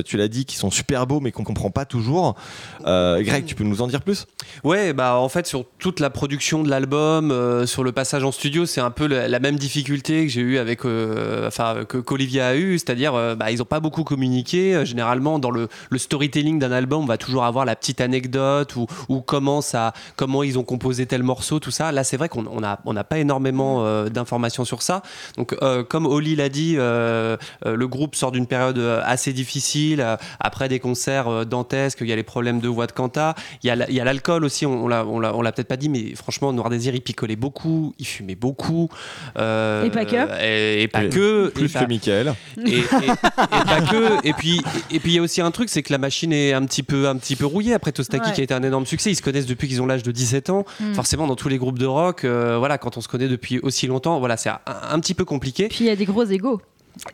tu 0.05 0.17
l'as 0.17 0.27
dit, 0.27 0.45
qui 0.45 0.55
sont 0.55 0.69
super 0.69 1.07
beaux, 1.07 1.19
mais 1.19 1.31
qu'on 1.31 1.43
comprend 1.43 1.71
pas 1.71 1.85
toujours. 1.85 2.35
Greg, 2.83 3.45
tu 3.45 3.55
peux 3.55 3.63
nous 3.63 3.81
en 3.81 3.87
dire 3.87 4.01
plus? 4.01 4.27
Ouais, 4.63 4.93
bah 4.93 5.15
en 5.17 5.29
fait 5.29 5.47
sur 5.47 5.65
toute 5.79 5.99
la 5.99 6.09
production 6.09 6.61
de 6.61 6.69
l'album, 6.69 7.65
sur 7.65 7.83
le 7.83 7.91
passage 7.91 8.23
en 8.23 8.31
studio, 8.31 8.65
c'est 8.65 8.81
un 8.81 8.91
peu 8.91 9.07
la, 9.07 9.39
même 9.39 9.55
difficulté 9.55 10.25
que 10.25 10.31
j'ai 10.31 10.41
eu 10.41 10.57
avec, 10.57 10.81
enfin 10.85 11.85
que 11.87 11.97
qu'Olivia 11.97 12.49
a 12.49 12.55
eu, 12.55 12.77
c'est-à-dire 12.77 12.96
c'est-à-dire 12.97 13.13
euh, 13.15 13.35
bah, 13.35 13.51
ils 13.51 13.59
n'ont 13.59 13.65
pas 13.65 13.79
beaucoup 13.79 14.03
communiqué. 14.03 14.73
Euh, 14.73 14.85
Généralement, 14.85 15.37
dans 15.37 15.51
le, 15.51 15.67
le 15.91 15.97
storytelling 15.99 16.57
d'un 16.59 16.71
album, 16.71 17.03
on 17.03 17.05
va 17.05 17.17
toujours 17.17 17.43
avoir 17.43 17.63
la 17.65 17.75
petite 17.75 18.01
anecdote 18.01 18.75
ou, 18.75 18.87
ou 19.09 19.21
comment, 19.21 19.61
ça, 19.61 19.93
comment 20.15 20.41
ils 20.41 20.57
ont 20.57 20.63
composé 20.63 21.05
tel 21.05 21.21
morceau, 21.23 21.59
tout 21.59 21.69
ça. 21.71 21.91
Là, 21.91 22.03
c'est 22.03 22.17
vrai 22.17 22.29
qu'on 22.29 22.45
on 22.47 22.61
n'a 22.61 22.79
on 22.85 22.95
pas 22.95 23.19
énormément 23.19 23.85
euh, 23.85 24.09
d'informations 24.09 24.65
sur 24.65 24.81
ça. 24.81 25.03
Donc, 25.37 25.55
euh, 25.61 25.83
comme 25.83 26.05
Oli 26.07 26.35
l'a 26.35 26.49
dit, 26.49 26.75
euh, 26.77 27.37
euh, 27.65 27.75
le 27.75 27.87
groupe 27.87 28.15
sort 28.15 28.31
d'une 28.31 28.47
période 28.47 28.79
assez 29.03 29.33
difficile. 29.33 30.01
euh, 30.01 30.15
après 30.39 30.67
des 30.69 30.79
concerts 30.79 31.27
euh, 31.27 31.45
dantesques, 31.45 31.99
il 32.01 32.07
y 32.07 32.13
a 32.13 32.15
les 32.15 32.23
problèmes 32.23 32.59
de 32.59 32.67
voix 32.67 32.87
de 32.87 32.91
Quanta. 32.93 33.35
Il 33.63 33.67
y 33.67 33.99
a 33.99 34.03
l'alcool 34.03 34.43
aussi, 34.43 34.65
on, 34.65 34.85
on 34.85 35.19
l'a- 35.19 35.51
peut-être 35.51 35.67
pas 35.67 35.77
dit, 35.77 35.89
mais 35.89 36.15
franchement, 36.15 36.51
Noir 36.53 36.69
Désir, 36.69 36.95
il 36.95 37.01
picolait 37.01 37.35
beaucoup, 37.35 37.93
il 37.99 38.07
fumait 38.07 38.35
beaucoup. 38.35 38.89
euh, 39.37 39.83
Et 39.85 39.89
pas 39.91 40.05
que. 40.05 40.41
Et, 40.43 40.83
et 40.83 40.87
pas 40.87 41.03
Et 41.03 41.09
que. 41.09 41.49
Plus 41.49 41.65
et 41.65 41.69
pas- 41.69 41.79
que 41.81 41.89
Michael. 41.89 42.33
et, 42.65 42.81
et- 43.01 43.07
pas 43.07 43.81
que. 43.81 44.27
Et 44.27 44.33
puis, 44.33 44.61
et 44.91 44.99
puis 44.99 45.11
il 45.11 45.15
y 45.15 45.19
a 45.19 45.21
aussi 45.21 45.41
un 45.41 45.51
truc, 45.51 45.69
c'est 45.69 45.83
que 45.83 45.91
la 45.91 45.97
machine 45.97 46.31
est 46.33 46.53
un 46.53 46.65
petit 46.65 46.83
peu, 46.83 47.07
un 47.07 47.15
petit 47.17 47.35
peu 47.35 47.45
rouillée. 47.45 47.73
Après 47.73 47.91
Tostaki 47.91 48.27
Ouais. 48.29 48.33
qui 48.33 48.41
a 48.41 48.43
été 48.43 48.53
un 48.53 48.63
énorme 48.63 48.85
succès, 48.85 49.11
ils 49.11 49.15
se 49.15 49.21
connaissent 49.21 49.45
depuis 49.45 49.67
qu'ils 49.67 49.81
ont 49.81 49.85
l'âge 49.87 50.03
de 50.03 50.11
17 50.11 50.49
ans. 50.49 50.65
Mm. 50.79 50.93
Forcément, 50.93 51.27
dans 51.27 51.35
tous 51.35 51.49
les 51.49 51.57
groupes 51.57 51.79
de 51.79 51.85
rock, 51.85 52.23
euh, 52.23 52.57
voilà, 52.57 52.77
quand 52.77 52.97
on 52.97 53.01
se 53.01 53.07
connaît 53.07 53.27
depuis 53.27 53.59
aussi 53.59 53.87
longtemps, 53.87 54.19
voilà, 54.19 54.37
c'est 54.37 54.49
un, 54.49 54.59
un 54.65 54.99
petit 54.99 55.13
peu 55.13 55.25
compliqué. 55.25 55.67
Puis 55.67 55.79
il 55.81 55.87
y 55.87 55.89
a 55.89 55.95
des 55.95 56.05
gros 56.05 56.23
égaux. 56.25 56.61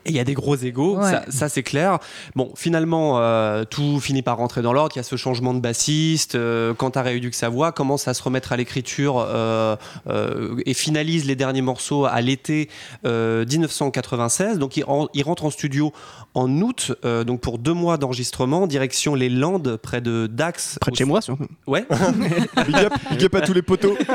Et 0.05 0.09
il 0.09 0.15
y 0.15 0.19
a 0.19 0.23
des 0.23 0.33
gros 0.33 0.55
égaux, 0.55 0.97
Ouais. 0.97 1.09
ça, 1.11 1.23
ça, 1.29 1.49
c'est 1.49 1.63
clair. 1.63 1.99
Bon, 2.35 2.51
finalement, 2.55 3.19
euh, 3.19 3.63
tout 3.65 3.99
finit 3.99 4.21
par 4.21 4.37
rentrer 4.37 4.61
dans 4.61 4.73
l'ordre. 4.73 4.91
Il 4.95 4.99
y 4.99 5.01
a 5.01 5.03
ce 5.03 5.15
changement 5.15 5.53
de 5.53 5.59
bassiste. 5.59 6.35
Euh, 6.35 6.73
Quentin 6.73 7.01
Réuduc 7.01 7.33
sa 7.35 7.49
voix 7.49 7.71
commence 7.71 8.07
à 8.07 8.13
se 8.13 8.21
remettre 8.23 8.51
à 8.53 8.57
l'écriture 8.57 9.17
euh, 9.19 9.75
euh, 10.07 10.55
et 10.65 10.73
finalise 10.73 11.25
les 11.25 11.35
derniers 11.35 11.61
morceaux 11.61 12.05
à 12.05 12.21
l'été 12.21 12.69
euh, 13.05 13.45
1996. 13.45 14.59
Donc 14.59 14.77
il, 14.77 14.83
ren- 14.83 15.07
il 15.13 15.23
rentre 15.23 15.45
en 15.45 15.49
studio 15.49 15.91
en 16.35 16.49
août, 16.61 16.93
euh, 17.05 17.23
donc 17.23 17.41
pour 17.41 17.57
deux 17.59 17.73
mois 17.73 17.97
d'enregistrement, 17.97 18.65
direction 18.67 19.13
les 19.15 19.29
Landes, 19.29 19.77
près 19.77 20.01
de 20.01 20.27
Dax. 20.27 20.77
Près 20.81 20.91
de 20.91 20.95
chez 20.95 21.05
moi, 21.05 21.21
surtout. 21.21 21.47
Ouais, 21.67 21.85
Big 22.67 22.75
up, 22.75 22.93
big 23.11 23.23
up 23.25 23.35
à 23.35 23.41
tous 23.41 23.53
les 23.53 23.61
poteaux. 23.61 23.95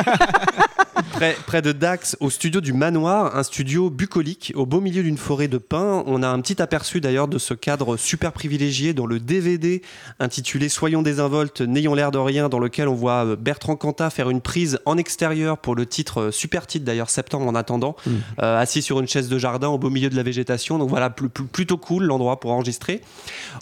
près, 1.18 1.36
près 1.46 1.62
de 1.62 1.72
Dax, 1.72 2.16
au 2.20 2.30
studio 2.30 2.60
du 2.60 2.72
Manoir, 2.72 3.34
un 3.36 3.42
studio 3.42 3.90
bucolique 3.90 4.52
au 4.54 4.66
beau 4.66 4.80
milieu 4.80 5.02
d'une 5.02 5.18
forêt 5.18 5.48
de 5.48 5.58
pins. 5.58 6.04
On 6.06 6.22
a 6.22 6.28
un 6.28 6.40
petit 6.40 6.62
aperçu 6.62 7.00
d'ailleurs 7.00 7.26
de 7.28 7.38
ce 7.38 7.54
cadre 7.54 7.96
super 7.96 8.30
privilégié 8.32 8.92
dans 8.94 9.06
le 9.06 9.18
DVD 9.18 9.82
intitulé 10.20 10.68
Soyons 10.68 11.02
désinvoltes, 11.02 11.60
n'ayons 11.60 11.94
l'air 11.94 12.10
de 12.12 12.18
rien, 12.18 12.48
dans 12.48 12.60
lequel 12.60 12.86
on 12.88 12.94
voit 12.94 13.24
euh, 13.26 13.36
Bertrand 13.36 13.74
Cantat 13.76 14.10
faire 14.10 14.30
une 14.30 14.40
prise 14.40 14.78
en 14.86 14.96
extérieur 14.96 15.58
pour 15.58 15.74
le 15.74 15.86
titre, 15.86 16.20
euh, 16.20 16.30
super 16.30 16.66
titre 16.66 16.84
d'ailleurs, 16.84 17.10
Septembre 17.10 17.46
en 17.48 17.54
attendant, 17.56 17.96
euh, 18.40 18.60
assis 18.60 18.82
sur 18.82 19.00
une 19.00 19.08
chaise 19.08 19.28
de 19.28 19.38
jardin 19.38 19.68
au 19.68 19.78
beau 19.78 19.90
milieu 19.90 20.10
de 20.10 20.16
la 20.16 20.22
végétation. 20.22 20.78
Donc 20.78 20.88
voilà, 20.88 21.10
pl- 21.10 21.28
pl- 21.28 21.46
plutôt 21.48 21.76
cool 21.78 22.04
l'endroit 22.04 22.38
pour 22.38 22.52
enregistrer. 22.52 23.00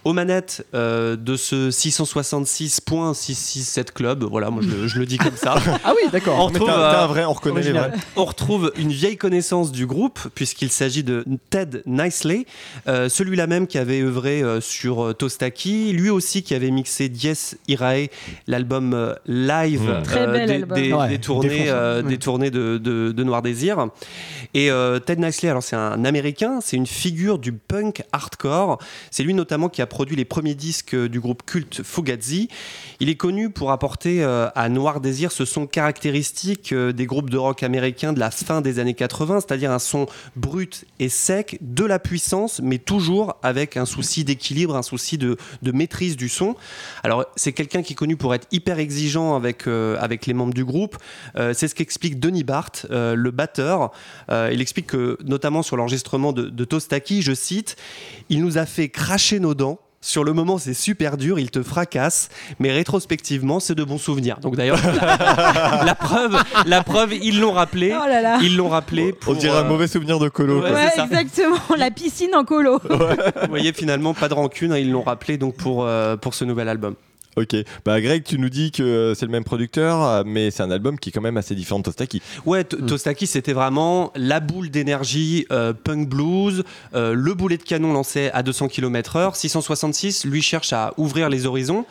Aux 0.04 0.12
manettes 0.12 0.66
euh, 0.74 1.16
de 1.16 1.36
ce 1.36 1.70
666.667 1.70 3.92
Club, 3.94 4.24
voilà, 4.24 4.50
moi 4.50 4.62
je, 4.62 4.68
le- 4.68 4.86
je 4.86 4.98
le 4.98 5.06
dis 5.06 5.16
comme 5.18 5.36
ça. 5.36 5.54
Ah 5.84 5.92
oui, 5.94 6.08
d'accord. 6.10 6.38
On 6.38 6.46
retrouve, 6.46 6.68
on 7.50 7.54
reconnaît 7.54 7.72
les 7.72 7.78
original. 7.78 7.90
vrais. 7.90 8.00
on 8.16 8.24
retrouve 8.24 8.72
une 8.76 8.90
vieille 8.90 9.16
connaissance 9.16 9.72
du 9.72 9.86
groupe, 9.86 10.18
puisqu'il 10.34 10.70
s'agit 10.70 11.02
de 11.04 11.24
Ted 11.50 11.82
Nicely, 11.86 12.46
euh, 12.88 13.08
celui-là 13.08 13.46
même 13.46 13.66
qui 13.66 13.78
avait 13.78 14.00
œuvré 14.02 14.42
euh, 14.42 14.60
sur 14.60 15.02
euh, 15.04 15.12
Tostaki, 15.12 15.92
lui 15.92 16.10
aussi 16.10 16.42
qui 16.42 16.54
avait 16.54 16.70
mixé 16.70 17.08
Dies 17.08 17.56
Irae, 17.68 18.06
l'album 18.46 18.94
euh, 18.94 19.14
live 19.26 19.82
Mmh. 19.86 20.02
Très 20.02 20.26
bel 20.26 20.46
des, 20.48 20.54
album. 20.54 20.78
des- 20.80 20.92
Ouais, 20.92 21.08
des 21.08 21.18
tournées, 21.18 21.64
euh, 21.68 22.02
des 22.02 22.18
tournées 22.18 22.50
de, 22.50 22.78
de- 22.78 23.12
de 23.12 23.24
Noir 23.24 23.42
Désir. 23.42 23.88
Et 24.56 24.70
euh, 24.70 24.98
Ted 24.98 25.20
Nicely, 25.20 25.50
alors 25.50 25.62
c'est 25.62 25.76
un 25.76 26.02
américain, 26.06 26.60
c'est 26.62 26.78
une 26.78 26.86
figure 26.86 27.38
du 27.38 27.52
punk 27.52 28.02
hardcore. 28.10 28.78
C'est 29.10 29.22
lui 29.22 29.34
notamment 29.34 29.68
qui 29.68 29.82
a 29.82 29.86
produit 29.86 30.16
les 30.16 30.24
premiers 30.24 30.54
disques 30.54 30.94
euh, 30.94 31.10
du 31.10 31.20
groupe 31.20 31.42
culte 31.44 31.82
Fugazi. 31.82 32.48
Il 32.98 33.10
est 33.10 33.16
connu 33.16 33.50
pour 33.50 33.70
apporter 33.70 34.24
euh, 34.24 34.48
à 34.54 34.70
Noir 34.70 35.02
Désir 35.02 35.30
ce 35.30 35.44
son 35.44 35.66
caractéristique 35.66 36.72
des 36.72 37.04
groupes 37.04 37.28
de 37.28 37.36
rock 37.36 37.62
américains 37.62 38.14
de 38.14 38.18
la 38.18 38.30
fin 38.30 38.62
des 38.62 38.78
années 38.78 38.94
80, 38.94 39.40
c'est-à-dire 39.40 39.70
un 39.70 39.78
son 39.78 40.06
brut 40.36 40.86
et 41.00 41.10
sec, 41.10 41.58
de 41.60 41.84
la 41.84 41.98
puissance, 41.98 42.62
mais 42.62 42.78
toujours 42.78 43.36
avec 43.42 43.76
un 43.76 43.84
souci 43.84 44.24
d'équilibre, 44.24 44.74
un 44.74 44.82
souci 44.82 45.18
de, 45.18 45.36
maîtrise 45.70 46.16
du 46.16 46.30
son. 46.30 46.56
Alors 47.02 47.26
c'est 47.36 47.52
quelqu'un 47.52 47.82
qui 47.82 47.92
est 47.92 47.96
connu 47.96 48.16
pour 48.16 48.34
être 48.34 48.48
hyper 48.52 48.78
exigeant 48.78 49.36
avec, 49.36 49.66
avec 49.66 50.24
les 50.24 50.32
membres 50.32 50.54
du 50.54 50.64
groupe. 50.64 50.96
C'est 51.34 51.68
ce 51.68 51.74
qu'explique 51.74 52.18
Denis 52.18 52.44
Barth, 52.44 52.86
le 52.90 53.30
batteur. 53.30 53.92
Il 54.52 54.60
explique 54.60 54.86
que, 54.88 55.18
notamment 55.24 55.62
sur 55.62 55.76
l'enregistrement 55.76 56.32
de, 56.32 56.48
de 56.48 56.64
Tostaki, 56.64 57.22
je 57.22 57.32
cite, 57.32 57.76
il 58.28 58.42
nous 58.42 58.58
a 58.58 58.66
fait 58.66 58.88
cracher 58.88 59.40
nos 59.40 59.54
dents. 59.54 59.78
Sur 60.02 60.22
le 60.22 60.32
moment, 60.32 60.56
c'est 60.58 60.74
super 60.74 61.16
dur, 61.16 61.40
il 61.40 61.50
te 61.50 61.64
fracasse, 61.64 62.28
mais 62.60 62.70
rétrospectivement, 62.70 63.58
c'est 63.58 63.74
de 63.74 63.82
bons 63.82 63.98
souvenirs. 63.98 64.38
Donc 64.38 64.54
d'ailleurs, 64.54 64.78
la, 64.94 65.82
la 65.84 65.94
preuve, 65.96 66.36
la 66.64 66.84
preuve, 66.84 67.14
ils 67.14 67.40
l'ont 67.40 67.50
rappelé. 67.52 67.92
Oh 67.92 68.06
là 68.06 68.20
là. 68.20 68.38
Ils 68.40 68.56
l'ont 68.56 68.68
rappelé. 68.68 69.12
On 69.12 69.24
pour, 69.24 69.34
dirait 69.34 69.56
un 69.56 69.64
euh, 69.64 69.68
mauvais 69.68 69.88
souvenir 69.88 70.20
de 70.20 70.28
Colo. 70.28 70.60
Ouais, 70.62 70.70
quoi. 70.70 70.78
Ouais, 70.78 70.88
c'est 70.90 70.96
ça. 70.98 71.04
exactement. 71.06 71.58
La 71.76 71.90
piscine 71.90 72.34
en 72.36 72.44
colo. 72.44 72.78
Vous 72.88 73.48
voyez, 73.48 73.72
finalement, 73.72 74.14
pas 74.14 74.28
de 74.28 74.34
rancune, 74.34 74.72
hein, 74.72 74.78
ils 74.78 74.92
l'ont 74.92 75.02
rappelé 75.02 75.38
donc 75.38 75.56
pour, 75.56 75.84
euh, 75.84 76.16
pour 76.16 76.34
ce 76.34 76.44
nouvel 76.44 76.68
album. 76.68 76.94
Ok. 77.36 77.54
Bah 77.84 78.00
Greg, 78.00 78.24
tu 78.24 78.38
nous 78.38 78.48
dis 78.48 78.70
que 78.72 78.82
euh, 78.82 79.14
c'est 79.14 79.26
le 79.26 79.30
même 79.32 79.44
producteur, 79.44 80.02
euh, 80.02 80.22
mais 80.24 80.50
c'est 80.50 80.62
un 80.62 80.70
album 80.70 80.98
qui 80.98 81.10
est 81.10 81.12
quand 81.12 81.20
même 81.20 81.36
assez 81.36 81.54
différent 81.54 81.80
de 81.80 81.84
Tostaki. 81.84 82.22
Ouais, 82.46 82.64
T- 82.64 82.78
Tostaki, 82.78 83.26
c'était 83.26 83.52
vraiment 83.52 84.10
la 84.16 84.40
boule 84.40 84.70
d'énergie 84.70 85.46
euh, 85.52 85.74
punk 85.74 86.08
blues, 86.08 86.64
euh, 86.94 87.12
le 87.12 87.34
boulet 87.34 87.58
de 87.58 87.62
canon 87.62 87.92
lancé 87.92 88.30
à 88.32 88.42
200 88.42 88.68
km/h. 88.68 89.34
666, 89.36 90.24
lui, 90.24 90.40
cherche 90.40 90.72
à 90.72 90.94
ouvrir 90.96 91.28
les 91.28 91.44
horizons. 91.44 91.84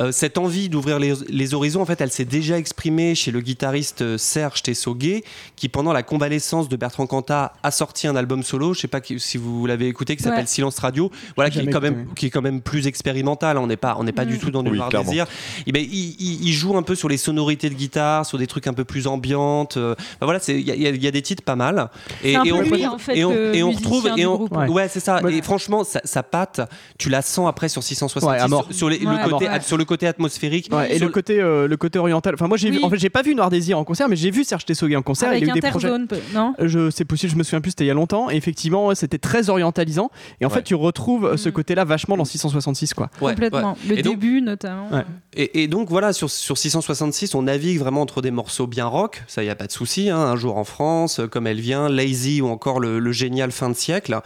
Euh, 0.00 0.12
cette 0.12 0.38
envie 0.38 0.68
d'ouvrir 0.68 0.98
les, 0.98 1.12
les 1.28 1.54
horizons, 1.54 1.82
en 1.82 1.86
fait, 1.86 2.00
elle 2.00 2.10
s'est 2.12 2.24
déjà 2.24 2.56
exprimée 2.58 3.14
chez 3.14 3.30
le 3.30 3.40
guitariste 3.40 4.02
euh, 4.02 4.18
Serge 4.18 4.62
Tessoguet, 4.62 5.24
qui, 5.56 5.68
pendant 5.68 5.92
la 5.92 6.02
convalescence 6.02 6.68
de 6.68 6.76
Bertrand 6.76 7.06
Cantat, 7.06 7.52
a 7.62 7.70
sorti 7.70 8.06
un 8.06 8.14
album 8.16 8.42
solo. 8.42 8.74
Je 8.74 8.80
sais 8.80 8.88
pas 8.88 9.00
si 9.02 9.36
vous 9.38 9.66
l'avez 9.66 9.88
écouté, 9.88 10.14
qui 10.16 10.22
s'appelle 10.22 10.40
Ouais. 10.40 10.46
Silence 10.46 10.78
Radio. 10.78 11.10
Voilà, 11.36 11.50
qui 11.50 11.58
est, 11.60 11.66
quand 11.66 11.80
même, 11.80 12.02
écouté. 12.02 12.14
qui 12.16 12.26
est 12.26 12.30
quand 12.30 12.42
même 12.42 12.60
plus 12.60 12.86
expérimental. 12.86 13.58
On 13.58 13.66
n'est 13.66 13.76
pas, 13.76 13.96
on 13.98 14.04
n'est 14.04 14.12
pas 14.12 14.24
Mm. 14.24 14.28
du 14.28 14.38
tout 14.38 14.50
dans 14.50 14.62
du 14.62 14.70
Oui, 14.70 14.76
noir 14.76 14.88
désir. 14.90 15.26
Et 15.66 15.72
ben, 15.72 15.82
il, 15.82 16.14
il- 16.20 16.46
il 16.48 16.52
joue 16.52 16.76
un 16.76 16.82
peu 16.82 16.94
sur 16.94 17.08
les 17.08 17.16
sonorités 17.16 17.68
de 17.70 17.74
guitare, 17.74 18.24
sur 18.26 18.38
des 18.38 18.46
trucs 18.46 18.66
un 18.66 18.74
peu 18.74 18.84
plus 18.84 19.06
ambiantes. 19.06 19.76
euh, 19.78 19.94
ben 20.20 20.26
voilà, 20.26 20.38
il 20.48 20.60
y, 20.60 20.70
a- 20.70 20.74
y 20.74 21.06
y 21.06 21.10
des 21.10 21.22
titres 21.22 21.42
pas 21.42 21.56
mal. 21.56 21.88
Et, 22.22 22.32
C'est 22.32 22.36
un 22.36 22.44
et 22.44 22.50
peu 22.50 22.54
on, 22.56 22.60
lui, 22.60 22.86
en 22.86 22.98
fait, 22.98 23.16
et 23.16 23.24
on, 23.24 23.30
le 23.32 23.54
et 23.54 23.62
on 23.62 23.68
musicien 23.68 23.88
retrouve 23.90 24.10
et 24.16 24.26
on, 24.26 24.42
ouais, 24.44 24.68
Ouais. 24.68 24.88
c'est 24.88 25.00
ça. 25.00 25.22
Ouais. 25.22 25.34
Et 25.34 25.42
franchement, 25.42 25.82
sa, 25.84 26.00
sa 26.04 26.22
patte, 26.22 26.60
tu 26.98 27.08
la 27.08 27.22
sens 27.22 27.48
après 27.48 27.68
sur 27.68 27.82
660 27.82 28.30
Ouais, 28.30 28.38
à 28.38 28.46
mort. 28.48 28.64
sur, 28.66 28.74
sur 28.74 28.88
les- 28.90 28.98
Ouais, 29.04 29.16
le 29.24 29.28
côté, 29.30 29.46
sur 29.62 29.76
le 29.76 29.84
côté 29.88 30.06
atmosphérique. 30.06 30.68
Ouais, 30.72 30.94
et 30.94 30.98
le 31.00 31.08
côté, 31.08 31.40
euh, 31.40 31.66
le 31.66 31.76
côté 31.76 31.98
oriental. 31.98 32.34
Enfin, 32.34 32.46
moi, 32.46 32.56
j'ai 32.56 32.70
vu. 32.70 32.76
Oui. 32.78 32.84
En 32.84 32.90
fait, 32.90 32.98
j'ai 32.98 33.10
pas 33.10 33.22
vu 33.22 33.34
Noir 33.34 33.50
Désir 33.50 33.76
en 33.78 33.84
concert, 33.84 34.08
mais 34.08 34.14
j'ai 34.16 34.30
vu 34.30 34.44
Serge 34.44 34.64
Tessoguet 34.64 34.94
en 34.96 35.02
concert. 35.02 35.30
Avec 35.30 35.42
il 35.42 35.50
a 35.50 35.56
eu 35.56 35.60
des 35.60 35.68
projets. 35.68 35.90
Non? 36.34 36.54
Je, 36.60 36.90
c'est 36.90 37.04
possible, 37.04 37.32
je 37.32 37.36
me 37.38 37.42
souviens 37.42 37.60
plus, 37.60 37.70
c'était 37.70 37.84
il 37.84 37.88
y 37.88 37.90
a 37.90 37.94
longtemps. 37.94 38.30
Et 38.30 38.36
effectivement, 38.36 38.94
c'était 38.94 39.18
très 39.18 39.50
orientalisant. 39.50 40.10
Et 40.40 40.44
en 40.44 40.48
Ouais. 40.48 40.54
fait, 40.56 40.62
tu 40.62 40.74
retrouves 40.74 41.26
euh, 41.26 41.36
ce 41.36 41.48
Mm. 41.48 41.52
côté-là 41.52 41.84
vachement 41.84 42.16
dans 42.16 42.24
666, 42.24 42.94
quoi. 42.94 43.10
Ouais, 43.20 43.32
Complètement. 43.32 43.72
ouais. 43.72 43.88
Le 43.88 43.98
Et 43.98 44.02
donc- 44.02 44.14
début, 44.18 44.40
notamment. 44.42 44.88
Ouais. 44.92 45.04
Et, 45.34 45.62
et 45.62 45.68
donc 45.68 45.88
voilà, 45.88 46.12
sur, 46.12 46.30
sur 46.30 46.56
666, 46.58 47.34
on 47.34 47.42
navigue 47.42 47.78
vraiment 47.78 48.02
entre 48.02 48.20
des 48.22 48.30
morceaux 48.30 48.66
bien 48.66 48.86
rock, 48.86 49.22
ça 49.26 49.42
y 49.42 49.48
a 49.50 49.54
pas 49.54 49.66
de 49.66 49.72
souci. 49.72 50.10
hein, 50.10 50.18
un 50.18 50.36
jour 50.36 50.56
en 50.58 50.64
France, 50.64 51.18
euh, 51.20 51.26
comme 51.26 51.46
elle 51.46 51.60
vient, 51.60 51.88
Lazy 51.88 52.40
ou 52.42 52.48
encore 52.48 52.78
le, 52.80 52.98
le 52.98 53.12
génial 53.12 53.50
fin 53.52 53.68
de 53.70 53.74
siècle. 53.74 54.18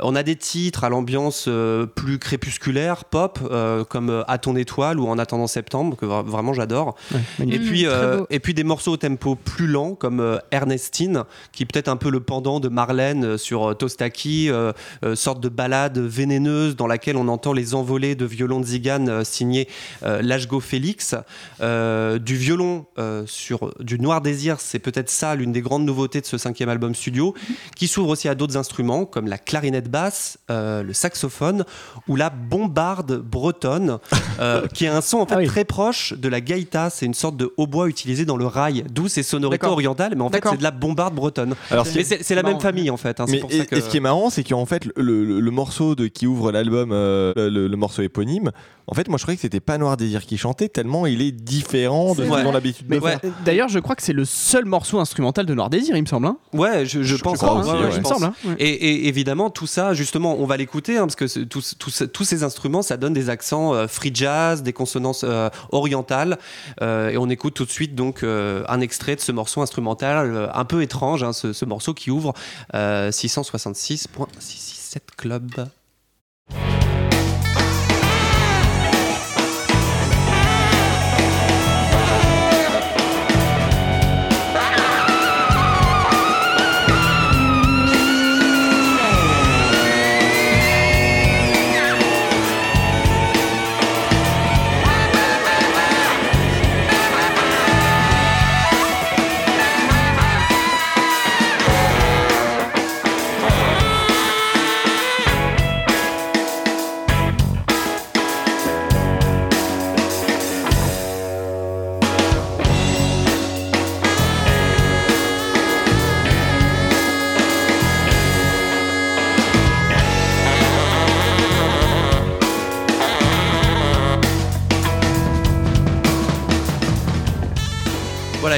On 0.00 0.14
a 0.14 0.22
des 0.22 0.36
titres 0.36 0.84
à 0.84 0.88
l'ambiance 0.90 1.46
euh, 1.48 1.86
plus 1.86 2.18
crépusculaire, 2.18 3.04
pop, 3.04 3.38
euh, 3.50 3.84
comme 3.84 4.10
euh, 4.10 4.22
À 4.28 4.38
ton 4.38 4.56
étoile 4.56 4.98
ou 5.00 5.05
En 5.08 5.18
attendant 5.18 5.46
septembre, 5.46 5.96
que 5.96 6.06
vra- 6.06 6.24
vraiment 6.24 6.52
j'adore. 6.52 6.96
Ouais, 7.12 7.20
Et 7.50 7.58
puis, 7.58 7.84
très 7.84 7.92
euh, 7.94 8.24
et 8.30 8.40
puis 8.40 8.54
des 8.54 8.64
morceaux 8.64 8.92
au 8.92 8.96
tempo 8.96 9.34
plus 9.36 9.66
lent, 9.66 9.94
comme 9.94 10.20
euh, 10.20 10.38
Ernestine, 10.50 11.24
qui 11.52 11.62
est 11.62 11.66
peut-être 11.66 11.88
un 11.88 11.96
peu 11.96 12.10
le 12.10 12.20
pendant 12.20 12.60
de 12.60 12.68
Marlène 12.68 13.24
euh, 13.24 13.38
sur 13.38 13.70
euh, 13.70 13.74
Tostaki, 13.74 14.48
euh, 14.50 14.72
euh, 15.04 15.14
sorte 15.14 15.40
de 15.40 15.48
balade 15.48 15.98
vénéneuse 15.98 16.76
dans 16.76 16.86
laquelle 16.86 17.16
on 17.16 17.28
entend 17.28 17.52
les 17.52 17.74
envolées 17.74 18.14
de 18.14 18.24
violon 18.24 18.60
de 18.60 18.66
Zigane 18.66 19.08
euh, 19.08 19.24
signé 19.24 19.68
euh, 20.02 20.22
Lashgo 20.22 20.60
Félix. 20.60 21.14
Euh, 21.60 22.18
du 22.18 22.36
violon 22.36 22.86
euh, 22.98 23.22
sur 23.26 23.72
du 23.80 23.98
Noir 23.98 24.20
Désir, 24.20 24.60
c'est 24.60 24.78
peut-être 24.78 25.10
ça 25.10 25.34
l'une 25.34 25.52
des 25.52 25.60
grandes 25.60 25.84
nouveautés 25.84 26.20
de 26.20 26.26
ce 26.26 26.38
cinquième 26.38 26.68
album 26.68 26.94
studio, 26.94 27.34
qui 27.76 27.88
s'ouvre 27.88 28.10
aussi 28.10 28.28
à 28.28 28.34
d'autres 28.34 28.56
instruments 28.56 29.04
comme 29.04 29.26
la 29.26 29.38
clarinette 29.38 29.90
basse, 29.90 30.38
euh, 30.50 30.82
le 30.82 30.92
saxophone 30.92 31.64
ou 32.08 32.16
la 32.16 32.30
bombarde 32.30 33.16
bretonne, 33.18 33.98
euh, 34.40 34.66
qui 34.86 34.92
a 34.92 34.96
un 34.96 35.00
son 35.00 35.18
en 35.18 35.26
fait 35.26 35.34
Ah 35.34 35.38
oui. 35.38 35.46
très 35.46 35.64
proche 35.64 36.12
de 36.14 36.28
la 36.28 36.40
gaïta. 36.40 36.90
C'est 36.90 37.06
une 37.06 37.14
sorte 37.14 37.36
de 37.36 37.52
hautbois 37.56 37.88
utilisé 37.88 38.24
dans 38.24 38.36
le 38.36 38.46
rail, 38.46 38.84
d'où 38.92 39.08
ces 39.08 39.22
sonorités 39.22 39.66
orientales, 39.66 40.14
mais 40.16 40.22
en 40.22 40.30
fait 40.30 40.42
c'est 40.48 40.56
de 40.58 40.62
la 40.62 40.70
bombarde 40.70 41.14
bretonne. 41.14 41.54
Alors, 41.70 41.86
Mais 41.94 42.04
c'est 42.04 42.22
c'est 42.22 42.34
la 42.34 42.42
même 42.42 42.60
famille 42.60 42.90
en 42.90 42.96
fait. 42.96 43.20
hein, 43.20 43.24
c'est 43.26 43.32
Mais 43.32 43.38
pour 43.40 43.50
et, 43.52 43.58
ça 43.58 43.64
que... 43.66 43.74
et 43.76 43.80
ce 43.80 43.88
qui 43.88 43.96
est 43.96 44.00
marrant, 44.00 44.30
c'est 44.30 44.44
qu'en 44.44 44.66
fait, 44.66 44.84
le, 44.96 45.24
le- 45.24 45.40
le 45.40 45.50
morceau 45.50 45.94
de, 45.94 46.06
qui 46.06 46.26
ouvre 46.26 46.52
l'album, 46.52 46.90
euh, 46.92 47.32
le, 47.36 47.68
le 47.68 47.76
morceau 47.76 48.02
éponyme, 48.02 48.50
en 48.88 48.94
fait, 48.94 49.08
moi 49.08 49.18
je 49.18 49.24
croyais 49.24 49.36
que 49.36 49.42
c'était 49.42 49.60
pas 49.60 49.78
Noir 49.78 49.96
Désir 49.96 50.24
qui 50.24 50.38
chantait, 50.38 50.68
tellement 50.68 51.06
il 51.06 51.20
est 51.22 51.32
différent 51.32 52.14
de 52.14 52.22
ce 52.24 52.28
qu'ils 52.30 52.46
ont 52.46 52.52
l'habitude 52.52 52.86
de 52.86 53.00
faire. 53.00 53.18
d'ailleurs, 53.44 53.68
je 53.68 53.78
crois 53.78 53.96
que 53.96 54.02
c'est 54.02 54.12
le 54.12 54.24
seul 54.24 54.64
morceau 54.64 54.98
instrumental 55.00 55.44
de 55.46 55.54
Noir 55.54 55.70
Désir, 55.70 55.96
il 55.96 56.02
me 56.02 56.06
semble. 56.06 56.26
hein. 56.26 56.36
Ouais, 56.52 56.86
je, 56.86 57.02
je 57.02 57.16
pense. 57.16 57.38
crois 57.38 57.50
hein, 57.50 57.60
aussi, 57.60 57.70
ouais, 57.70 57.76
ouais. 57.78 57.84
ouais, 57.86 57.90
je 57.92 58.00
pense. 58.00 58.12
semble. 58.20 58.26
hein. 58.26 58.54
Et, 58.58 58.68
et 58.68 59.08
évidemment, 59.08 59.50
tout 59.50 59.66
ça, 59.66 59.94
justement, 59.94 60.36
on 60.38 60.46
va 60.46 60.56
l'écouter, 60.56 60.96
hein, 60.98 61.02
parce 61.06 61.16
que 61.16 61.26
c'est- 61.26 61.46
tous, 61.46 61.74
tous- 61.78 62.04
tous 62.12 62.24
ces 62.24 62.42
instruments, 62.44 62.82
ça 62.82 62.96
donne 62.96 63.12
des 63.12 63.28
accents 63.30 63.74
euh, 63.74 63.88
free 63.88 64.10
jazz, 64.14 64.62
des 64.62 64.72
consonances 64.76 65.24
euh, 65.24 65.50
orientales. 65.72 66.38
Euh, 66.82 67.08
et 67.08 67.18
on 67.18 67.28
écoute 67.28 67.54
tout 67.54 67.64
de 67.64 67.70
suite 67.70 67.94
donc 67.94 68.22
euh, 68.22 68.64
un 68.68 68.80
extrait 68.80 69.16
de 69.16 69.20
ce 69.20 69.32
morceau 69.32 69.62
instrumental 69.62 70.50
un 70.52 70.64
peu 70.64 70.82
étrange, 70.82 71.24
hein, 71.24 71.32
ce, 71.32 71.52
ce 71.52 71.64
morceau 71.64 71.94
qui 71.94 72.10
ouvre 72.10 72.34
euh, 72.74 73.10
666.667 73.10 74.98
Club. 75.16 75.66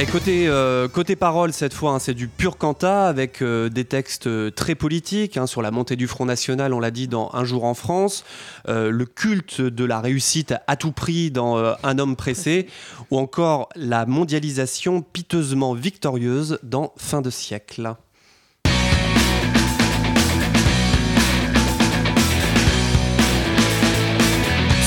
Côté, 0.05 0.47
euh, 0.47 0.87
parole, 1.19 1.51
cette 1.51 1.73
fois, 1.73 1.91
hein, 1.91 1.99
c'est 1.99 2.13
du 2.13 2.27
pur 2.29 2.57
canta 2.57 3.07
avec 3.07 3.41
euh, 3.41 3.69
des 3.69 3.83
textes 3.83 4.27
euh, 4.27 4.49
très 4.49 4.73
politiques 4.73 5.35
hein, 5.35 5.45
sur 5.45 5.61
la 5.61 5.71
montée 5.71 5.97
du 5.97 6.07
Front 6.07 6.25
National, 6.25 6.73
on 6.73 6.79
l'a 6.79 6.89
dit 6.89 7.07
dans 7.07 7.29
Un 7.33 7.43
jour 7.43 7.65
en 7.65 7.73
France, 7.73 8.23
le 8.67 9.03
culte 9.05 9.61
de 9.61 9.83
la 9.83 9.99
réussite 9.99 10.53
à 10.67 10.75
tout 10.77 10.91
prix 10.91 11.31
dans 11.31 11.57
Un 11.83 11.99
homme 11.99 12.15
pressé, 12.15 12.67
ou 13.11 13.17
encore 13.17 13.69
la 13.75 14.05
mondialisation 14.05 15.01
piteusement 15.01 15.73
victorieuse 15.73 16.59
dans 16.63 16.93
Fin 16.97 17.21
de 17.21 17.29
siècle. 17.29 17.93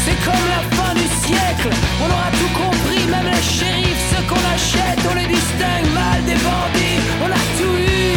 C'est 0.05 0.25
comme 0.25 0.47
la 0.49 0.63
fin 0.77 0.95
du 0.95 1.07
siècle, 1.27 1.71
on 2.01 2.07
aura 2.07 2.31
tout 2.31 2.53
compris, 2.59 2.92
même 3.07 3.27
les 3.27 3.43
shérifs, 3.43 4.03
ceux 4.11 4.25
qu'on 4.29 4.45
achète, 4.55 5.01
on 5.11 5.15
les 5.15 5.27
distingue 5.27 5.91
mal 5.95 6.23
des 6.25 6.39
bandits, 6.47 7.01
on 7.25 7.31
a 7.31 7.45
tout 7.59 7.77
eu. 7.79 8.15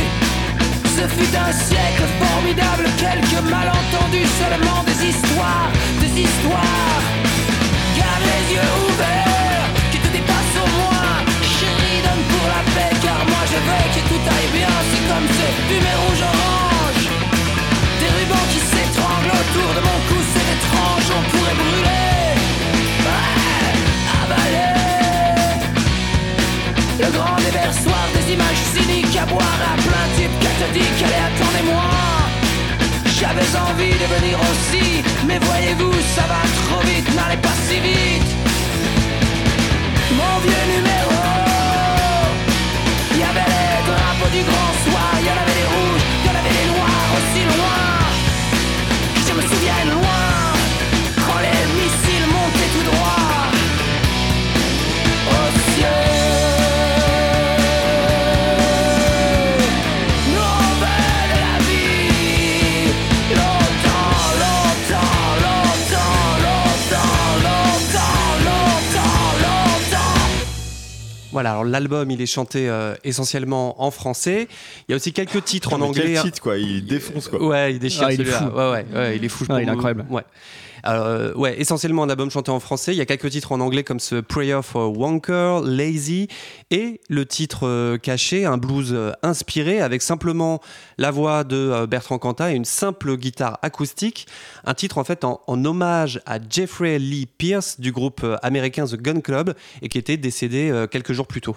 Ce 0.95 1.03
fut 1.15 1.33
un 1.35 1.51
siècle 1.51 2.05
formidable, 2.21 2.85
quelques 2.97 3.41
malentendus, 3.49 4.29
seulement 4.41 4.83
des 4.85 4.99
histoires, 5.09 5.69
des 6.01 6.13
histoires. 6.25 7.03
Garde 7.97 8.25
les 8.31 8.43
yeux 8.53 8.71
ouverts, 8.87 9.67
qui 9.91 9.99
te 9.99 10.09
dépasse 10.17 10.55
au 10.63 10.67
moins. 10.79 11.15
Chérie, 11.55 12.01
donne 12.05 12.23
pour 12.33 12.45
la 12.53 12.61
paix, 12.75 12.93
car 13.01 13.19
moi 13.31 13.43
je 13.51 13.59
veux 13.67 13.85
que 13.95 14.01
tout 14.09 14.23
aille 14.35 14.51
bien, 14.59 14.75
c'est 14.89 15.03
comme 15.09 15.27
ce 15.37 15.45
fumée 15.67 15.97
rouge-orange. 16.03 17.05
Des 18.01 18.11
rubans 18.17 18.47
qui 18.53 18.61
s'étranglent 18.71 19.35
autour 19.41 19.69
de 19.77 19.81
mon 19.87 19.99
cou, 20.07 20.19
c'est 20.33 20.47
étrange, 20.57 21.07
on 21.17 21.23
pourrait 21.31 21.57
brûler. 21.63 21.95
Le 26.97 27.11
grand 27.11 27.35
déversoir 27.37 28.07
des 28.13 28.33
images 28.33 28.63
cyniques 28.73 29.17
à 29.17 29.25
boire 29.25 29.59
à 29.71 29.75
plein 29.75 30.07
type 30.15 30.31
cathodique, 30.39 30.99
allez 31.03 31.21
attendez-moi. 31.27 31.83
J'avais 33.19 33.51
envie 33.69 33.91
de 33.91 34.07
venir 34.15 34.39
aussi, 34.39 35.03
mais 35.27 35.37
voyez-vous, 35.39 35.93
ça 36.15 36.23
va 36.31 36.41
trop 36.63 36.81
vite, 36.87 37.07
n'allez 37.15 37.41
pas 37.41 37.55
si 37.67 37.79
vite. 37.79 38.31
Mon 40.19 40.39
vieux 40.45 40.65
numéro, 40.75 41.19
il 43.11 43.19
y 43.19 43.23
avait 43.23 43.49
les 43.55 43.71
drapeaux 43.89 44.31
du 44.31 44.43
grand 44.49 44.73
soir, 44.85 45.11
il 45.19 45.25
y 45.25 45.29
en 45.29 45.39
avait 45.43 45.57
les 45.61 45.67
rouges, 45.75 46.05
il 46.21 46.27
y 46.27 46.29
en 46.29 46.39
avait 46.39 46.55
les 46.59 46.67
noirs 46.71 47.09
aussi 47.17 47.43
loin. 47.57 47.84
Voilà, 71.35 71.51
alors 71.51 71.65
l'album, 71.65 72.09
il 72.11 72.21
est 72.21 72.27
chanté 72.27 72.69
euh, 72.69 72.95
essentiellement 73.03 73.83
en 73.83 73.91
français. 73.91 74.47
Il 74.87 74.91
y 74.91 74.93
a 74.93 74.95
aussi 74.95 75.11
quelques 75.11 75.43
titres 75.43 75.73
en 75.73 75.81
anglais. 75.81 76.03
Quel 76.05 76.17
hein. 76.17 76.21
titre, 76.23 76.41
quoi. 76.41 76.57
Il 76.57 76.85
défonce, 76.85 77.27
quoi. 77.27 77.43
Ouais, 77.43 77.73
il 77.73 77.79
déchire 77.79 78.05
Ah, 78.05 78.13
il 78.13 78.21
est 78.21 78.23
celui-là. 78.23 78.37
fou. 78.37 78.57
Ouais, 78.57 78.71
ouais, 78.71 78.85
ouais, 78.93 79.17
il 79.17 79.25
est 79.25 79.27
fou. 79.27 79.43
Ah, 79.49 79.61
il 79.61 79.67
est 79.67 79.71
incroyable. 79.71 80.05
Ouais. 80.09 80.21
Euh, 80.87 81.33
ouais, 81.33 81.59
essentiellement 81.59 82.03
un 82.03 82.09
album 82.09 82.29
chanté 82.29 82.51
en 82.51 82.59
français. 82.59 82.93
Il 82.93 82.97
y 82.97 83.01
a 83.01 83.05
quelques 83.05 83.29
titres 83.29 83.51
en 83.51 83.59
anglais 83.59 83.83
comme 83.83 83.99
ce 83.99 84.15
Prayer 84.15 84.59
for 84.63 84.97
Wonker, 84.97 85.61
Lazy, 85.63 86.27
et 86.71 87.01
le 87.09 87.25
titre 87.25 87.67
euh, 87.67 87.97
caché, 87.97 88.45
un 88.45 88.57
blues 88.57 88.91
euh, 88.93 89.11
inspiré 89.23 89.81
avec 89.81 90.01
simplement 90.01 90.61
la 90.97 91.11
voix 91.11 91.43
de 91.43 91.85
Bertrand 91.85 92.19
Cantat 92.19 92.51
et 92.51 92.55
une 92.55 92.65
simple 92.65 93.17
guitare 93.17 93.59
acoustique. 93.61 94.27
Un 94.65 94.73
titre 94.73 94.97
en 94.97 95.03
fait 95.03 95.23
en, 95.23 95.41
en 95.47 95.65
hommage 95.65 96.21
à 96.25 96.37
Jeffrey 96.47 96.99
Lee 96.99 97.25
Pierce 97.25 97.79
du 97.79 97.91
groupe 97.91 98.25
américain 98.41 98.85
The 98.85 98.95
Gun 98.95 99.21
Club 99.21 99.53
et 99.81 99.89
qui 99.89 99.97
était 99.97 100.17
décédé 100.17 100.85
quelques 100.91 101.13
jours 101.13 101.27
plus 101.27 101.41
tôt. 101.41 101.55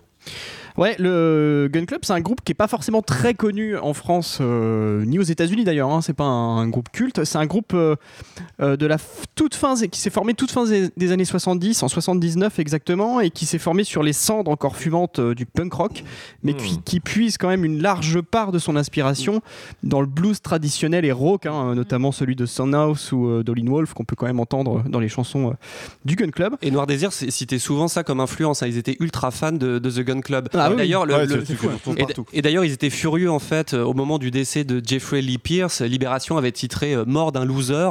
Ouais, 0.79 0.95
le 1.01 1.68
Gun 1.72 1.85
Club, 1.87 2.01
c'est 2.05 2.12
un 2.12 2.20
groupe 2.20 2.41
qui 2.45 2.53
est 2.53 2.55
pas 2.55 2.68
forcément 2.68 3.03
très 3.03 3.35
connu 3.35 3.76
en 3.76 3.93
France, 3.95 4.39
euh, 4.41 5.05
ni 5.05 5.18
aux 5.18 5.22
États-Unis 5.22 5.64
d'ailleurs. 5.64 5.91
Hein, 5.91 6.03
c'est 6.03 6.12
pas 6.14 6.22
un, 6.24 6.59
un 6.59 6.68
groupe 6.68 6.89
culte. 6.93 7.24
C'est 7.24 7.37
un 7.37 7.47
groupe 7.47 7.72
euh, 7.74 7.97
euh, 8.62 8.76
de 8.76 8.87
la 8.87 8.97
toute 9.35 9.57
fin, 9.57 9.74
qui 9.74 9.99
s'est 10.01 10.09
formé 10.11 10.35
toute 10.35 10.53
fin 10.53 10.64
des, 10.66 10.89
des 10.97 11.11
années 11.11 11.24
70, 11.24 11.83
en 11.83 11.89
79 11.89 12.61
exactement, 12.61 13.20
et 13.20 13.31
qui 13.31 13.45
s'est 13.45 13.59
formé 13.59 13.83
sur 13.83 14.05
les 14.05 14.12
cendres 14.12 14.51
encore 14.53 14.76
fumantes 14.76 15.20
du 15.20 15.47
punk 15.47 15.72
rock, 15.72 16.05
mais 16.45 16.55
qui, 16.55 16.76
Hmm. 16.76 16.83
qui 16.85 17.01
puise 17.01 17.39
quand 17.39 17.49
même 17.49 17.64
une 17.64 17.83
large 17.83 18.20
part 18.20 18.53
de 18.53 18.59
son 18.61 18.76
inspiration 18.76 19.41
dans 19.83 20.01
le 20.01 20.07
blues 20.07 20.41
traditionnel 20.41 21.05
et 21.05 21.12
rock, 21.12 21.47
hein, 21.47 21.74
notamment 21.74 22.12
celui 22.12 22.37
de 22.37 22.47
Sunhouse 22.47 23.11
ou 23.12 23.26
euh, 23.26 23.43
d'Olin 23.43 23.68
Wolf, 23.68 23.95
qu'on 23.95 24.05
peut 24.05 24.14
quand 24.16 24.26
même 24.26 24.39
entendre 24.39 24.85
dans 24.89 25.01
les 25.01 25.09
chansons 25.09 25.55
du 26.05 26.14
Gun 26.14 26.31
Club. 26.31 26.55
Et 26.62 26.70
Noir 26.70 26.87
Désir 26.87 27.12
citait 27.12 27.59
souvent 27.59 27.89
ça 27.89 28.05
comme 28.05 28.20
influence. 28.20 28.62
hein. 28.62 28.66
Ils 28.68 28.79
étaient 28.79 28.97
ultra 29.01 29.33
fans 29.33 29.51
de, 29.51 29.79
de 29.81 29.91
The 29.91 30.01
Gun 30.05 30.20
Club. 30.20 30.49
Ah 30.55 30.68
Et 30.69 30.75
oui. 30.75 30.77
D'ailleurs, 30.79 31.07
le- 31.07 31.14
Ouais, 31.14 31.27
le- 31.27 31.43
Et, 32.33 32.66
ils 32.66 32.73
étaient 32.73 32.91
furieux 32.91 33.31
en 33.31 33.39
fait 33.39 33.75
euh, 33.75 33.83
au 33.85 33.95
moment 33.95 34.19
du 34.19 34.31
décès 34.31 34.64
de 34.64 34.81
Jeffrey 34.85 35.21
Lee 35.23 35.39
Pierce. 35.39 35.81
Libération 35.81 36.37
avait 36.37 36.53
titré 36.53 36.95
euh, 36.95 37.05
Mort 37.07 37.33
d'un 37.33 37.45
loser. 37.45 37.91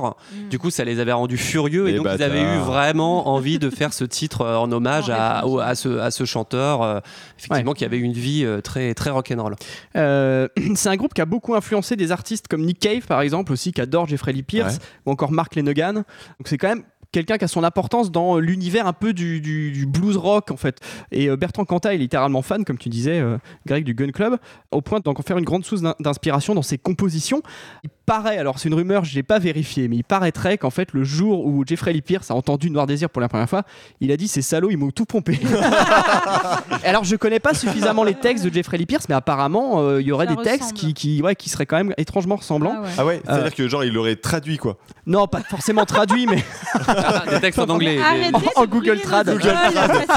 Du 0.50 0.60
coup, 0.60 0.70
ça 0.70 0.84
les 0.84 1.00
avait 1.00 1.12
rendus 1.14 1.38
furieux 1.38 1.88
et 1.88 1.92
Les 1.94 1.98
donc 1.98 2.08
ils 2.16 2.24
avaient 2.24 2.42
eu 2.42 2.60
vraiment 2.60 3.28
envie 3.34 3.60
de 3.60 3.70
faire 3.70 3.94
ce 3.94 4.04
titre 4.04 4.42
euh, 4.42 4.58
en 4.58 4.72
hommage 4.72 5.10
à, 5.10 5.44
ce, 5.76 5.98
à 6.00 6.12
ce 6.12 6.26
chanteur, 6.26 6.82
euh, 6.82 7.00
effectivement, 7.38 7.74
qui 7.74 7.86
avait 7.86 8.00
une 8.00 8.14
vie 8.14 8.44
euh, 8.46 8.62
très 8.62 8.94
très 8.94 9.10
rock'n'roll. 9.10 9.56
Euh, 9.96 10.48
c'est 10.76 10.90
un 10.90 10.96
groupe 10.96 11.14
qui 11.14 11.22
a 11.22 11.26
beaucoup 11.26 11.56
influencé 11.56 11.96
des 11.96 12.12
artistes 12.12 12.48
comme 12.48 12.64
Nick 12.64 12.80
Cave 12.80 13.02
par 13.08 13.22
exemple 13.22 13.52
aussi 13.52 13.72
qui 13.72 13.82
adore 13.82 14.08
Jeffrey 14.08 14.34
Lee 14.34 14.44
Pierce 14.44 14.76
Ouais. 14.76 14.80
ou 15.06 15.12
encore 15.12 15.32
Mark 15.32 15.56
Lenogan 15.56 15.96
donc 15.96 16.04
c'est 16.46 16.58
quand 16.58 16.70
même 16.70 16.84
quelqu'un 17.12 17.38
qui 17.38 17.46
a 17.46 17.48
son 17.48 17.64
importance 17.64 18.12
dans 18.12 18.38
l'univers 18.38 18.88
un 18.88 18.94
peu 18.94 19.14
du, 19.14 19.42
du- 19.42 19.72
du 19.72 19.86
blues 19.86 20.18
rock 20.18 20.52
en 20.52 20.58
fait. 20.58 20.80
Et 21.12 21.30
euh, 21.30 21.36
Bertrand 21.38 21.66
Cantat 21.66 21.94
est 21.94 21.98
littéralement 21.98 22.42
fan 22.42 22.66
comme 22.66 22.78
tu 22.78 22.90
disais 22.90 23.20
euh, 23.20 23.38
Greg 23.66 23.84
du 23.84 23.94
Gun 23.94 24.12
Club 24.12 24.38
au 24.72 24.82
point 24.82 25.00
d'en 25.00 25.14
faire 25.16 25.38
une 25.38 25.46
grande 25.46 25.66
source 25.66 25.82
d'in- 25.82 25.96
d'inspiration 26.00 26.54
dans 26.56 26.62
ses 26.62 26.78
compositions. 26.78 27.42
Il 27.84 27.90
paraît 28.06 28.38
alors 28.38 28.58
c'est 28.60 28.70
une 28.70 28.76
rumeur 28.76 29.04
je 29.06 29.16
l'ai 29.16 29.24
pas 29.24 29.40
vérifié 29.40 29.88
mais 29.88 29.98
il 29.98 30.04
paraîtrait 30.04 30.58
qu'en 30.58 30.70
fait 30.70 30.94
le 30.94 31.04
jour 31.04 31.46
où 31.46 31.64
Jeffrey 31.66 31.92
Lee 31.94 32.02
Pierce 32.02 32.32
a 32.32 32.36
entendu 32.36 32.70
Noir 32.70 32.88
Désir 32.88 33.10
pour 33.10 33.22
la 33.22 33.28
première 33.30 33.50
fois 33.50 33.64
il 34.00 34.12
a 34.12 34.18
dit 34.18 34.28
ces 34.30 34.42
salauds 34.42 34.70
ils 34.70 34.78
m'ont 34.78 34.92
tout 34.92 35.06
pompé. 35.06 35.40
Alors 36.84 37.04
je 37.04 37.16
connais 37.16 37.40
pas 37.40 37.54
suffisamment 37.54 38.04
les 38.04 38.16
textes 38.16 38.46
de 38.46 38.54
Jeffrey 38.54 38.78
Lee 38.78 38.86
Pierce 38.86 39.08
mais 39.10 39.16
apparemment 39.16 39.82
euh, 39.82 40.02
il 40.02 40.08
y 40.08 40.12
aurait 40.12 40.28
Ça 40.28 40.36
des 40.36 40.42
textes 40.44 40.74
qui, 40.74 40.94
qui, 40.94 41.22
ouais, 41.22 41.36
qui 41.36 41.50
seraient 41.50 41.66
quand 41.66 41.78
même 41.78 41.94
étrangement 41.98 42.36
ressemblants. 42.38 42.76
Ah 42.78 42.82
ouais. 42.82 42.90
Ah 42.98 43.06
ouais, 43.06 43.22
c'est-à-dire 43.26 43.46
Euh, 43.46 43.50
que 43.50 43.68
genre 43.68 43.84
il 43.84 43.94
l'aurait 43.94 44.16
traduit 44.16 44.58
quoi. 44.58 44.78
non 45.06 45.28
pas 45.28 45.42
forcément 45.42 45.86
traduit 45.86 46.28
mais 46.28 46.44
Des 47.30 47.40
textes 47.40 47.60
en 47.60 47.70
anglais. 47.70 48.00
Arrêtez 48.02 48.50
En 48.56 48.66
Google 48.66 49.00
Trad. 49.02 49.28
Google 49.30 49.56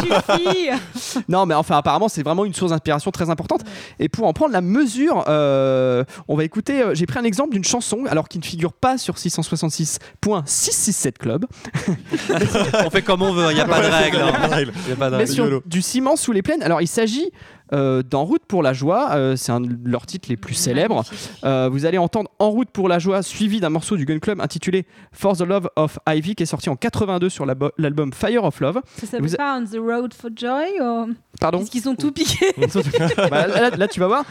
suffit. 0.00 0.68
Non, 1.28 1.44
mais 1.46 1.54
enfin, 1.54 1.76
apparemment, 1.76 2.08
c'est 2.08 2.22
vraiment 2.22 2.44
une 2.44 2.54
source 2.54 2.70
d'inspiration 2.72 3.10
très 3.10 3.30
importante. 3.30 3.62
Et 3.98 4.08
pour 4.08 4.26
en 4.26 4.32
prendre 4.32 4.52
la 4.52 4.60
mesure, 4.60 5.24
euh, 5.28 6.04
on 6.28 6.36
va 6.36 6.44
écouter. 6.44 6.82
euh, 6.82 6.94
J'ai 6.94 7.06
pris 7.06 7.18
un 7.18 7.24
exemple 7.24 7.52
d'une 7.52 7.64
chanson, 7.64 8.04
alors 8.08 8.28
qui 8.28 8.38
ne 8.38 8.44
figure 8.44 8.72
pas 8.72 8.96
sur 8.98 9.16
666.667 9.16 11.12
Club, 11.18 11.46
On 12.84 12.90
fait 12.90 13.02
comme 13.02 13.22
on 13.22 13.32
veut, 13.32 13.50
il 13.50 13.54
n'y 13.54 13.60
a 13.60 13.66
pas 13.66 13.80
de 13.80 13.86
règle. 13.92 14.18
hein. 14.18 14.32
A 14.34 14.38
pas 14.48 14.48
de 14.48 15.10
mais 15.12 15.16
règle. 15.18 15.28
sur 15.32 15.44
YOLO. 15.44 15.62
du 15.66 15.82
ciment 15.82 16.16
sous 16.16 16.32
les 16.32 16.42
plaines. 16.42 16.62
Alors, 16.62 16.80
il 16.80 16.86
s'agit 16.88 17.30
euh, 17.72 18.02
d'En 18.02 18.24
route 18.24 18.42
pour 18.46 18.62
la 18.62 18.72
joie. 18.72 19.10
euh, 19.12 19.36
c'est 19.36 19.52
un 19.52 19.60
de 19.60 19.68
leurs 19.84 20.06
titres 20.06 20.28
les 20.28 20.36
plus 20.36 20.54
célèbres. 20.54 21.04
Euh, 21.44 21.68
vous 21.70 21.86
allez 21.86 21.98
entendre 21.98 22.30
En 22.38 22.50
route 22.50 22.70
pour 22.70 22.88
la 22.88 22.98
joie, 22.98 23.22
suivi 23.22 23.60
d'un 23.60 23.70
morceau 23.70 23.96
du 23.96 24.04
Gun 24.04 24.18
Club 24.18 24.40
intitulé 24.40 24.86
For 25.12 25.36
the 25.36 25.42
Love 25.42 25.68
of 25.76 25.98
Ivy, 26.08 26.34
qui 26.34 26.42
est 26.42 26.46
sorti 26.46 26.68
en 26.70 26.76
82 26.76 27.28
sur 27.28 27.46
l'album 27.46 28.12
Fire 28.12 28.44
of 28.44 28.60
Love. 28.60 28.80
Ça 28.96 29.06
s'appelle 29.06 29.22
Vous 29.22 29.34
a- 29.34 29.38
pas 29.38 29.58
On 29.58 29.64
the 29.64 29.78
Road 29.78 30.14
for 30.14 30.30
Joy 30.34 30.64
ou... 30.80 31.14
Pardon 31.40 31.58
Parce 31.58 31.70
qu'ils 31.70 31.82
sont 31.82 31.94
tout 31.94 32.12
piqués. 32.12 32.54
Bah, 33.30 33.46
là, 33.46 33.70
là, 33.70 33.88
tu 33.88 34.00
vas 34.00 34.06
voir, 34.06 34.24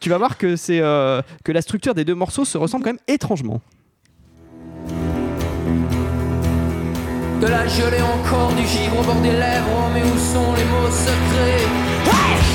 tu 0.00 0.08
vas 0.10 0.18
voir 0.18 0.38
que 0.38 0.56
c'est 0.56 0.80
euh, 0.80 1.20
que 1.44 1.52
la 1.52 1.62
structure 1.62 1.94
des 1.94 2.04
deux 2.04 2.14
morceaux 2.14 2.44
se 2.44 2.56
ressemble 2.58 2.84
quand 2.84 2.90
même 2.90 2.98
étrangement. 3.08 3.60
De 7.40 7.46
la 7.48 7.66
gelée 7.66 8.00
encore, 8.00 8.52
du 8.54 8.62
givre 8.66 9.00
au 9.00 9.02
bord 9.04 9.20
des 9.20 9.32
lèvres, 9.32 9.90
mais 9.92 10.02
où 10.02 10.18
sont 10.18 10.52
les 10.56 10.64
mots 10.64 10.90
secrets? 10.90 11.64
Hey 12.06 12.53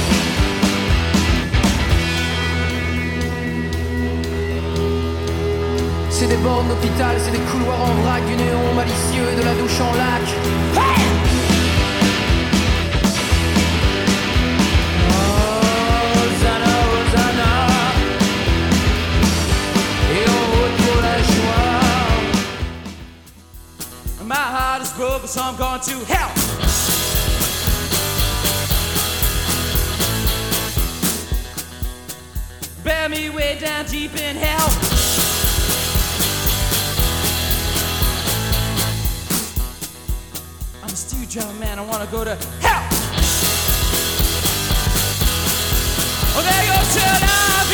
C'est 6.19 6.27
des 6.27 6.35
bornes 6.35 6.67
d'hôpital, 6.67 7.15
c'est 7.17 7.31
des 7.31 7.39
couloirs 7.49 7.81
en 7.81 7.93
vrac, 8.01 8.25
du 8.25 8.35
néon 8.35 8.73
malicieux 8.75 9.23
et 9.31 9.35
de 9.37 9.41
la 9.41 9.53
douche 9.55 9.79
en 9.79 9.93
lac. 9.93 10.21
Hey. 10.75 11.05
Et 20.11 20.27
en 20.27 20.43
route 20.51 20.75
pour 20.83 21.01
la 21.01 21.17
joie. 21.23 21.71
My 24.25 24.35
heart 24.35 24.81
is 24.81 24.91
broken, 24.97 25.25
so 25.25 25.39
I'm 25.39 25.55
going 25.55 25.79
to 25.79 26.03
hell. 26.05 26.31
Bear 32.83 33.07
me 33.07 33.29
way 33.29 33.57
down 33.57 33.85
deep 33.85 34.17
in 34.17 34.35
hell. 34.35 34.88
I'm 41.29 41.35
a 41.35 41.41
stew 41.41 41.41
drum 41.41 41.59
man, 41.59 41.77
I 41.77 41.85
wanna 41.85 42.07
go 42.07 42.23
to 42.23 42.35
hell. 42.35 42.87
Oh, 46.35 46.41
there 46.41 46.65
goes 46.65 46.97
an 46.97 47.68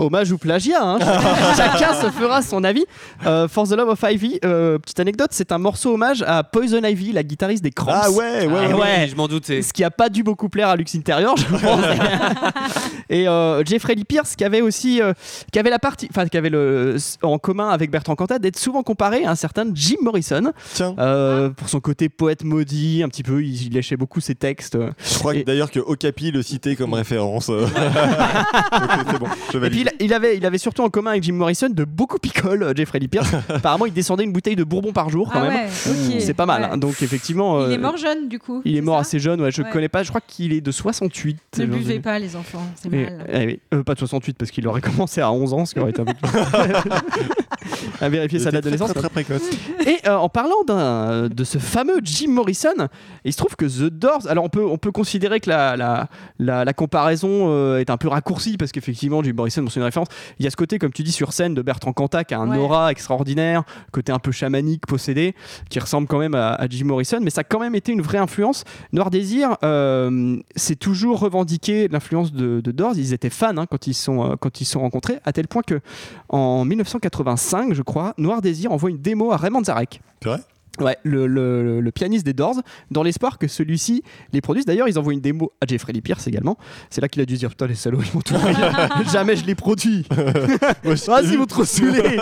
Hommage 0.00 0.32
ou 0.32 0.38
plagiat, 0.38 0.82
hein. 0.82 0.98
chacun 1.56 1.94
se 1.94 2.10
fera 2.10 2.42
son 2.42 2.64
avis. 2.64 2.84
Euh, 3.26 3.48
For 3.48 3.68
the 3.68 3.72
Love 3.72 3.90
of 3.90 4.02
Ivy, 4.02 4.38
euh, 4.44 4.78
petite 4.78 4.98
anecdote, 5.00 5.28
c'est 5.32 5.52
un 5.52 5.58
morceau 5.58 5.94
hommage 5.94 6.22
à 6.26 6.42
Poison 6.42 6.82
Ivy, 6.82 7.12
la 7.12 7.22
guitariste 7.22 7.62
des 7.62 7.70
Cramps. 7.70 7.92
Ah 7.94 8.10
ouais, 8.10 8.46
ouais, 8.46 8.68
Ah 8.72 8.76
ouais. 8.76 9.08
je 9.10 9.16
m'en 9.16 9.28
doutais. 9.28 9.62
Ce 9.62 9.72
qui 9.72 9.84
a 9.84 9.90
pas 9.90 10.08
dû 10.08 10.22
beaucoup 10.22 10.48
plaire 10.48 10.68
à 10.68 10.76
Lux 10.76 10.94
Intérieur, 10.94 11.36
je 11.36 11.44
pense. 11.44 11.60
et 13.10 13.28
euh, 13.28 13.62
Jeffrey 13.64 13.94
Lee 13.94 14.04
Pierce, 14.04 14.36
qui 14.36 14.44
avait 14.44 14.60
aussi, 14.60 15.00
euh, 15.02 15.12
qui 15.52 15.58
avait 15.58 15.70
la 15.70 15.78
partie, 15.78 16.08
enfin, 16.10 16.26
qui 16.26 16.36
avait 16.36 16.50
le, 16.50 16.96
en 17.22 17.38
commun 17.38 17.68
avec 17.68 17.90
Bertrand 17.90 18.14
Cantat, 18.16 18.38
d'être 18.38 18.58
souvent 18.58 18.82
comparé 18.82 19.24
à 19.24 19.30
un 19.30 19.34
certain 19.34 19.64
Jim 19.74 19.96
Morrison 20.02 20.52
Tiens, 20.74 20.94
euh, 20.98 21.50
pour 21.50 21.68
son 21.68 21.80
côté 21.80 22.08
poète 22.08 22.44
maudit, 22.44 23.02
un 23.04 23.08
petit 23.08 23.22
peu. 23.22 23.42
Il, 23.42 23.66
il 23.66 23.72
léchait 23.74 23.96
beaucoup 23.96 24.20
ses 24.20 24.34
textes. 24.34 24.78
je 24.98 25.18
crois 25.18 25.34
Et- 25.34 25.40
que 25.42 25.46
d'ailleurs 25.46 25.70
que 25.70 25.80
Okapi 25.80 26.30
le 26.30 26.42
citait 26.42 26.76
comme 26.76 26.94
référence. 26.94 27.46
c'est 27.50 29.18
bon, 29.18 29.26
je 29.52 29.58
Et 29.58 29.60
puis 29.60 29.84
valide. 29.84 29.89
Il, 29.98 30.06
il 30.06 30.14
avait, 30.14 30.36
il 30.36 30.44
avait 30.46 30.58
surtout 30.58 30.82
en 30.82 30.90
commun 30.90 31.12
avec 31.12 31.22
Jim 31.22 31.32
Morrison 31.34 31.68
de 31.70 31.84
beaucoup 31.84 32.18
picole, 32.18 32.62
euh, 32.62 32.72
Jeffrey 32.74 32.98
Lee 32.98 33.08
Pierce. 33.08 33.32
Apparemment, 33.48 33.86
il 33.86 33.92
descendait 33.92 34.24
une 34.24 34.32
bouteille 34.32 34.56
de 34.56 34.64
bourbon 34.64 34.92
par 34.92 35.08
jour 35.10 35.30
quand 35.32 35.40
Ah 35.42 35.48
même. 35.48 35.52
ouais. 35.52 36.20
C'est 36.20 36.34
pas 36.34 36.46
mal. 36.46 36.62
Ouais. 36.62 36.68
hein. 36.72 36.76
Donc 36.76 37.02
effectivement, 37.02 37.60
Il 37.66 37.72
euh, 37.72 37.74
est 37.74 37.78
mort 37.78 37.96
jeune 37.96 38.28
du 38.28 38.38
coup. 38.38 38.62
il 38.64 38.76
est 38.76 38.80
mort 38.80 38.98
assez 38.98 39.18
jeune. 39.18 39.40
Ouais, 39.40 39.50
je 39.50 39.62
Ouais. 39.62 39.70
connais 39.70 39.88
pas. 39.88 40.02
Je 40.02 40.08
crois 40.08 40.20
qu'il 40.26 40.52
est 40.52 40.60
de 40.60 40.70
68. 40.70 41.38
Ne 41.58 41.66
buvez 41.66 42.00
pas 42.00 42.18
les 42.18 42.36
enfants, 42.36 42.62
c'est 42.76 42.88
mal. 42.90 43.26
eh 43.32 43.60
euh, 43.74 43.82
pas 43.82 43.94
de 43.94 43.98
68 43.98 44.36
parce 44.38 44.50
qu'il 44.50 44.66
aurait 44.68 44.80
commencé 44.90 45.20
à 45.20 45.30
11 45.32 45.52
ans, 45.54 45.64
ce 45.66 45.74
qui 45.74 45.80
aurait 45.80 45.90
été 45.90 46.00
un 46.02 46.04
peu 46.06 46.12
à 48.00 48.08
vérifier 48.08 48.38
sa 48.38 48.50
date 48.50 48.64
de 48.64 48.68
très, 48.68 48.70
naissance. 48.70 48.90
très, 48.90 49.00
très 49.00 49.08
précoce. 49.10 49.42
Et 49.86 49.96
euh, 50.06 50.16
en 50.16 50.28
parlant 50.28 50.62
d'un- 50.66 51.28
de 51.28 51.44
ce 51.44 51.58
fameux 51.58 52.00
Jim 52.02 52.28
Morrison, 52.30 52.88
il 53.24 53.32
se 53.32 53.38
trouve 53.38 53.56
que 53.56 53.66
The 53.66 53.90
Doors, 53.90 54.26
alors 54.28 54.44
on 54.44 54.48
peut, 54.48 54.64
on 54.64 54.78
peut 54.78 54.92
considérer 54.92 55.40
que 55.40 55.50
la, 55.50 55.76
la, 55.76 56.08
la, 56.38 56.64
la 56.64 56.72
comparaison 56.72 57.46
euh, 57.50 57.78
est 57.78 57.90
un 57.90 57.96
peu 57.96 58.08
raccourcie 58.08 58.56
parce 58.56 58.72
qu'effectivement 58.72 59.22
Jim 59.22 59.32
Morrison, 59.36 59.62
une 59.80 59.84
référence. 59.84 60.08
Il 60.38 60.44
y 60.44 60.48
a 60.48 60.50
ce 60.50 60.56
côté, 60.56 60.78
comme 60.78 60.92
tu 60.92 61.02
dis, 61.02 61.12
sur 61.12 61.32
scène 61.32 61.54
de 61.54 61.62
Bertrand 61.62 61.92
Cantat 61.92 62.24
qui 62.24 62.34
a 62.34 62.38
un 62.38 62.50
Ouais. 62.50 62.58
aura 62.58 62.90
extraordinaire, 62.90 63.62
côté 63.92 64.12
un 64.12 64.18
peu 64.18 64.32
chamanique, 64.32 64.86
possédé, 64.86 65.34
qui 65.68 65.78
ressemble 65.78 66.06
quand 66.08 66.18
même 66.18 66.34
à, 66.34 66.50
à 66.54 66.66
Jim 66.68 66.86
Morrison, 66.86 67.18
mais 67.22 67.30
ça 67.30 67.42
a 67.42 67.44
quand 67.44 67.60
même 67.60 67.74
été 67.74 67.92
une 67.92 68.02
vraie 68.02 68.18
influence. 68.18 68.64
Noir 68.92 69.10
Désir, 69.10 69.56
euh, 69.62 70.36
c'est 70.56 70.76
toujours 70.76 71.20
revendiqué 71.20 71.88
l'influence 71.88 72.32
de, 72.32 72.60
de 72.60 72.70
Doors. 72.72 72.94
Ils 72.96 73.12
étaient 73.12 73.30
fans 73.30 73.56
hein, 73.56 73.66
quand 73.70 73.86
ils 73.86 73.94
sont 73.94 74.32
euh, 74.32 74.36
quand 74.38 74.60
ils 74.60 74.64
se 74.64 74.72
sont 74.72 74.80
rencontrés, 74.80 75.18
à 75.24 75.32
tel 75.32 75.46
point 75.48 75.62
que 75.62 75.80
en 76.28 76.64
1985, 76.64 77.72
je 77.74 77.82
crois, 77.82 78.14
Noir 78.18 78.42
Désir 78.42 78.72
envoie 78.72 78.90
une 78.90 78.98
démo 78.98 79.32
à 79.32 79.36
Raymond 79.36 79.64
Zarek. 79.64 80.00
C'est 80.22 80.28
vrai? 80.28 80.40
Ouais, 80.78 80.96
le, 81.02 81.26
le- 81.26 81.80
le 81.80 81.90
pianiste 81.90 82.24
des 82.24 82.32
Doors, 82.32 82.60
dans 82.90 83.02
l'espoir 83.02 83.38
que 83.38 83.48
celui-ci 83.48 84.02
les 84.32 84.40
produise. 84.40 84.64
D'ailleurs, 84.64 84.88
ils 84.88 84.98
envoient 84.98 85.12
une 85.12 85.20
démo 85.20 85.52
à 85.60 85.66
Jeffrey 85.66 85.92
Lee 85.92 86.00
Pierce 86.00 86.26
également. 86.28 86.56
C'est 86.90 87.00
là 87.00 87.08
qu'il 87.08 87.20
a 87.20 87.26
dû 87.26 87.34
se 87.34 87.40
dire 87.40 87.50
Putain, 87.50 87.66
les 87.66 87.74
salauds, 87.74 88.00
ils 88.00 88.14
m'ont 88.14 88.22
tout. 88.22 88.34
Jamais 89.12 89.36
je 89.36 89.44
les 89.44 89.54
produis. 89.54 90.06
Ah, 91.08 91.20
ils 91.22 91.38
m'ont 91.38 91.46
trop 91.46 91.64
saoulé. 91.64 92.18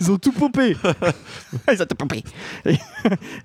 Ils 0.00 0.10
ont 0.10 0.18
tout 0.18 0.32
pompé. 0.32 0.76
ils 1.72 1.82
ont 1.82 1.86
tout 1.86 1.94
pompé. 1.94 2.22
Et, 2.64 2.72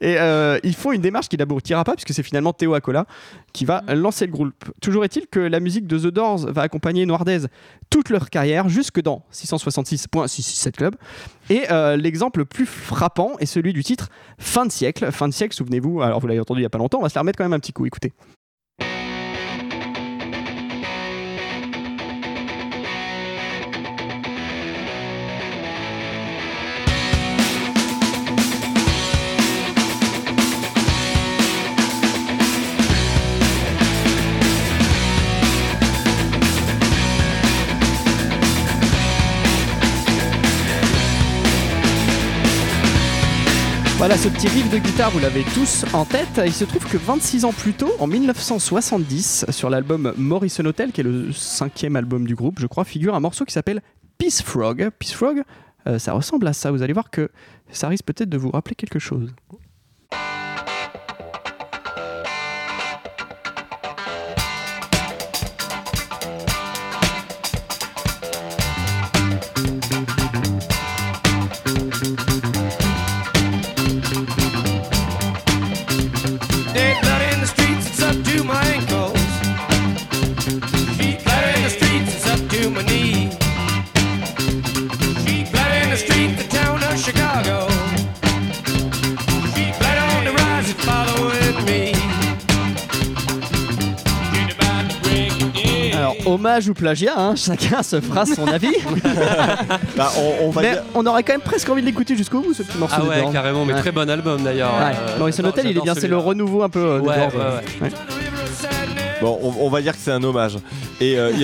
et, 0.01 0.17
euh, 0.19 0.59
ils 0.63 0.75
font 0.75 0.91
une 0.91 1.01
démarche 1.01 1.27
qui 1.29 1.37
n'aboutira 1.37 1.83
pas, 1.83 1.93
puisque 1.93 2.13
c'est 2.13 2.23
finalement 2.23 2.53
Théo 2.53 2.73
Acola 2.73 3.05
qui 3.53 3.65
va 3.65 3.83
lancer 3.93 4.25
le 4.25 4.31
groupe. 4.31 4.53
Toujours 4.81 5.03
est-il 5.05 5.27
que 5.27 5.39
la 5.39 5.59
musique 5.59 5.87
de 5.87 5.97
The 5.97 6.07
Doors 6.13 6.51
va 6.51 6.63
accompagner 6.63 7.05
Noirdez 7.05 7.45
toute 7.89 8.09
leur 8.09 8.29
carrière, 8.29 8.69
jusque 8.69 9.01
dans 9.01 9.23
666.667 9.33 10.71
Club. 10.71 10.95
Et 11.49 11.63
euh, 11.71 11.97
l'exemple 11.97 12.39
le 12.39 12.45
plus 12.45 12.65
frappant 12.65 13.33
est 13.39 13.45
celui 13.45 13.73
du 13.73 13.83
titre 13.83 14.09
Fin 14.37 14.65
de 14.65 14.71
siècle. 14.71 15.11
Fin 15.11 15.27
de 15.27 15.33
siècle, 15.33 15.55
souvenez-vous, 15.55 16.01
alors 16.01 16.19
vous 16.19 16.27
l'avez 16.27 16.39
entendu 16.39 16.59
il 16.59 16.63
n'y 16.63 16.67
a 16.67 16.69
pas 16.69 16.77
longtemps, 16.77 16.99
on 16.99 17.03
va 17.03 17.09
se 17.09 17.15
la 17.15 17.21
remettre 17.21 17.37
quand 17.37 17.45
même 17.45 17.53
un 17.53 17.59
petit 17.59 17.73
coup. 17.73 17.85
Écoutez. 17.85 18.13
Ce 44.17 44.27
petit 44.27 44.49
riff 44.49 44.69
de 44.69 44.77
guitare, 44.77 45.09
vous 45.11 45.19
l'avez 45.19 45.43
tous 45.55 45.85
en 45.93 46.03
tête. 46.03 46.41
Il 46.45 46.51
se 46.51 46.65
trouve 46.65 46.85
que 46.85 46.97
26 46.97 47.45
ans 47.45 47.53
plus 47.53 47.73
tôt, 47.73 47.91
en 47.97 48.07
1970, 48.07 49.45
sur 49.49 49.69
l'album 49.69 50.13
Morrison 50.17 50.65
Hotel, 50.65 50.91
qui 50.91 50.99
est 50.99 51.03
le 51.03 51.31
cinquième 51.31 51.95
album 51.95 52.27
du 52.27 52.35
groupe, 52.35 52.59
je 52.59 52.67
crois, 52.67 52.83
figure 52.83 53.15
un 53.15 53.21
morceau 53.21 53.45
qui 53.45 53.53
s'appelle 53.53 53.81
Peace 54.17 54.43
Frog. 54.43 54.89
Peace 54.99 55.13
Frog, 55.13 55.43
euh, 55.87 55.97
ça 55.97 56.11
ressemble 56.11 56.45
à 56.47 56.53
ça. 56.53 56.71
Vous 56.71 56.83
allez 56.83 56.93
voir 56.93 57.09
que 57.09 57.29
ça 57.71 57.87
risque 57.87 58.03
peut-être 58.05 58.29
de 58.29 58.37
vous 58.37 58.51
rappeler 58.51 58.75
quelque 58.75 58.99
chose. 58.99 59.33
The 85.91 85.97
street, 85.97 86.37
the 86.37 86.47
town 86.47 86.77
of 86.77 86.97
Chicago. 86.97 87.67
Sheet 89.53 89.73
blood 89.79 89.97
on 90.15 90.23
the 90.25 90.31
rise, 90.31 90.69
it's 90.69 90.83
following 90.83 91.65
me. 91.65 91.93
Sheet 94.31 94.55
about 94.55 94.89
to 94.89 94.99
break 95.03 95.41
it, 95.41 95.65
yeah. 95.65 95.97
Alors, 95.99 96.15
Hommage 96.25 96.69
ou 96.69 96.73
plagiat, 96.73 97.13
hein, 97.17 97.35
chacun 97.35 97.83
se 97.83 97.99
fera 97.99 98.25
son 98.25 98.47
avis. 98.53 98.75
Bah, 99.97 100.11
on, 100.17 100.47
on 100.47 100.49
va 100.51 100.61
mais 100.61 100.71
dire- 100.71 100.83
on 100.95 101.05
aurait 101.05 101.23
quand 101.23 101.33
même 101.33 101.41
presque 101.41 101.69
envie 101.69 101.81
de 101.81 101.87
l'écouter 101.87 102.15
jusqu'au 102.15 102.39
bout, 102.41 102.53
ce 102.53 102.63
petit 102.63 102.77
morceau 102.77 102.95
Ah 102.99 103.03
ouais, 103.05 103.25
carrément, 103.31 103.65
mais 103.65 103.73
Ouais. 103.73 103.79
très 103.81 103.91
bon 103.91 104.09
album 104.09 104.41
d'ailleurs. 104.43 104.73
Ouais. 104.73 104.93
Euh, 104.97 105.17
Maurice 105.19 105.35
j'adore- 105.37 105.51
Hotel, 105.53 105.65
il 105.65 105.69
est 105.69 105.73
j'adore 105.73 105.83
bien, 105.85 105.93
c'est 105.95 106.01
le 106.01 106.07
celui-là. 106.15 106.27
renouveau 106.27 106.63
un 106.63 106.69
peu 106.69 106.79
euh, 106.79 106.99
de 106.99 107.03
Ouais, 107.05 107.15
ouais, 107.17 107.81
ouais. 107.81 107.89
Bon, 109.21 109.39
on, 109.41 109.65
on 109.65 109.69
va 109.69 109.81
dire 109.81 109.93
que 109.93 109.99
c'est 110.01 110.11
un 110.11 110.23
hommage. 110.23 110.57
Et 110.99 111.17
euh, 111.17 111.31
il 111.31 111.39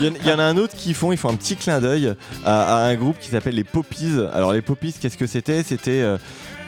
il 0.00 0.24
y 0.24 0.26
y 0.28 0.32
en 0.32 0.38
a 0.38 0.44
un 0.44 0.56
autre 0.56 0.74
qui 0.74 0.94
font, 0.94 1.12
ils 1.12 1.18
font 1.18 1.30
un 1.30 1.36
petit 1.36 1.56
clin 1.56 1.80
d'œil 1.80 2.14
à, 2.44 2.76
à 2.76 2.88
un 2.88 2.94
groupe 2.94 3.18
qui 3.18 3.28
s'appelle 3.28 3.54
les 3.54 3.64
Poppies. 3.64 4.18
Alors 4.32 4.52
les 4.52 4.62
Poppies, 4.62 4.94
qu'est-ce 5.00 5.18
que 5.18 5.26
c'était? 5.26 5.62
C'était 5.62 6.00
euh, 6.02 6.18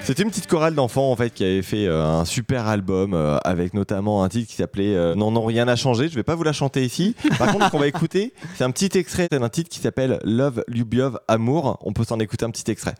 c'était 0.03 0.22
une 0.22 0.31
petite 0.31 0.47
chorale 0.47 0.74
d'enfants 0.74 1.11
en 1.11 1.16
fait 1.16 1.31
qui 1.31 1.45
avait 1.45 1.62
fait 1.62 1.87
euh, 1.87 2.05
un 2.05 2.24
super 2.24 2.66
album 2.66 3.12
euh, 3.12 3.37
avec 3.45 3.74
notamment 3.74 4.24
un 4.24 4.28
titre 4.28 4.49
qui 4.49 4.57
s'appelait 4.57 4.95
euh, 4.97 5.14
Non 5.14 5.31
non 5.31 5.45
rien 5.45 5.66
n'a 5.66 5.76
changé. 5.76 6.09
Je 6.09 6.14
vais 6.14 6.22
pas 6.22 6.35
vous 6.35 6.43
la 6.43 6.53
chanter 6.53 6.85
ici. 6.85 7.14
Par 7.39 7.53
contre, 7.53 7.66
ce 7.66 7.70
qu'on 7.70 7.78
va 7.78 7.87
écouter, 7.87 8.33
c'est 8.57 8.64
un 8.64 8.70
petit 8.70 8.97
extrait 8.99 9.28
d'un 9.31 9.49
titre 9.49 9.68
qui 9.68 9.78
s'appelle 9.78 10.18
Love 10.24 10.64
Lubiov 10.68 11.20
Amour. 11.28 11.78
On 11.83 11.93
peut 11.93 12.05
s'en 12.05 12.18
écouter 12.18 12.45
un 12.45 12.51
petit 12.51 12.70
extrait. 12.70 12.95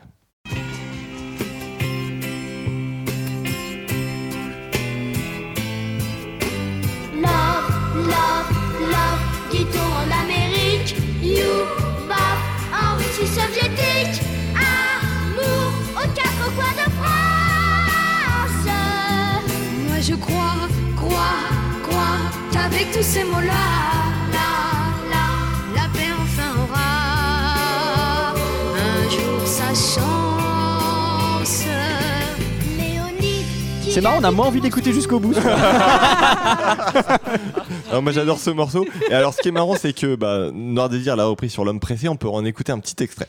De 16.57 16.87
France. 16.99 18.67
Moi 19.89 20.01
je 20.01 20.15
crois, 20.15 20.69
crois, 20.97 21.39
crois 21.83 22.19
qu'avec 22.53 22.91
tous 22.93 23.03
ces 23.03 23.25
mots-là, 23.25 23.67
là, 24.33 24.51
là, 25.11 25.27
la 25.75 25.89
paix 25.93 26.13
enfin 26.23 26.51
aura 26.63 26.91
un 28.77 29.03
jour 29.11 29.47
sa 29.47 29.69
chance. 29.75 30.01
C'est 33.93 34.01
marrant, 34.03 34.19
on 34.21 34.25
a 34.25 34.31
moins 34.31 34.47
envie 34.47 34.61
d'écouter 34.61 34.93
jusqu'au 34.93 35.19
bout. 35.19 35.35
Alors 37.91 38.03
moi 38.03 38.13
j'adore 38.13 38.39
ce 38.39 38.51
morceau. 38.51 38.87
Et 39.11 39.15
alors 39.15 39.35
ce 39.35 39.43
qui 39.43 39.49
est 39.49 39.53
marrant 39.53 39.75
c'est 39.77 39.93
que 39.93 40.15
bah, 40.15 40.51
Noir 40.55 40.89
Désir 40.89 41.17
l'a 41.17 41.25
repris 41.25 41.51
sur 41.51 41.65
l'homme 41.65 41.81
pressé. 41.81 42.09
On 42.09 42.15
peut 42.15 42.29
en 42.29 42.45
écouter 42.45 42.71
un 42.71 42.79
petit 42.79 43.03
extrait. 43.03 43.27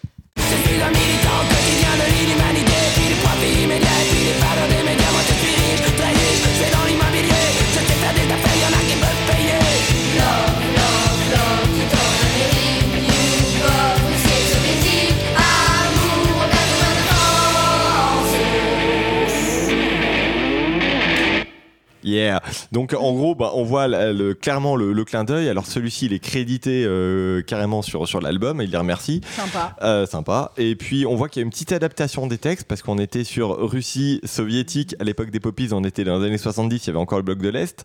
Yeah. 22.03 22.41
Donc 22.71 22.93
en 22.93 23.13
gros, 23.13 23.35
bah, 23.35 23.51
on 23.55 23.63
voit 23.63 23.87
le- 23.87 24.33
clairement 24.33 24.75
le, 24.75 24.93
le 24.93 25.05
clin 25.05 25.23
d'œil. 25.23 25.49
Alors 25.49 25.65
celui-ci, 25.65 26.05
il 26.07 26.13
est 26.13 26.19
crédité 26.19 26.83
euh, 26.85 27.41
carrément 27.41 27.81
sur, 27.81 28.07
sur 28.07 28.21
l'album. 28.21 28.61
Il 28.61 28.71
les 28.71 28.77
remercie. 28.77 29.21
Sympa. 29.35 29.75
Euh, 29.83 30.05
sympa. 30.05 30.51
Et 30.57 30.75
puis 30.75 31.05
on 31.05 31.15
voit 31.15 31.29
qu'il 31.29 31.41
y 31.41 31.43
a 31.43 31.45
une 31.45 31.51
petite 31.51 31.71
adaptation 31.71 32.27
des 32.27 32.37
textes 32.37 32.67
parce 32.67 32.81
qu'on 32.81 32.97
était 32.97 33.23
sur 33.23 33.57
Russie 33.69 34.19
soviétique 34.23 34.95
à 34.99 35.03
l'époque 35.03 35.31
des 35.31 35.39
Poppies. 35.39 35.69
On 35.71 35.83
était 35.83 36.03
dans 36.03 36.19
les 36.19 36.27
années 36.27 36.37
70. 36.37 36.83
Il 36.83 36.87
y 36.87 36.89
avait 36.89 36.99
encore 36.99 37.19
le 37.19 37.23
bloc 37.23 37.39
de 37.39 37.49
l'Est. 37.49 37.83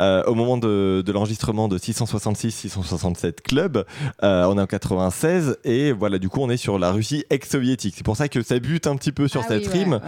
Euh, 0.00 0.22
au 0.24 0.34
moment 0.34 0.56
de, 0.58 1.02
de 1.04 1.12
l'enregistrement 1.12 1.68
de 1.68 1.78
666-667 1.78 3.42
Club, 3.42 3.84
euh, 4.22 4.44
on 4.44 4.58
est 4.58 4.60
en 4.60 4.66
96 4.66 5.58
et 5.64 5.92
voilà. 5.92 6.18
Du 6.18 6.28
coup, 6.28 6.40
on 6.40 6.50
est 6.50 6.56
sur 6.56 6.78
la 6.78 6.90
Russie 6.92 7.24
ex-soviétique. 7.30 7.94
C'est 7.96 8.04
pour 8.04 8.16
ça 8.16 8.28
que 8.28 8.42
ça 8.42 8.58
bute 8.58 8.86
un 8.86 8.96
petit 8.96 9.12
peu 9.12 9.28
sur 9.28 9.42
Ah 9.44 9.48
cette 9.48 9.62
oui, 9.66 9.68
ouais, 9.68 9.72
rime. 9.84 9.92
ouais. 9.94 10.00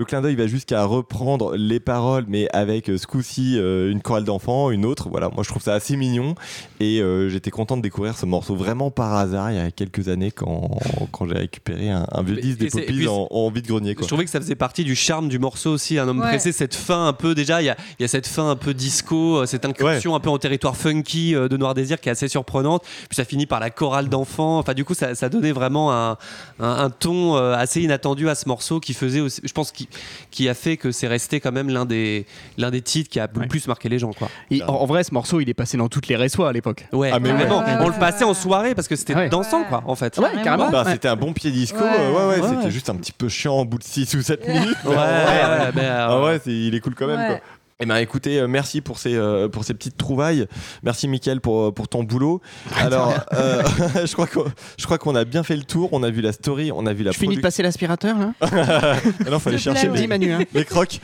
Le 0.00 0.06
clin 0.06 0.22
d'œil 0.22 0.34
va 0.34 0.46
jusqu'à 0.46 0.82
reprendre 0.86 1.54
les 1.56 1.78
paroles, 1.78 2.24
mais 2.26 2.48
avec 2.54 2.88
euh, 2.88 2.96
ce 2.96 3.06
coup-ci 3.06 3.58
euh, 3.58 3.92
une 3.92 4.00
chorale 4.00 4.24
d'enfants, 4.24 4.70
une 4.70 4.86
autre. 4.86 5.10
Voilà, 5.10 5.28
moi 5.28 5.42
je 5.44 5.50
trouve 5.50 5.60
ça 5.60 5.74
assez 5.74 5.94
mignon 5.94 6.34
et 6.80 7.02
euh, 7.02 7.28
j'étais 7.28 7.50
content 7.50 7.76
de 7.76 7.82
découvrir 7.82 8.16
ce 8.16 8.24
morceau 8.24 8.56
vraiment 8.56 8.90
par 8.90 9.12
hasard 9.14 9.52
il 9.52 9.58
y 9.58 9.60
a 9.60 9.70
quelques 9.70 10.08
années 10.08 10.30
quand, 10.30 10.70
quand 11.12 11.28
j'ai 11.28 11.34
récupéré 11.34 11.90
un, 11.90 12.06
un 12.12 12.22
vieux 12.22 12.36
disque 12.36 12.60
des 12.60 12.68
Poppies 12.70 13.08
en, 13.08 13.28
en 13.30 13.50
vide-grenier. 13.50 13.90
Je 13.90 13.96
Quoi. 13.98 14.06
trouvais 14.06 14.24
que 14.24 14.30
ça 14.30 14.40
faisait 14.40 14.54
partie 14.54 14.84
du 14.84 14.94
charme 14.96 15.28
du 15.28 15.38
morceau 15.38 15.72
aussi, 15.72 15.98
un 15.98 16.08
homme 16.08 16.20
Ouais. 16.20 16.28
pressé, 16.28 16.52
cette 16.52 16.74
fin 16.74 17.06
un 17.06 17.12
peu 17.12 17.34
déjà, 17.34 17.60
il 17.60 17.66
y 17.66 17.68
a, 17.68 17.76
il 17.98 18.02
y 18.02 18.04
a 18.06 18.08
cette 18.08 18.26
fin 18.26 18.48
un 18.48 18.56
peu 18.56 18.72
disco, 18.72 19.44
cette 19.44 19.66
incursion 19.66 20.14
un 20.14 20.20
peu 20.20 20.30
en 20.30 20.38
territoire 20.38 20.78
funky 20.78 21.32
de 21.34 21.56
Noir 21.58 21.74
Désir 21.74 22.00
qui 22.00 22.08
est 22.08 22.12
assez 22.12 22.28
surprenante, 22.28 22.84
puis 23.10 23.16
ça 23.16 23.26
finit 23.26 23.44
par 23.44 23.60
la 23.60 23.68
chorale 23.68 24.08
d'enfants, 24.08 24.60
enfin 24.60 24.72
du 24.72 24.86
coup 24.86 24.94
ça, 24.94 25.14
ça 25.14 25.28
donnait 25.28 25.52
vraiment 25.52 25.92
un, 25.92 26.12
un- 26.58 26.84
un 26.84 26.88
ton 26.88 27.34
assez 27.36 27.82
inattendu 27.82 28.30
à 28.30 28.34
ce 28.34 28.48
morceau 28.48 28.80
qui 28.80 28.94
faisait, 28.94 29.20
aussi- 29.20 29.42
je 29.44 29.52
pense, 29.52 29.72
qui, 29.72 29.89
qui 30.30 30.48
a 30.48 30.54
fait 30.54 30.76
que 30.76 30.92
c'est 30.92 31.06
resté 31.08 31.40
quand 31.40 31.52
même 31.52 31.68
l'un 31.70 31.84
des, 31.84 32.26
l'un 32.58 32.70
des 32.70 32.82
titres 32.82 33.10
qui 33.10 33.18
a 33.20 33.28
le 33.32 33.40
Ouais. 33.40 33.46
plus 33.46 33.66
marqué 33.68 33.88
les 33.88 33.98
gens. 33.98 34.12
Quoi. 34.12 34.28
En, 34.66 34.72
en 34.72 34.86
vrai, 34.86 35.02
ce 35.04 35.14
morceau, 35.14 35.40
il 35.40 35.48
est 35.48 35.54
passé 35.54 35.76
dans 35.76 35.88
toutes 35.88 36.08
les 36.08 36.16
résois 36.16 36.48
à 36.48 36.52
l'époque. 36.52 36.86
Ouais, 36.92 37.10
Ah, 37.12 37.18
mais 37.20 37.32
ouais, 37.32 37.44
ouais, 37.44 37.48
on 37.80 37.88
le 37.88 37.98
passait 37.98 38.24
en 38.24 38.34
soirée 38.34 38.74
parce 38.74 38.88
que 38.88 38.96
c'était 38.96 39.14
Ouais. 39.14 39.28
dansant 39.28 39.64
quoi 39.64 39.82
en 39.86 39.94
fait. 39.94 40.18
Ouais, 40.18 40.28
Carrément. 40.44 40.70
Bah. 40.70 40.84
C'était 40.90 41.08
un 41.08 41.16
bon 41.16 41.32
pied 41.32 41.50
disco, 41.50 41.78
Ouais. 41.78 41.84
euh, 41.98 42.10
ouais, 42.10 42.16
ouais, 42.36 42.40
Ouais, 42.42 42.48
c'était 42.48 42.64
ouais. 42.66 42.70
juste 42.70 42.90
un 42.90 42.96
petit 42.96 43.12
peu 43.12 43.28
chiant 43.28 43.58
au 43.60 43.64
bout 43.64 43.78
de 43.78 43.84
6 43.84 44.14
ou 44.14 44.22
7 44.22 44.46
minutes. 44.46 44.76
Ouais, 44.84 44.90
ouais, 44.90 44.96
ouais, 44.96 45.82
euh, 45.82 46.34
Ah 46.36 46.38
c'est- 46.44 46.50
il 46.52 46.74
est 46.74 46.80
cool 46.80 46.94
quand 46.94 47.06
même. 47.06 47.18
Ouais. 47.20 47.26
Quoi. 47.26 47.40
Eh 47.82 47.86
ben 47.86 47.96
écoutez, 47.96 48.38
euh, 48.38 48.46
merci 48.46 48.82
pour 48.82 48.98
ces, 48.98 49.14
euh, 49.14 49.48
pour 49.48 49.64
ces 49.64 49.72
petites 49.72 49.96
trouvailles. 49.96 50.46
Merci 50.82 51.08
Mickaël 51.08 51.40
pour, 51.40 51.72
pour 51.72 51.88
ton 51.88 52.04
boulot. 52.04 52.42
Alors, 52.76 53.14
euh, 53.32 53.62
je 54.04 54.12
crois 54.12 54.26
qu'on 54.26 54.44
je 54.78 54.84
crois 54.84 54.98
qu'on 54.98 55.14
a 55.14 55.24
bien 55.24 55.42
fait 55.42 55.56
le 55.56 55.62
tour. 55.62 55.88
On 55.92 56.02
a 56.02 56.10
vu 56.10 56.20
la 56.20 56.32
story, 56.32 56.70
on 56.74 56.84
a 56.84 56.92
vu 56.92 57.04
la 57.04 57.12
Je 57.12 57.18
finis 57.18 57.36
de 57.36 57.40
passer 57.40 57.62
l'aspirateur 57.62 58.18
là 58.18 58.32
Ah 58.42 59.30
non, 59.30 59.38
fallait 59.38 59.56
chercher 59.56 59.88
les, 59.88 60.06
Manu, 60.06 60.30
hein. 60.30 60.40
les 60.52 60.64
crocs. 60.66 61.00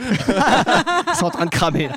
c'est 1.15 1.23
en 1.25 1.31
train 1.31 1.47
de 1.47 1.51
cramer. 1.51 1.89
là. 1.89 1.97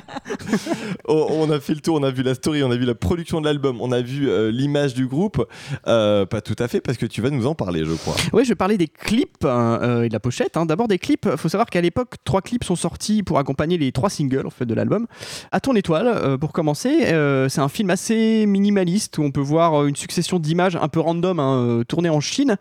Oh, 1.04 1.26
on 1.30 1.50
a 1.50 1.60
fait 1.60 1.74
le 1.74 1.80
tour, 1.80 1.96
on 2.00 2.02
a 2.02 2.10
vu 2.10 2.22
la 2.22 2.32
story, 2.34 2.62
on 2.62 2.70
a 2.70 2.76
vu 2.76 2.86
la 2.86 2.94
production 2.94 3.42
de 3.42 3.46
l'album, 3.46 3.82
on 3.82 3.92
a 3.92 4.00
vu 4.00 4.30
euh, 4.30 4.50
l'image 4.50 4.94
du 4.94 5.06
groupe. 5.06 5.46
Euh, 5.88 6.24
pas 6.24 6.40
tout 6.40 6.56
à 6.58 6.68
fait, 6.68 6.80
parce 6.80 6.96
que 6.96 7.04
tu 7.04 7.20
vas 7.20 7.28
nous 7.28 7.46
en 7.46 7.54
parler, 7.54 7.84
je 7.84 7.92
crois. 7.92 8.14
Oui, 8.32 8.44
je 8.44 8.48
vais 8.48 8.54
parler 8.54 8.78
des 8.78 8.88
clips 8.88 9.44
hein, 9.44 9.78
euh, 9.82 10.02
et 10.04 10.08
de 10.08 10.12
la 10.14 10.20
pochette. 10.20 10.56
hein. 10.56 10.64
D'abord 10.64 10.88
des 10.88 10.98
clips. 10.98 11.28
Il 11.30 11.36
faut 11.36 11.50
savoir 11.50 11.68
qu'à 11.68 11.82
l'époque, 11.82 12.14
trois 12.24 12.40
clips 12.40 12.64
sont 12.64 12.76
sortis 12.76 13.22
pour 13.22 13.38
accompagner 13.38 13.76
les 13.76 13.92
trois 13.92 14.08
singles 14.08 14.46
en 14.46 14.50
fait 14.50 14.69
de 14.70 14.74
l'album. 14.74 15.06
À 15.52 15.60
ton 15.60 15.74
étoile, 15.74 16.06
euh, 16.06 16.38
pour 16.38 16.52
commencer, 16.52 17.12
euh, 17.12 17.48
c'est 17.48 17.60
un 17.60 17.68
film 17.68 17.90
assez 17.90 18.46
minimaliste 18.46 19.18
où 19.18 19.22
on 19.22 19.30
peut 19.30 19.40
voir 19.40 19.74
euh, 19.74 19.86
une 19.88 19.96
succession 19.96 20.38
d'images 20.38 20.76
un 20.76 20.88
peu 20.88 21.00
random 21.00 21.38
hein, 21.38 21.82
tournées 21.86 22.08
en 22.08 22.20
Chine. 22.20 22.56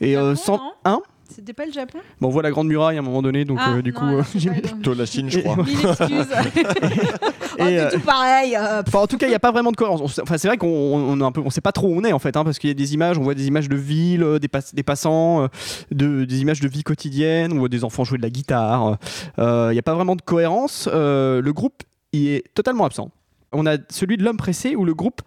Et 0.00 0.16
euh, 0.16 0.34
Japon, 0.34 0.42
sans 0.44 0.72
hein? 0.84 1.00
C'était 1.28 1.52
pas 1.54 1.64
le 1.66 1.72
Japon? 1.72 1.98
Bon, 2.20 2.28
on 2.28 2.30
voit 2.30 2.42
la 2.42 2.50
grande 2.50 2.68
muraille 2.68 2.96
à 2.96 3.00
un 3.00 3.02
moment 3.02 3.22
donné, 3.22 3.44
donc 3.44 3.58
Ah, 3.60 3.72
euh, 3.74 3.82
du 3.82 3.92
non, 3.92 3.98
coup, 4.00 4.06
euh, 4.06 4.22
j'ai- 4.34 4.50
Plutôt 4.50 4.94
la 4.94 5.06
Chine, 5.06 5.30
je 5.30 5.40
crois. 5.40 5.56
Mille 5.56 5.74
excuses. 5.74 6.26
oh, 7.58 7.62
Et, 7.62 7.64
c'est 7.64 7.78
euh, 7.80 7.90
tout 7.92 8.00
pareil. 8.00 8.54
euh, 8.56 8.82
Enfin, 8.86 8.98
en 9.00 9.06
tout 9.06 9.16
cas, 9.16 9.26
il 9.26 9.30
n'y 9.30 9.34
a 9.34 9.40
pas 9.40 9.50
vraiment 9.52 9.72
de 9.72 9.76
cohérence. 9.76 10.18
Enfin, 10.20 10.36
c'est 10.38 10.48
vrai 10.48 10.56
qu'on 10.58 10.68
on, 10.68 11.20
on 11.20 11.32
on 11.36 11.50
sait 11.50 11.60
pas 11.60 11.72
trop 11.72 11.88
où 11.88 11.96
on 11.96 12.04
est 12.04 12.12
en 12.12 12.18
fait, 12.18 12.36
hein, 12.36 12.44
parce 12.44 12.58
qu'il 12.58 12.68
y 12.68 12.70
a 12.70 12.74
des 12.74 12.94
images, 12.94 13.18
on 13.18 13.22
voit 13.22 13.34
des 13.34 13.46
images 13.46 13.68
de 13.68 13.76
ville, 13.76 14.22
euh, 14.22 14.38
des, 14.38 14.48
pass- 14.48 14.74
des 14.74 14.82
passants, 14.82 15.44
euh, 15.44 15.48
de, 15.90 16.24
des 16.24 16.40
images 16.40 16.60
de 16.60 16.68
vie 16.68 16.82
quotidienne, 16.82 17.52
on 17.52 17.58
voit 17.58 17.68
des 17.68 17.84
enfants 17.84 18.04
jouer 18.04 18.18
de 18.18 18.22
la 18.22 18.30
guitare. 18.30 18.98
Euh, 19.38 19.68
Il 19.70 19.74
n'y 19.74 19.78
a 19.78 19.82
pas 19.82 19.94
vraiment 19.94 20.16
de 20.16 20.22
cohérence. 20.22 20.88
Euh, 20.92 21.40
le 21.40 21.52
groupe 21.52 21.82
y 22.12 22.28
est 22.28 22.44
totalement 22.54 22.84
absent. 22.84 23.10
On 23.52 23.66
a 23.66 23.76
celui 23.88 24.16
de 24.16 24.24
l'homme 24.24 24.36
pressé 24.36 24.74
où 24.76 24.84
le 24.84 24.94
groupe 24.94 25.22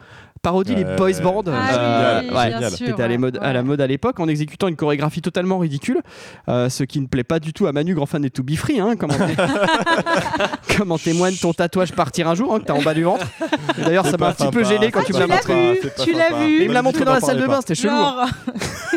parodie 0.48 0.76
les 0.76 0.86
Euh, 0.86 0.96
boys 0.96 1.20
bands. 1.22 1.44
Ah 1.48 1.52
oui, 1.52 1.68
génial, 1.74 2.34
ouais, 2.34 2.58
bien 2.60 2.70
qui 2.70 2.76
sûr, 2.78 2.86
qui 2.86 2.92
était 2.94 3.04
à, 3.04 3.08
la 3.10 3.18
mode, 3.18 3.38
à 3.42 3.52
la 3.52 3.60
ouais. 3.60 3.66
mode 3.66 3.82
à 3.82 3.88
l'époque 3.88 4.18
en 4.22 4.28
exécutant 4.30 4.70
une 4.70 4.78
chorégraphie 4.78 5.22
totalement 5.22 5.58
ridicule, 5.58 6.02
euh, 6.48 6.70
ce 6.70 6.84
qui 6.86 7.02
ne 7.02 7.08
plaît 7.08 7.26
pas 7.26 7.40
du 7.42 7.52
tout 7.52 7.68
à 7.68 7.74
Manu, 7.74 7.94
grand 7.96 8.06
fan 8.06 8.22
des 8.22 8.30
To 8.30 8.44
Be 8.44 8.56
Free, 8.56 8.80
hein, 8.80 8.96
comme, 8.96 9.12
comme 10.78 10.92
en 10.94 10.98
témoigne 10.98 11.36
ton 11.36 11.52
tatouage 11.52 11.92
partir 11.92 12.30
un 12.30 12.36
jour, 12.36 12.56
hein, 12.56 12.60
que 12.60 12.66
t'as 12.66 12.74
en 12.74 12.82
bas 12.82 12.94
du 12.94 13.04
ventre. 13.04 13.26
D'ailleurs, 13.78 14.06
ça 14.06 14.16
m'a 14.18 14.30
un 14.30 14.34
petit 14.34 14.48
peu 14.50 14.64
gêné 14.64 14.90
quand 14.90 15.02
Ah, 15.02 15.06
tu 15.06 15.14
me 15.14 15.20
l'as 15.20 15.28
montré. 15.28 15.82
tu 16.04 16.14
l'as 16.14 16.34
vu. 16.40 16.62
Il 16.64 16.70
me 16.70 16.74
l'a 16.74 16.82
montré 16.82 17.04
dans 17.04 17.14
la 17.14 17.20
salle 17.20 17.42
de 17.42 17.46
bain, 17.48 17.60
c'était 17.60 17.76
chelou. 17.76 17.94
hein. 17.94 18.28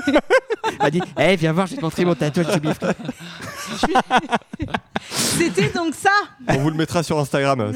Genre, 0.06 0.20
Il 0.72 0.78
m'a 0.82 0.90
dit 0.90 1.02
Eh, 1.18 1.34
viens 1.36 1.52
voir, 1.52 1.66
je 1.66 1.72
vais 1.72 1.78
te 1.78 1.82
montrer 1.84 2.04
mon 2.04 2.14
tatouage 2.14 2.46
To 2.46 2.60
Be 2.60 2.72
Free. 2.74 3.84
c'était 5.10 5.70
donc 5.70 5.94
ça. 5.94 6.10
On 6.48 6.58
vous 6.58 6.70
le 6.70 6.76
mettra 6.76 7.02
sur 7.02 7.18
Instagram. 7.18 7.72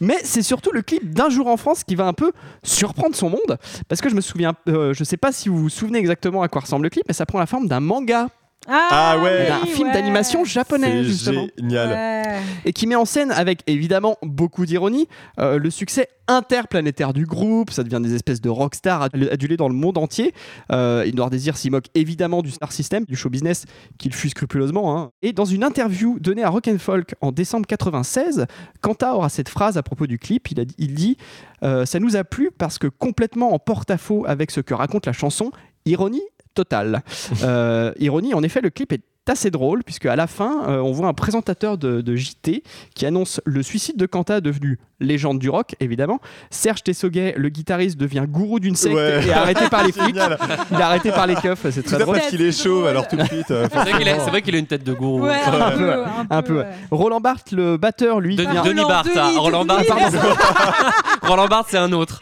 Mais 0.00 0.18
c'est 0.24 0.42
surtout 0.42 0.70
le 0.72 0.82
clip 0.82 1.12
d'un 1.12 1.28
jour 1.28 1.46
en 1.46 1.56
France 1.56 1.84
qui 1.84 1.94
va 1.94 2.06
un 2.06 2.12
peu 2.12 2.32
surprendre 2.62 3.14
son 3.14 3.30
monde. 3.30 3.58
Parce 3.88 4.00
que 4.00 4.08
je 4.08 4.14
me 4.14 4.20
souviens, 4.20 4.54
euh, 4.68 4.92
je 4.94 5.04
sais 5.04 5.16
pas 5.16 5.32
si 5.32 5.48
vous 5.48 5.58
vous 5.58 5.68
souvenez 5.68 5.98
exactement 5.98 6.42
à 6.42 6.48
quoi 6.48 6.62
ressemble 6.62 6.84
le 6.84 6.90
clip, 6.90 7.04
mais 7.08 7.14
ça 7.14 7.26
prend 7.26 7.38
la 7.38 7.46
forme 7.46 7.68
d'un 7.68 7.80
manga. 7.80 8.28
Ah 8.66 9.18
ouais. 9.22 9.44
Il 9.44 9.48
y 9.48 9.50
a 9.50 9.56
un 9.62 9.66
film 9.66 9.88
ouais. 9.88 9.94
d'animation 9.94 10.44
japonais 10.44 10.90
C'est 10.90 11.04
justement. 11.04 11.46
génial. 11.56 11.88
Ouais. 11.88 12.40
et 12.66 12.72
qui 12.72 12.86
met 12.86 12.96
en 12.96 13.04
scène 13.06 13.30
avec 13.30 13.60
évidemment 13.66 14.16
beaucoup 14.22 14.66
d'ironie 14.66 15.08
euh, 15.38 15.58
le 15.58 15.70
succès 15.70 16.08
interplanétaire 16.26 17.14
du 17.14 17.24
groupe. 17.24 17.70
Ça 17.70 17.82
devient 17.82 18.02
des 18.02 18.14
espèces 18.14 18.40
de 18.42 18.50
rockstars 18.50 19.02
ad- 19.02 19.28
adulés 19.32 19.56
dans 19.56 19.68
le 19.68 19.74
monde 19.74 19.96
entier. 19.96 20.34
Euh, 20.72 21.10
Noir 21.12 21.30
Désir 21.30 21.56
s'y 21.56 21.70
moque 21.70 21.86
évidemment 21.94 22.42
du 22.42 22.50
star 22.50 22.72
system, 22.72 23.04
du 23.06 23.16
show 23.16 23.30
business 23.30 23.64
qu'il 23.98 24.12
fut 24.12 24.28
scrupuleusement. 24.28 24.98
hein. 24.98 25.10
Et 25.22 25.32
dans 25.32 25.46
une 25.46 25.64
interview 25.64 26.18
donnée 26.20 26.42
à 26.42 26.50
Rock 26.50 26.68
and 26.68 26.78
Folk 26.78 27.14
en 27.22 27.32
décembre 27.32 27.66
96, 27.66 28.46
Kanta 28.82 29.14
aura 29.14 29.30
cette 29.30 29.48
phrase 29.48 29.78
à 29.78 29.82
propos 29.82 30.06
du 30.06 30.18
clip. 30.18 30.50
Il, 30.50 30.60
a, 30.60 30.64
il 30.76 30.94
dit 30.94 31.16
euh, 31.62 31.86
Ça 31.86 32.00
nous 32.00 32.16
a 32.16 32.24
plu 32.24 32.50
parce 32.58 32.78
que 32.78 32.86
complètement 32.88 33.54
en 33.54 33.58
porte-à-faux 33.58 34.24
avec 34.26 34.50
ce 34.50 34.60
que 34.60 34.74
raconte 34.74 35.06
la 35.06 35.12
chanson, 35.14 35.50
ironie 35.86 36.22
totale. 36.58 37.02
Euh, 37.44 37.92
ironie, 37.98 38.34
en 38.34 38.42
effet, 38.42 38.60
le 38.60 38.70
clip 38.70 38.92
est 38.92 39.02
assez 39.28 39.50
drôle 39.50 39.84
puisque 39.84 40.06
à 40.06 40.16
la 40.16 40.26
fin 40.26 40.62
euh, 40.68 40.78
on 40.80 40.90
voit 40.92 41.06
un 41.06 41.12
présentateur 41.12 41.76
de, 41.76 42.00
de 42.00 42.16
JT 42.16 42.62
qui 42.94 43.04
annonce 43.04 43.42
le 43.44 43.62
suicide 43.62 43.96
de 43.98 44.06
Kanta 44.06 44.40
devenu 44.40 44.78
légende 45.00 45.38
du 45.38 45.50
rock 45.50 45.74
évidemment 45.80 46.18
Serge 46.48 46.82
Tessoguet 46.82 47.34
le 47.36 47.50
guitariste 47.50 47.98
devient 47.98 48.24
gourou 48.26 48.58
d'une 48.58 48.74
secte 48.74 48.94
Ouais. 48.96 49.20
et 49.28 49.32
arrêté 49.34 49.68
par 49.68 49.84
les 49.84 49.92
flics 49.98 50.06
Génial. 50.14 50.38
il 50.72 50.78
est 50.78 50.82
arrêté 50.82 51.10
par 51.12 51.26
les 51.26 51.34
keufs 51.34 51.66
c'est 51.70 51.82
très 51.84 51.98
drôle 51.98 52.16
parce 52.16 52.30
qu'il 52.30 52.40
est 52.40 52.52
chauve, 52.58 52.86
alors 52.86 53.06
tout 53.06 53.16
de 53.16 53.24
suite. 53.24 53.50
euh, 53.50 53.68
C'est 53.70 53.78
vrai 53.78 53.92
qu'il 53.98 54.08
a, 54.08 54.18
c'est 54.18 54.30
vrai 54.30 54.40
qu'il 54.40 54.54
a 54.54 54.58
une 54.58 54.66
tête 54.66 54.82
de 54.82 54.94
gourou. 54.94 55.20
Ouais, 55.26 55.36
un 55.46 55.70
peu, 55.72 55.92
un 55.92 56.04
un 56.30 56.42
peu. 56.42 56.54
peu, 56.54 56.58
ouais. 56.60 56.66
Roland 56.90 57.20
Barthes 57.20 57.52
le 57.52 57.76
batteur 57.76 58.20
lui 58.20 58.34
De- 58.34 58.42
vient- 58.44 58.62
Denis 58.62 58.80
Roland 58.80 58.88
Barthes, 58.88 59.36
Roland. 59.36 59.64
Barthes, 59.66 59.86
Roland 61.22 61.46
Barthes, 61.48 61.68
c'est 61.70 61.76
un 61.78 61.92
autre. 61.92 62.18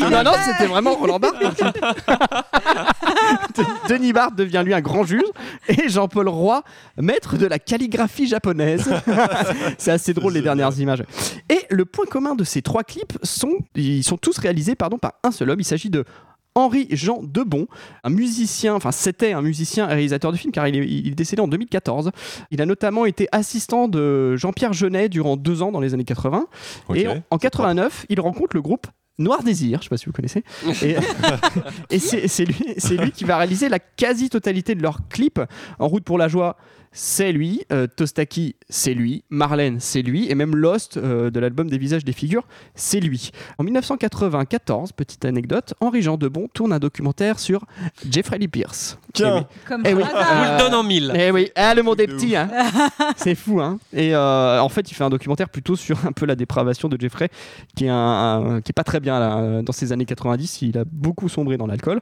non 0.00 0.24
non 0.24 0.32
c'était 0.44 0.66
vraiment 0.66 0.94
Roland 0.94 1.20
Barthes 1.20 1.36
Denis 3.88 4.12
Barthes 4.12 4.36
devient 4.36 4.62
lui 4.64 4.74
un 4.74 4.80
grand 4.80 5.04
juge 5.04 5.22
et 5.68 5.88
Jean-Paul 5.88 6.28
Roy 6.28 6.62
maître 6.96 7.36
de 7.36 7.46
la 7.46 7.58
calligraphie 7.58 8.26
japonaise. 8.26 8.90
C'est 9.78 9.90
assez 9.90 10.14
drôle 10.14 10.34
les 10.34 10.42
dernières 10.42 10.78
images. 10.78 11.02
Et 11.48 11.60
le 11.70 11.84
point 11.84 12.06
commun 12.06 12.34
de 12.34 12.44
ces 12.44 12.62
trois 12.62 12.84
clips 12.84 13.18
sont 13.22 13.58
ils 13.74 14.04
sont 14.04 14.16
tous 14.16 14.38
réalisés 14.38 14.74
pardon 14.74 14.98
par 14.98 15.14
un 15.24 15.30
seul 15.30 15.50
homme. 15.50 15.60
Il 15.60 15.64
s'agit 15.64 15.90
de 15.90 16.04
Henri 16.58 16.88
Jean 16.90 17.20
Debon, 17.22 17.66
un 18.04 18.10
musicien, 18.10 18.74
enfin 18.74 18.92
c'était 18.92 19.32
un 19.32 19.42
musicien 19.42 19.88
et 19.88 19.94
réalisateur 19.94 20.32
de 20.32 20.36
films 20.36 20.52
car 20.52 20.66
il 20.68 20.76
est, 20.76 20.86
il 20.86 21.08
est 21.08 21.14
décédé 21.14 21.40
en 21.40 21.48
2014. 21.48 22.10
Il 22.50 22.60
a 22.60 22.66
notamment 22.66 23.06
été 23.06 23.28
assistant 23.32 23.88
de 23.88 24.36
Jean-Pierre 24.36 24.72
Jeunet 24.72 25.08
durant 25.08 25.36
deux 25.36 25.62
ans 25.62 25.72
dans 25.72 25.80
les 25.80 25.94
années 25.94 26.04
80. 26.04 26.46
ok. 26.88 26.96
Et 26.96 27.08
en, 27.08 27.22
en 27.30 27.38
89, 27.38 28.06
il 28.08 28.20
rencontre 28.20 28.56
le 28.56 28.62
groupe 28.62 28.86
Noir 29.18 29.42
Désir, 29.42 29.78
je 29.80 29.84
sais 29.84 29.88
pas 29.88 29.96
si 29.96 30.06
vous 30.06 30.12
connaissez. 30.12 30.44
Et, 30.82 30.94
et 31.90 31.98
c'est 31.98 32.28
c'est 32.28 32.44
lui, 32.44 32.74
c'est 32.78 32.96
lui 32.96 33.10
qui 33.10 33.24
va 33.24 33.36
réaliser 33.36 33.68
la 33.68 33.80
quasi-totalité 33.80 34.74
de 34.74 34.82
leurs 34.82 35.08
clips. 35.08 35.40
En 35.78 35.88
route 35.88 36.04
pour 36.04 36.18
la 36.18 36.28
joie, 36.28 36.56
c'est 37.00 37.30
lui. 37.30 37.62
Euh, 37.70 37.86
Tostaki, 37.86 38.56
c'est 38.68 38.92
lui. 38.92 39.22
Marlène, 39.30 39.78
c'est 39.78 40.02
lui. 40.02 40.28
Et 40.28 40.34
même 40.34 40.56
Lost 40.56 40.96
euh, 40.96 41.30
de 41.30 41.38
l'album 41.38 41.70
Des 41.70 41.78
visages 41.78 42.04
des 42.04 42.12
figures, 42.12 42.42
c'est 42.74 42.98
lui. 42.98 43.30
En 43.58 43.62
1994, 43.62 44.90
petite 44.90 45.24
anecdote, 45.24 45.74
Henri 45.80 46.02
Jean 46.02 46.16
Debon 46.16 46.48
tourne 46.52 46.72
un 46.72 46.80
documentaire 46.80 47.38
sur 47.38 47.64
Jeffrey 48.10 48.38
Lee 48.38 48.48
Pierce. 48.48 48.98
Tiens, 49.14 49.46
Comme 49.68 49.82
Eh 49.86 49.94
oui. 49.94 50.02
vous 50.02 50.08
Euh, 50.08 50.52
le 50.54 50.58
donne 50.58 50.74
en 50.74 50.82
mille. 50.82 51.12
Eh 51.14 51.30
oui, 51.30 51.50
ah, 51.54 51.72
le 51.72 51.84
monde 51.84 52.00
est 52.00 52.08
petit, 52.08 52.34
hein. 52.34 52.50
c'est 53.16 53.36
fou. 53.36 53.60
Hein. 53.60 53.78
Et 53.92 54.12
euh, 54.16 54.60
en 54.60 54.68
fait, 54.68 54.90
il 54.90 54.94
fait 54.94 55.04
un 55.04 55.10
documentaire 55.10 55.50
plutôt 55.50 55.76
sur 55.76 56.04
un 56.04 56.10
peu 56.10 56.26
la 56.26 56.34
dépravation 56.34 56.88
de 56.88 57.00
Jeffrey, 57.00 57.28
qui 57.76 57.84
est, 57.84 57.90
un, 57.90 57.94
un- 58.56 58.60
qui 58.60 58.70
est 58.70 58.72
pas 58.72 58.82
très 58.82 58.98
bien 58.98 59.20
là, 59.20 59.62
dans 59.62 59.72
ces 59.72 59.92
années 59.92 60.04
90. 60.04 60.62
Il 60.62 60.76
a 60.78 60.84
beaucoup 60.84 61.28
sombré 61.28 61.56
dans 61.56 61.68
l'alcool. 61.68 62.00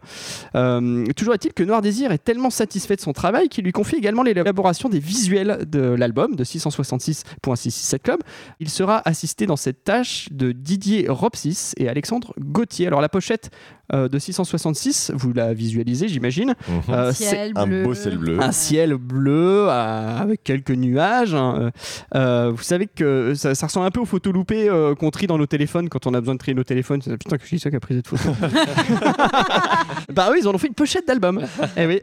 Euh, 0.54 1.04
toujours 1.16 1.34
est-il 1.34 1.52
que 1.52 1.62
Noir 1.64 1.82
Désir 1.82 2.12
est 2.12 2.24
tellement 2.24 2.48
satisfait 2.50 2.96
de 2.96 3.02
son 3.02 3.12
travail 3.12 3.50
qu'il 3.50 3.62
lui 3.64 3.72
confie 3.72 3.96
également 3.96 4.22
l'élaboration 4.22 4.85
des 4.88 4.98
visuels 4.98 5.64
de 5.68 5.80
l'album 5.80 6.34
de 6.36 6.44
666.667 6.44 7.98
Club. 8.00 8.20
Il 8.60 8.68
sera 8.68 9.02
assisté 9.04 9.46
dans 9.46 9.56
cette 9.56 9.84
tâche 9.84 10.28
de 10.30 10.52
Didier 10.52 11.06
Ropsis 11.08 11.72
et 11.76 11.88
Alexandre 11.88 12.32
Gauthier. 12.38 12.86
Alors 12.86 13.00
la 13.00 13.08
pochette 13.08 13.50
euh, 13.92 14.08
de 14.08 14.18
666, 14.18 15.12
vous 15.14 15.32
la 15.32 15.54
visualisez, 15.54 16.08
j'imagine. 16.08 16.54
Mhm. 16.68 16.80
Euh, 16.88 17.12
c'est 17.12 17.52
un 17.56 17.66
bleu. 17.66 17.84
beau 17.84 17.94
ciel 17.94 18.18
bleu. 18.18 18.40
un 18.42 18.50
ciel 18.52 18.94
bleu 18.94 19.66
euh, 19.68 20.18
avec 20.18 20.42
quelques 20.42 20.72
nuages. 20.72 21.34
hein. 21.34 21.70
Euh, 22.14 22.50
vous 22.54 22.62
savez 22.62 22.86
que 22.88 23.34
ça, 23.34 23.54
ça 23.54 23.66
ressemble 23.66 23.86
un 23.86 23.90
peu 23.90 24.00
aux 24.00 24.04
photos 24.06 24.32
loupées 24.34 24.68
euh, 24.68 24.94
qu'on 24.96 25.10
trie 25.10 25.26
dans 25.28 25.38
nos 25.38 25.46
téléphones 25.46 25.88
quand 25.88 26.06
on 26.06 26.14
a 26.14 26.20
besoin 26.20 26.34
de 26.34 26.38
trier 26.40 26.54
nos 26.54 26.64
téléphones. 26.64 27.00
C'est, 27.02 27.16
Putain, 27.16 27.38
que 27.38 27.44
je 27.44 27.50
dis 27.54 27.60
ça 27.60 27.70
qui 27.70 27.76
a 27.76 27.80
pris 27.80 27.94
cette 27.94 28.08
photo. 28.08 28.34
bah 30.12 30.28
oui, 30.32 30.38
ils 30.40 30.48
en 30.48 30.54
ont 30.54 30.58
fait 30.58 30.66
une 30.68 30.74
pochette 30.74 31.06
d'album. 31.06 31.40
Eh 31.76 31.86
oui. 31.86 32.00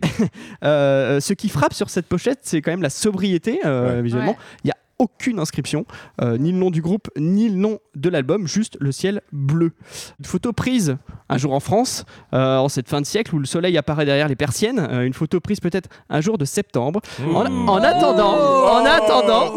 Euh, 0.64 1.20
ce 1.20 1.34
qui 1.34 1.50
frappe 1.50 1.74
sur 1.74 1.90
cette 1.90 2.08
pochette, 2.08 2.40
c'est 2.44 2.62
quand 2.64 2.72
même 2.72 2.82
la 2.82 2.90
sobriété 2.90 3.60
euh, 3.66 3.98
Ouais. 3.98 4.02
visuellement. 4.02 4.32
Ouais. 4.32 4.38
Il 4.64 4.68
y 4.70 4.72
a 4.72 4.76
aucune 5.00 5.40
inscription, 5.40 5.86
euh, 6.22 6.38
ni 6.38 6.52
le 6.52 6.58
nom 6.58 6.70
du 6.72 6.82
groupe, 6.82 7.10
ni 7.18 7.50
le 7.50 7.56
nom 7.56 7.80
de 7.96 8.10
l'album, 8.10 8.48
juste 8.48 8.78
le 8.80 8.92
ciel 8.92 9.22
bleu. 9.34 9.72
Une 10.20 10.26
photo 10.26 10.54
prise 10.54 10.98
un 11.30 11.38
jour 11.38 11.52
en 11.54 11.60
France, 11.60 12.06
euh, 12.34 12.58
en 12.58 12.70
cette 12.70 12.88
fin 12.88 13.02
de 13.02 13.06
siècle 13.06 13.36
où 13.36 13.40
le 13.40 13.46
soleil 13.46 13.78
apparaît 13.78 14.06
derrière 14.06 14.28
les 14.30 14.36
persiennes. 14.36 14.80
euh, 14.80 15.02
une 15.06 15.14
photo 15.14 15.40
prise 15.42 15.60
peut-être 15.60 15.90
un 16.10 16.22
jour 16.22 16.38
de 16.38 16.46
septembre. 16.46 17.02
En, 17.34 17.50
Mmh. 17.50 17.70
en 17.70 17.78
attendant, 17.78 18.38
en 18.72 18.86
attendant, 18.86 19.54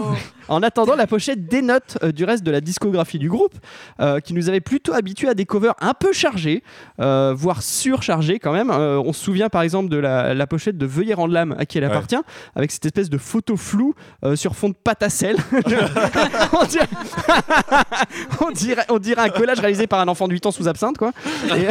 en 0.48 0.62
attendant, 0.62 0.94
la 0.96 1.06
pochette 1.06 1.46
dénote 1.46 1.98
euh, 2.02 2.12
du 2.12 2.24
reste 2.24 2.42
de 2.44 2.50
la 2.50 2.60
discographie 2.60 3.18
du 3.18 3.28
groupe, 3.28 3.54
euh, 4.00 4.20
qui 4.20 4.34
nous 4.34 4.48
avait 4.48 4.60
plutôt 4.60 4.92
habitués 4.94 5.28
à 5.28 5.34
des 5.34 5.44
covers 5.46 5.74
un 5.80 5.94
peu 5.94 6.12
chargés, 6.12 6.62
euh, 7.00 7.34
voire 7.36 7.62
surchargés 7.62 8.38
quand 8.38 8.52
même. 8.52 8.70
On 8.70 9.12
se 9.12 9.22
souvient 9.24 9.48
par 9.48 9.62
exemple 9.62 9.88
de 9.88 9.96
la, 9.96 10.34
la 10.34 10.46
pochette 10.46 10.78
de 10.78 10.86
Veuillez 10.86 11.14
rendre 11.14 11.32
l'âme 11.34 11.54
à 11.58 11.66
qui 11.66 11.78
elle 11.78 11.84
Ouais. 11.84 11.90
appartient, 11.90 12.16
avec 12.54 12.70
cette 12.72 12.84
espèce 12.86 13.10
de 13.10 13.18
photo 13.18 13.56
floue 13.56 13.94
sur 14.34 14.56
fond 14.56 14.68
de 14.70 14.74
pâte 14.74 15.02
à 15.02 15.08
sel. 15.10 15.36
on, 16.52 16.64
dirait... 16.64 16.88
on, 18.46 18.50
dirait, 18.50 18.84
on 18.88 18.98
dirait 18.98 19.22
un 19.22 19.28
collage 19.28 19.60
réalisé 19.60 19.86
par 19.86 20.00
un 20.00 20.08
enfant 20.08 20.26
de 20.28 20.32
8 20.32 20.46
ans 20.46 20.50
sous 20.50 20.68
absinthe, 20.68 20.98
quoi. 20.98 21.12
Et- 21.56 21.66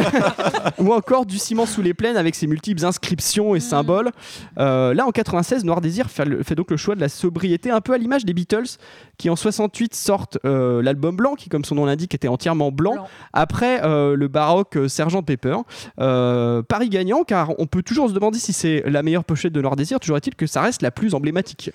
ou 0.82 0.92
encore 0.92 1.26
du 1.26 1.38
ciment 1.38 1.66
sous 1.66 1.82
les 1.82 1.94
plaines 1.94 2.16
avec 2.16 2.34
ses 2.34 2.46
multiples 2.46 2.84
inscriptions 2.84 3.54
et 3.54 3.60
symboles. 3.60 4.10
Là, 4.56 5.04
en 5.06 5.10
96, 5.10 5.64
Noir 5.64 5.80
Désir 5.80 6.10
fait, 6.10 6.24
le- 6.24 6.42
fait 6.42 6.54
donc 6.54 6.70
le 6.70 6.76
choix 6.76 6.94
de 6.94 7.00
la 7.00 7.08
sobriété, 7.08 7.70
un 7.70 7.80
peu 7.80 7.92
à 7.92 7.98
l'image 7.98 8.24
des 8.24 8.32
Beatles, 8.34 8.65
qui 9.18 9.30
en 9.30 9.36
68 9.36 9.94
sortent 9.94 10.38
euh, 10.44 10.82
l'album 10.82 11.16
blanc, 11.16 11.34
qui, 11.34 11.48
comme 11.48 11.64
son 11.64 11.74
nom 11.74 11.86
l'indique, 11.86 12.14
était 12.14 12.28
entièrement 12.28 12.70
blanc, 12.70 12.94
Blanc. 12.94 13.08
après 13.32 13.82
euh, 13.84 14.14
le 14.14 14.28
baroque 14.28 14.76
euh, 14.76 14.88
Sergent 14.88 15.22
Pepper. 15.22 15.56
Euh, 16.00 16.62
Paris 16.62 16.88
gagnant, 16.88 17.24
car 17.24 17.58
on 17.58 17.66
peut 17.66 17.82
toujours 17.82 18.08
se 18.08 18.14
demander 18.14 18.38
si 18.38 18.52
c'est 18.52 18.82
la 18.86 19.02
meilleure 19.02 19.24
pochette 19.24 19.52
de 19.52 19.60
Noir 19.60 19.76
Désir, 19.76 20.00
toujours 20.00 20.16
est-il 20.16 20.34
que 20.34 20.46
ça 20.46 20.60
reste 20.60 20.82
la 20.82 20.90
plus 20.90 21.14
emblématique. 21.14 21.70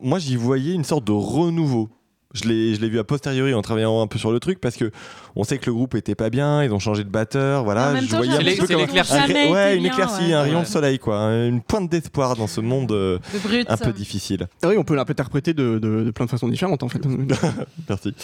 Moi, 0.00 0.18
j'y 0.18 0.36
voyais 0.36 0.74
une 0.74 0.84
sorte 0.84 1.04
de 1.04 1.12
renouveau. 1.12 1.88
Je 2.36 2.48
l'ai, 2.48 2.88
vu 2.88 2.98
a 2.98 3.04
posteriori 3.04 3.54
en 3.54 3.62
travaillant 3.62 4.00
un 4.02 4.06
peu 4.06 4.18
sur 4.18 4.30
le 4.32 4.38
truc 4.40 4.60
parce 4.60 4.76
que 4.76 4.90
on 5.34 5.44
sait 5.44 5.58
que 5.58 5.66
le 5.66 5.74
groupe 5.74 5.94
était 5.94 6.14
pas 6.14 6.30
bien, 6.30 6.62
ils 6.64 6.72
ont 6.72 6.78
changé 6.78 7.02
de 7.04 7.08
batteur, 7.08 7.64
voilà. 7.64 7.92
En 7.92 7.96
je 8.00 8.06
temps, 8.08 8.16
voyais 8.18 8.32
un 8.34 8.38
petit 8.38 8.56
peu 8.58 8.66
comme 8.66 8.80
un- 8.82 9.52
ouais, 9.52 9.76
une 9.76 9.86
éclaircie, 9.86 10.22
ouais. 10.26 10.32
un 10.32 10.42
rayon 10.42 10.58
Ouais. 10.58 10.64
de 10.64 10.68
soleil, 10.68 10.98
quoi, 10.98 11.18
une 11.46 11.60
pointe 11.62 11.90
d'espoir 11.90 12.36
dans 12.36 12.46
ce 12.46 12.60
monde 12.60 12.92
euh, 12.92 13.18
brut. 13.44 13.66
un 13.68 13.76
peu 13.76 13.92
difficile. 13.92 14.46
Ah 14.62 14.68
Oui, 14.68 14.76
on 14.78 14.84
peut 14.84 14.94
l'interpréter 14.94 15.54
de, 15.54 15.78
de- 15.78 16.04
de 16.04 16.10
plein 16.10 16.26
de 16.26 16.30
façons 16.30 16.48
différentes, 16.48 16.82
en 16.82 16.88
fait. 16.88 17.00
Merci. 17.88 18.14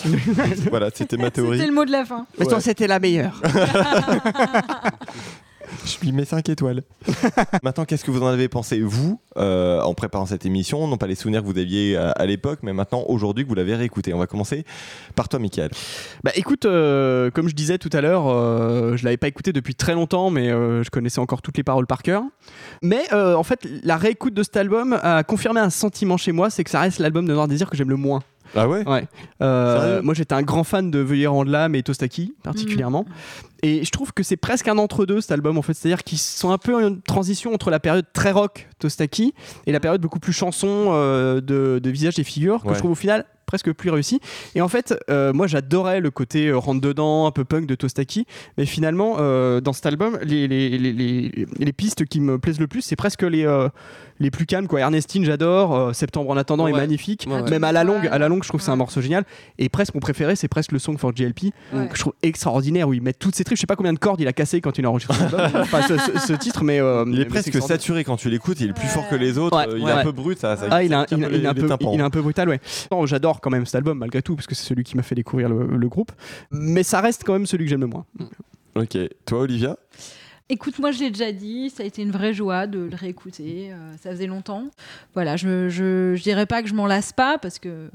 voilà, 0.71 0.91
c'était 0.95 1.17
ma 1.17 1.25
C'était 1.25 1.43
théorie. 1.43 1.67
le 1.67 1.73
mot 1.73 1.85
de 1.85 1.93
la 1.93 2.05
fin. 2.05 2.27
Mais 2.39 2.47
c'était 2.61 2.87
la 2.87 2.99
meilleure. 2.99 3.41
Je 5.85 5.99
lui 6.01 6.13
mets 6.13 6.25
5 6.25 6.49
étoiles. 6.49 6.83
maintenant, 7.63 7.85
qu'est-ce 7.85 8.05
que 8.05 8.11
vous 8.11 8.23
en 8.23 8.27
avez 8.27 8.49
pensé, 8.49 8.81
vous, 8.81 9.21
euh, 9.37 9.81
en 9.81 9.95
préparant 9.95 10.27
cette 10.27 10.47
émission? 10.47 10.87
Non 10.87 10.97
pas 10.97 11.07
les 11.07 11.15
souvenirs 11.15 11.43
que 11.43 11.47
vous 11.47 11.59
aviez 11.59 11.97
à, 11.97 12.11
à 12.11 12.27
l'époque, 12.27 12.61
mais 12.63 12.73
maintenant, 12.73 13.05
aujourd'hui, 13.09 13.45
que 13.45 13.49
vous 13.49 13.55
l'avez 13.55 13.75
réécouté. 13.75 14.15
On 14.15 14.19
va 14.19 14.27
commencer 14.27 14.65
par 15.15 15.29
toi, 15.29 15.39
Michael. 15.39 15.71
Bah 16.25 16.31
écoute, 16.35 16.65
euh, 16.67 17.31
comme 17.31 17.49
je 17.49 17.55
disais 17.55 17.79
tout 17.79 17.91
à 17.93 18.01
l'heure, 18.01 18.29
euh, 18.29 18.97
je 18.97 19.05
l'avais 19.05 19.17
pas 19.17 19.29
écouté 19.29 19.53
depuis 19.53 19.75
très 19.75 19.95
longtemps, 19.95 20.31
mais 20.31 20.51
euh, 20.51 20.83
je 20.83 20.91
connaissais 20.91 21.21
encore 21.21 21.43
toutes 21.43 21.57
les 21.57 21.65
paroles 21.65 21.87
par 21.87 22.03
cœur. 22.03 22.23
Mais 22.83 23.03
euh, 23.13 23.35
en 23.35 23.43
fait, 23.43 23.67
la 23.85 23.97
réécoute 23.97 24.35
de 24.35 24.43
cet 24.43 24.57
album 24.57 24.99
a 25.03 25.23
confirmé 25.25 25.61
un 25.61 25.71
sentiment 25.71 26.17
chez 26.17 26.33
moi, 26.33 26.51
c'est 26.51 26.65
que 26.65 26.71
ça 26.71 26.81
reste 26.81 26.99
l'album 26.99 27.27
de 27.27 27.33
Noir 27.33 27.49
Désir 27.49 27.69
que 27.71 27.77
j'aime 27.77 27.91
le 27.91 27.97
moins. 27.97 28.23
Ah 28.55 28.69
ouais? 28.69 28.87
Ouais. 28.87 29.07
Euh, 29.41 30.03
moi, 30.03 30.13
j'étais 30.13 30.35
un 30.35 30.43
grand 30.43 30.65
fan 30.65 30.91
de 30.91 30.99
Veuillez 30.99 31.27
rendre 31.27 31.51
l'âme 31.51 31.75
et 31.75 31.83
Tostaki 31.83 32.35
particulièrement. 32.43 33.07
Et 33.63 33.85
je 33.85 33.91
trouve 33.91 34.13
que 34.13 34.23
c'est 34.25 34.37
presque 34.37 34.67
un 34.69 34.77
entre-deux 34.79 35.21
cet 35.21 35.31
album 35.33 35.57
en 35.57 35.63
fait. 35.63 35.75
C'est-à-dire 35.75 36.03
qu'ils 36.03 36.19
sont 36.19 36.51
un 36.51 36.59
peu 36.59 36.75
en 36.75 36.81
une 36.89 37.01
transition 37.03 37.55
entre 37.55 37.71
la 37.71 37.79
période 37.81 38.07
très 38.13 38.33
rock 38.33 38.69
Tostaki 38.81 39.35
et 39.67 39.73
la 39.73 39.79
période 39.81 40.01
beaucoup 40.01 40.19
plus 40.21 40.33
chanson 40.33 40.87
euh, 40.91 41.41
de, 41.41 41.79
de 41.83 41.91
visage 41.91 42.19
et 42.19 42.25
figures 42.25 42.63
que 42.63 42.69
Ouais. 42.69 42.75
je 42.75 42.79
trouve 42.81 42.93
au 42.93 42.97
final 42.97 43.25
presque 43.47 43.71
plus 43.73 43.91
réussi. 43.91 44.19
Et 44.55 44.63
en 44.63 44.69
fait, 44.69 44.95
euh, 45.11 45.35
moi 45.35 45.47
j'adorais 45.47 46.01
le 46.01 46.11
côté 46.11 46.47
euh, 46.49 46.57
rentre 46.57 46.81
dedans, 46.81 47.27
un 47.27 47.31
peu 47.33 47.45
punk 47.45 47.67
de 47.67 47.75
Tostaki. 47.75 48.25
Mais 48.57 48.65
finalement, 48.65 49.17
euh, 49.19 49.61
dans 49.61 49.75
cet 49.75 49.85
album, 49.85 50.19
les, 50.23 50.49
les, 50.49 50.71
les, 50.79 50.93
les- 50.95 51.47
les 51.59 51.73
pistes 51.75 52.07
qui 52.07 52.21
me 52.21 52.39
plaisent 52.39 52.61
le 52.61 52.67
plus, 52.67 52.81
c'est 52.81 52.97
presque 52.97 53.23
les, 53.23 53.45
euh, 53.45 53.69
les 54.21 54.31
plus 54.31 54.47
calmes. 54.47 54.67
Quoi. 54.69 54.81
Ernestine, 54.81 55.25
j'adore. 55.27 55.75
Euh, 55.77 55.93
Septembre 55.93 56.31
en 56.31 56.37
attendant 56.39 56.67
est 56.67 56.73
magnifique. 56.73 57.27
Ouais, 57.29 57.43
ouais. 57.43 57.51
Même 57.51 57.65
à 57.65 57.73
la 57.73 57.85
longue, 57.85 58.09
à 58.11 58.17
la 58.19 58.29
longue, 58.29 58.43
je 58.43 58.49
trouve 58.49 58.61
que 58.61 58.65
c'est 58.65 58.71
un 58.71 58.77
morceau 58.77 59.03
génial. 59.03 59.25
Et 59.59 59.69
presque 59.69 59.93
mon 59.93 60.01
préféré, 60.01 60.35
c'est 60.35 60.49
presque 60.49 60.73
le 60.73 60.79
Song 60.79 60.97
for 60.97 61.13
GLP 61.13 61.53
Ouais. 61.75 61.89
que 61.89 61.97
je 61.97 62.01
trouve 62.01 62.15
extraordinaire 62.23 62.89
où 62.89 62.95
ils 62.95 63.03
mettent 63.03 63.19
toutes 63.19 63.35
ces. 63.35 63.45
Je 63.57 63.61
sais 63.61 63.67
pas 63.67 63.77
combien 63.77 63.93
de 63.93 63.99
cordes 63.99 64.21
il 64.21 64.29
a 64.29 64.33
cassé 64.33 64.61
quand 64.61 64.79
il 64.79 64.85
a 64.87 64.91
enregistré 64.91 65.17
enfin, 65.57 65.83
ce, 65.83 65.97
ce- 65.99 66.19
ce 66.27 66.33
titre, 66.33 66.65
mais 66.65 66.81
euh, 66.81 67.05
Il 67.07 67.15
est 67.17 67.19
mais 67.25 67.25
presque 67.27 67.61
saturé 67.63 68.05
quand 68.05 68.17
tu 68.17 68.29
l'écoutes, 68.31 68.61
il 68.61 68.71
est 68.71 68.73
plus 68.73 68.89
fort 68.89 69.09
que 69.09 69.15
les 69.15 69.39
autres, 69.39 69.57
Ouais, 69.57 69.69
euh, 69.69 69.79
il 69.79 69.85
ouais, 69.85 69.91
est 69.91 69.95
un 69.95 70.03
peu 70.03 70.13
brut, 70.13 70.39
ça. 70.39 70.57
ça 70.57 70.67
Ah, 70.71 70.83
il, 70.83 70.93
a, 70.95 71.01
ça 71.01 71.07
il, 71.13 71.19
tient 71.19 71.29
il 71.31 71.45
est 71.45 71.47
un 71.49 71.55
peu, 71.55 71.67
tympans. 71.67 71.93
il 71.95 72.01
est 72.01 72.05
un 72.05 72.11
peu 72.11 72.23
brutal, 72.23 72.49
ouais. 72.49 72.61
Non, 72.91 73.07
J'adore 73.07 73.41
quand 73.41 73.51
même 73.51 73.67
cet 73.67 73.75
album 73.77 73.99
malgré 73.99 74.23
tout 74.23 74.35
parce 74.37 74.47
que 74.47 74.55
c'est 74.55 74.65
celui 74.67 74.85
qui 74.85 74.97
m'a 74.97 75.03
fait 75.03 75.15
découvrir 75.15 75.49
le, 75.49 75.67
le 75.77 75.89
groupe. 75.89 76.13
Mais 76.51 76.83
ça 76.83 77.01
reste 77.01 77.23
quand 77.25 77.33
même 77.35 77.47
celui 77.47 77.65
que 77.67 77.71
j'aime 77.71 77.81
le 77.83 77.87
moins. 77.89 78.07
Ok, 78.75 78.97
toi 79.27 79.41
Olivia? 79.41 79.77
Écoute, 80.49 80.79
moi 80.81 80.91
je 80.91 80.99
l'ai 80.99 81.11
déjà 81.11 81.33
dit, 81.33 81.71
ça 81.71 81.83
a 81.83 81.87
été 81.87 82.03
une 82.03 82.11
vraie 82.11 82.35
joie 82.35 82.67
de 82.67 82.81
le 82.81 82.95
réécouter. 82.97 83.69
euh, 83.71 83.93
ça 84.03 84.11
faisait 84.11 84.27
longtemps. 84.27 84.65
Voilà, 85.15 85.37
je, 85.37 85.69
je, 85.71 86.15
je 86.15 86.23
dirais 86.23 86.45
pas 86.47 86.63
que 86.63 86.69
je 86.69 86.75
m'en 86.75 86.87
lasse 86.87 87.13
pas 87.13 87.39
parce 87.39 87.59
que 87.59 87.89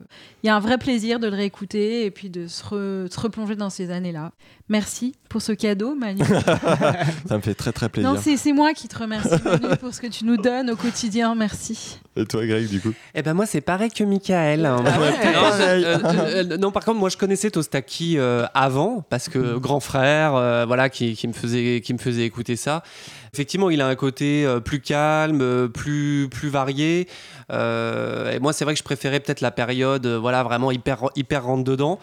il 0.44 0.48
y 0.48 0.50
a 0.50 0.56
un 0.56 0.60
vrai 0.60 0.80
plaisir 0.80 1.20
de 1.20 1.28
le 1.28 1.36
réécouter 1.36 2.06
et 2.06 2.10
puis 2.12 2.30
de 2.32 2.48
se, 2.48 2.64
re- 2.64 3.12
se 3.12 3.20
replonger 3.20 3.56
dans 3.56 3.70
ces 3.70 3.92
années-là. 3.92 4.32
Merci 4.70 5.16
pour 5.30 5.42
ce 5.42 5.52
cadeau, 5.54 5.96
Manu. 5.96 6.24
Ça 7.28 7.38
me 7.38 7.42
fait 7.42 7.54
très 7.54 7.72
très 7.72 7.88
plaisir. 7.90 8.14
non, 8.14 8.20
c'est 8.22 8.52
moi 8.54 8.74
qui 8.74 8.88
te 8.88 8.98
remercie, 8.98 9.30
Manu, 9.46 9.76
pour 9.80 9.94
ce 9.94 10.02
que 10.02 10.08
tu 10.08 10.26
nous 10.26 10.38
donnes 10.38 10.70
au 10.72 10.76
quotidien. 10.76 11.36
Merci. 11.36 12.00
Et 12.18 12.26
toi 12.26 12.46
Greg 12.46 12.68
du 12.68 12.82
coup? 12.82 12.94
Eh 13.14 13.22
ben 13.22 13.34
moi 13.34 13.46
c'est 13.46 13.62
pareil 13.62 13.92
que 13.92 14.04
Michael. 14.04 14.66
hein. 14.66 14.84
Ah 14.86 15.00
ouais, 15.00 15.12
non, 15.12 15.42
pareil. 15.42 15.84
euh, 15.86 15.98
euh, 16.54 16.58
non, 16.58 16.72
par 16.72 16.84
contre 16.84 17.00
moi 17.00 17.10
je 17.10 17.18
connaissais 17.18 17.52
Tostaki 17.52 18.18
euh, 18.18 18.46
avant 18.54 19.06
parce 19.10 19.30
que 19.30 19.58
grand 19.58 19.80
frère, 19.80 20.36
euh, 20.36 20.66
voilà, 20.66 20.90
qui, 20.90 21.16
qui 21.16 21.28
me 21.28 21.34
faisait 21.34 21.82
qui 21.82 21.94
me 21.94 22.00
faisait 22.00 22.24
écouter 22.26 22.56
ça. 22.56 22.84
Effectivement, 23.34 23.70
il 23.70 23.82
a 23.82 23.88
un 23.88 23.96
côté 23.96 24.46
euh, 24.46 24.60
plus 24.60 24.80
calme, 24.82 25.70
plus 25.70 26.28
plus 26.32 26.50
varié. 26.50 27.08
Euh, 27.52 28.32
et 28.32 28.40
moi 28.40 28.52
c'est 28.52 28.66
vrai 28.66 28.74
que 28.74 28.80
je 28.80 28.84
préférais 28.84 29.20
peut-être 29.20 29.42
la 29.42 29.52
période, 29.52 30.06
euh, 30.06 30.18
voilà, 30.18 30.42
vraiment 30.44 30.72
hyper 30.72 31.04
hyper 31.16 31.44
rentre 31.46 31.64
dedans. 31.64 32.00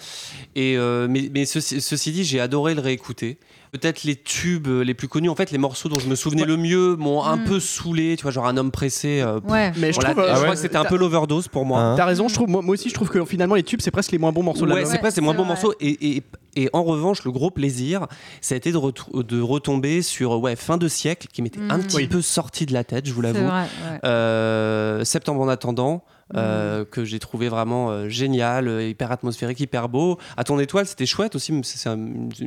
Et 0.55 0.77
euh, 0.79 1.09
mais 1.11 1.29
mais 1.35 1.45
ceci, 1.45 1.81
ceci 1.81 2.13
dit, 2.13 2.25
j'ai 2.25 2.39
adoré 2.41 2.54
le 2.75 2.81
réécouter. 2.81 3.39
Peut-être 3.73 4.05
les 4.05 4.15
tubes 4.15 4.69
euh, 4.69 4.85
les 4.85 4.95
plus 4.95 5.09
connus, 5.09 5.29
en 5.29 5.35
fait, 5.35 5.51
les 5.51 5.59
morceaux 5.59 5.89
dont 5.89 5.99
je 5.99 6.07
me 6.09 6.15
souvenais 6.15 6.45
le 6.45 6.57
mieux 6.57 6.95
m'ont 6.95 7.25
un 7.25 7.37
Mm. 7.39 7.45
peu 7.45 7.59
saoulé. 7.61 8.15
Tu 8.17 8.23
vois, 8.23 8.31
genre 8.31 8.47
un 8.47 8.57
homme 8.57 8.71
pressé. 8.71 9.21
euh, 9.21 9.41
Ouais. 9.49 9.73
Mais 9.79 9.93
je 9.93 9.99
euh, 9.99 10.03
crois 10.13 10.41
ouais, 10.43 10.51
que 10.51 10.55
c'était 10.57 10.77
un 10.77 10.85
peu 10.85 10.97
l'overdose 10.97 11.49
pour 11.49 11.65
moi. 11.65 11.81
Hein 11.81 11.95
T'as 11.97 12.05
raison, 12.05 12.29
je 12.29 12.35
trouve, 12.35 12.49
moi, 12.49 12.63
moi 12.63 12.75
aussi 12.75 12.89
je 12.89 12.95
trouve 12.95 13.09
que 13.11 13.25
finalement 13.25 13.57
les 13.57 13.65
tubes 13.65 13.81
c'est 13.81 13.91
presque 13.91 14.13
les 14.13 14.19
moins 14.19 14.31
bons 14.31 14.45
morceaux 14.45 14.65
de 14.67 14.73
Ouais, 14.73 14.85
c'est 14.85 14.99
pas, 15.01 15.11
c'est 15.11 15.21
moins 15.21 15.35
bons 15.35 15.43
vrai. 15.43 15.49
morceaux. 15.55 15.75
Et, 15.81 16.17
et, 16.17 16.23
et 16.57 16.71
en 16.73 16.85
revanche, 16.85 17.25
le 17.25 17.33
gros 17.33 17.51
plaisir, 17.51 18.07
ça 18.41 18.55
a 18.55 18.59
été 18.59 18.71
de, 18.71 19.41
retomber 19.41 20.03
sur 20.03 20.39
ouais, 20.41 20.55
fin 20.55 20.77
de 20.77 20.87
siècle, 20.87 21.27
qui 21.33 21.43
m'était 21.43 21.59
un 21.69 21.79
Mm. 21.79 21.83
petit 21.83 21.97
Oui. 21.97 22.07
peu 22.07 22.23
sorti 22.23 22.67
de 22.67 22.73
la 22.73 22.85
tête, 22.85 23.07
je 23.07 23.13
vous 23.13 23.23
l'avoue. 23.23 23.41
ouais. 23.45 24.01
Euh, 24.05 25.05
Septembre 25.05 25.41
en 25.41 25.49
attendant, 25.49 26.05
euh, 26.37 26.85
que 26.85 27.05
j'ai 27.05 27.19
trouvé 27.19 27.49
vraiment 27.49 27.91
euh, 27.91 28.09
génial, 28.09 28.67
euh, 28.69 28.89
hyper 28.89 29.13
atmosphérique, 29.13 29.61
hyper 29.61 29.89
beau. 29.89 30.19
À 30.37 30.45
ton 30.45 30.59
étoile, 30.59 30.87
c'était 30.87 31.07
chouette 31.07 31.35
aussi. 31.35 31.53
mais 31.53 31.61
C'est 31.65 31.89
un, 31.89 31.99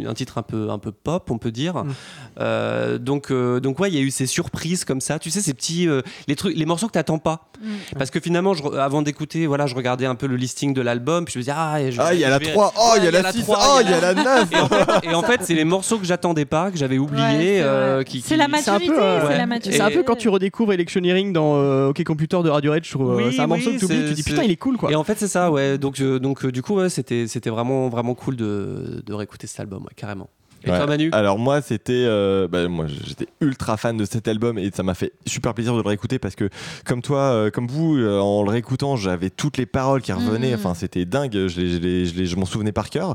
un 0.06 0.14
titre 0.14 0.38
un 0.38 0.42
peu, 0.44 0.70
un 0.70 0.80
peu 0.80 0.92
pop, 0.92 1.30
on 1.30 1.38
peut 1.38 1.52
dire. 1.52 1.84
Mm. 1.84 1.94
Euh, 2.40 2.98
donc, 2.98 3.32
euh, 3.32 3.60
donc 3.60 3.80
ouais, 3.80 3.90
il 3.90 3.96
y 3.96 3.98
a 3.98 4.02
eu 4.02 4.12
ces 4.12 4.26
surprises 4.26 4.86
comme 4.86 5.02
ça. 5.02 5.20
Tu 5.20 5.30
sais, 5.30 5.42
ces 5.42 5.54
petits, 5.54 5.88
euh, 5.88 6.02
les 6.28 6.36
trucs, 6.36 6.56
les 6.56 6.66
morceaux 6.66 6.88
que 6.88 6.92
t'attends 6.94 7.20
pas. 7.20 7.50
Mm. 7.62 7.68
Parce 7.98 8.12
que 8.12 8.20
finalement, 8.20 8.54
je 8.54 8.64
avant 8.78 9.02
d'écouter, 9.02 9.48
voilà, 9.48 9.66
je 9.68 9.76
regardais 9.76 10.06
un 10.06 10.16
peu 10.16 10.28
le 10.28 10.36
listing 10.36 10.74
de 10.74 10.82
l'album, 10.82 11.26
puis 11.26 11.34
je 11.34 11.40
me 11.40 11.44
disais 11.44 11.54
ah, 11.56 11.78
je- 11.90 12.00
Ah, 12.02 12.14
il 12.14 12.20
y 12.20 12.24
a 12.26 12.30
la 12.30 12.38
vais- 12.40 12.52
3, 12.52 12.74
oh, 12.78 12.94
il 12.98 13.04
y 13.04 13.08
Ouais, 13.10 13.16
a 13.16 13.22
la 13.22 13.32
6, 13.32 13.42
trois, 13.44 13.60
oh, 13.78 13.82
il 13.84 13.90
y 13.90 13.94
a 13.94 14.02
la 14.02 14.14
9 14.14 14.52
et 14.52 14.56
en 14.60 14.68
fait, 14.68 15.08
et 15.10 15.14
en 15.16 15.22
fait, 15.24 15.42
c'est 15.44 15.54
les 15.54 15.64
morceaux 15.66 15.98
que 15.98 16.06
j'attendais 16.06 16.46
pas, 16.46 16.72
que 16.72 16.78
j'avais 16.78 16.98
Ouais, 16.98 17.06
oubliés. 17.06 17.58
c'est 17.58 17.62
euh, 17.62 17.96
vrai. 17.96 18.06
qui, 18.06 18.22
C'est 18.22 18.36
qui- 18.36 18.38
la 18.38 18.46
C'est 18.60 18.70
un 18.70 18.74
maturité. 18.74 19.00
euh, 19.02 19.22
c'est 19.22 19.28
ouais. 19.38 19.46
maturité. 19.46 19.78
C'est 19.78 19.84
un 19.84 19.92
peu 19.92 20.04
quand 20.04 20.16
tu 20.16 20.30
redécouvres 20.30 20.74
Electioneering 20.74 21.34
dans 21.34 21.56
euh, 21.58 21.90
OK 21.90 22.04
Computer 22.04 22.40
de 22.44 22.50
Radiohead, 22.50 22.84
je 22.86 22.92
trouve. 22.92 23.12
euh, 23.20 23.28
Oui, 23.30 23.40
un 23.40 23.48
morceau 23.68 23.72
oui, 23.72 23.76
que 23.76 23.80
tu 23.80 23.86
oublies, 23.86 23.98
c'est- 24.10 24.16
tu 24.16 24.22
dis 24.22 24.24
putain, 24.24 24.44
il 24.44 24.52
est 24.52 24.56
cool 24.58 24.78
quoi. 24.78 24.92
Et 24.92 24.96
en 24.96 25.04
fait, 25.04 25.18
c'est 25.18 25.28
ça, 25.28 25.52
ouais. 25.52 25.78
Donc, 25.78 26.00
euh, 26.00 26.20
donc 26.20 26.44
euh, 26.46 26.52
du 26.52 26.62
coup, 26.62 26.76
ouais, 26.76 26.90
c'était, 26.90 27.28
c'était 27.28 27.50
vraiment, 27.50 27.90
vraiment 27.90 28.16
cool 28.16 28.36
de, 28.36 29.02
de 29.06 29.14
réécouter 29.14 29.48
cet 29.48 29.60
album, 29.60 29.84
ouais, 29.84 29.94
carrément. 29.96 30.30
Et 30.64 30.72
Ouais. 30.72 30.78
toi, 30.78 30.88
Manu? 30.88 31.10
Alors 31.14 31.38
moi 31.38 31.62
c'était, 31.62 31.94
euh, 31.94 32.48
bah, 32.48 32.68
moi 32.68 32.88
j'étais 32.88 33.28
ultra 33.42 33.78
fan 33.78 33.96
de 33.96 34.06
cet 34.06 34.28
album 34.28 34.58
et 34.58 34.72
ça 34.74 34.82
m'a 34.82 34.96
fait 34.96 35.14
super 35.28 35.54
plaisir 35.54 35.74
de 35.76 35.82
le 35.84 35.88
réécouter 35.88 36.18
parce 36.18 36.34
que 36.36 36.50
comme 36.84 37.04
toi, 37.04 37.20
euh, 37.20 37.52
comme 37.52 37.68
vous, 37.68 37.96
euh, 37.96 38.20
en 38.20 38.42
le 38.44 38.50
réécoutant, 38.50 38.96
j'avais 38.96 39.30
toutes 39.30 39.58
les 39.58 39.68
paroles 39.68 40.02
qui 40.02 40.12
revenaient. 40.12 40.50
Mhm. 40.54 40.60
Enfin 40.60 40.74
c'était 40.74 41.06
dingue, 41.06 41.32
je, 41.48 41.62
les- 41.62 41.70
je, 41.74 41.78
les- 41.78 42.06
je, 42.08 42.24
je 42.26 42.36
m'en 42.38 42.46
souvenais 42.46 42.72
par 42.72 42.90
cœur. 42.90 43.14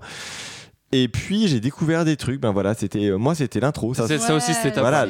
Et 0.93 1.09
puis 1.09 1.49
j'ai 1.49 1.59
découvert 1.59 2.05
des 2.05 2.17
trucs. 2.17 2.41
Ben 2.41 2.53
voilà, 2.53 2.75
c'était 2.75 3.07
euh, 3.11 3.17
moi 3.19 3.35
c'était 3.35 3.59
l'intro. 3.61 3.93
Ça, 3.93 4.07
C'est- 4.07 4.19
ça 4.19 4.35
aussi, 4.37 4.55
c'était 4.55 4.71
top. 4.73 4.83
Voilà. 4.83 5.07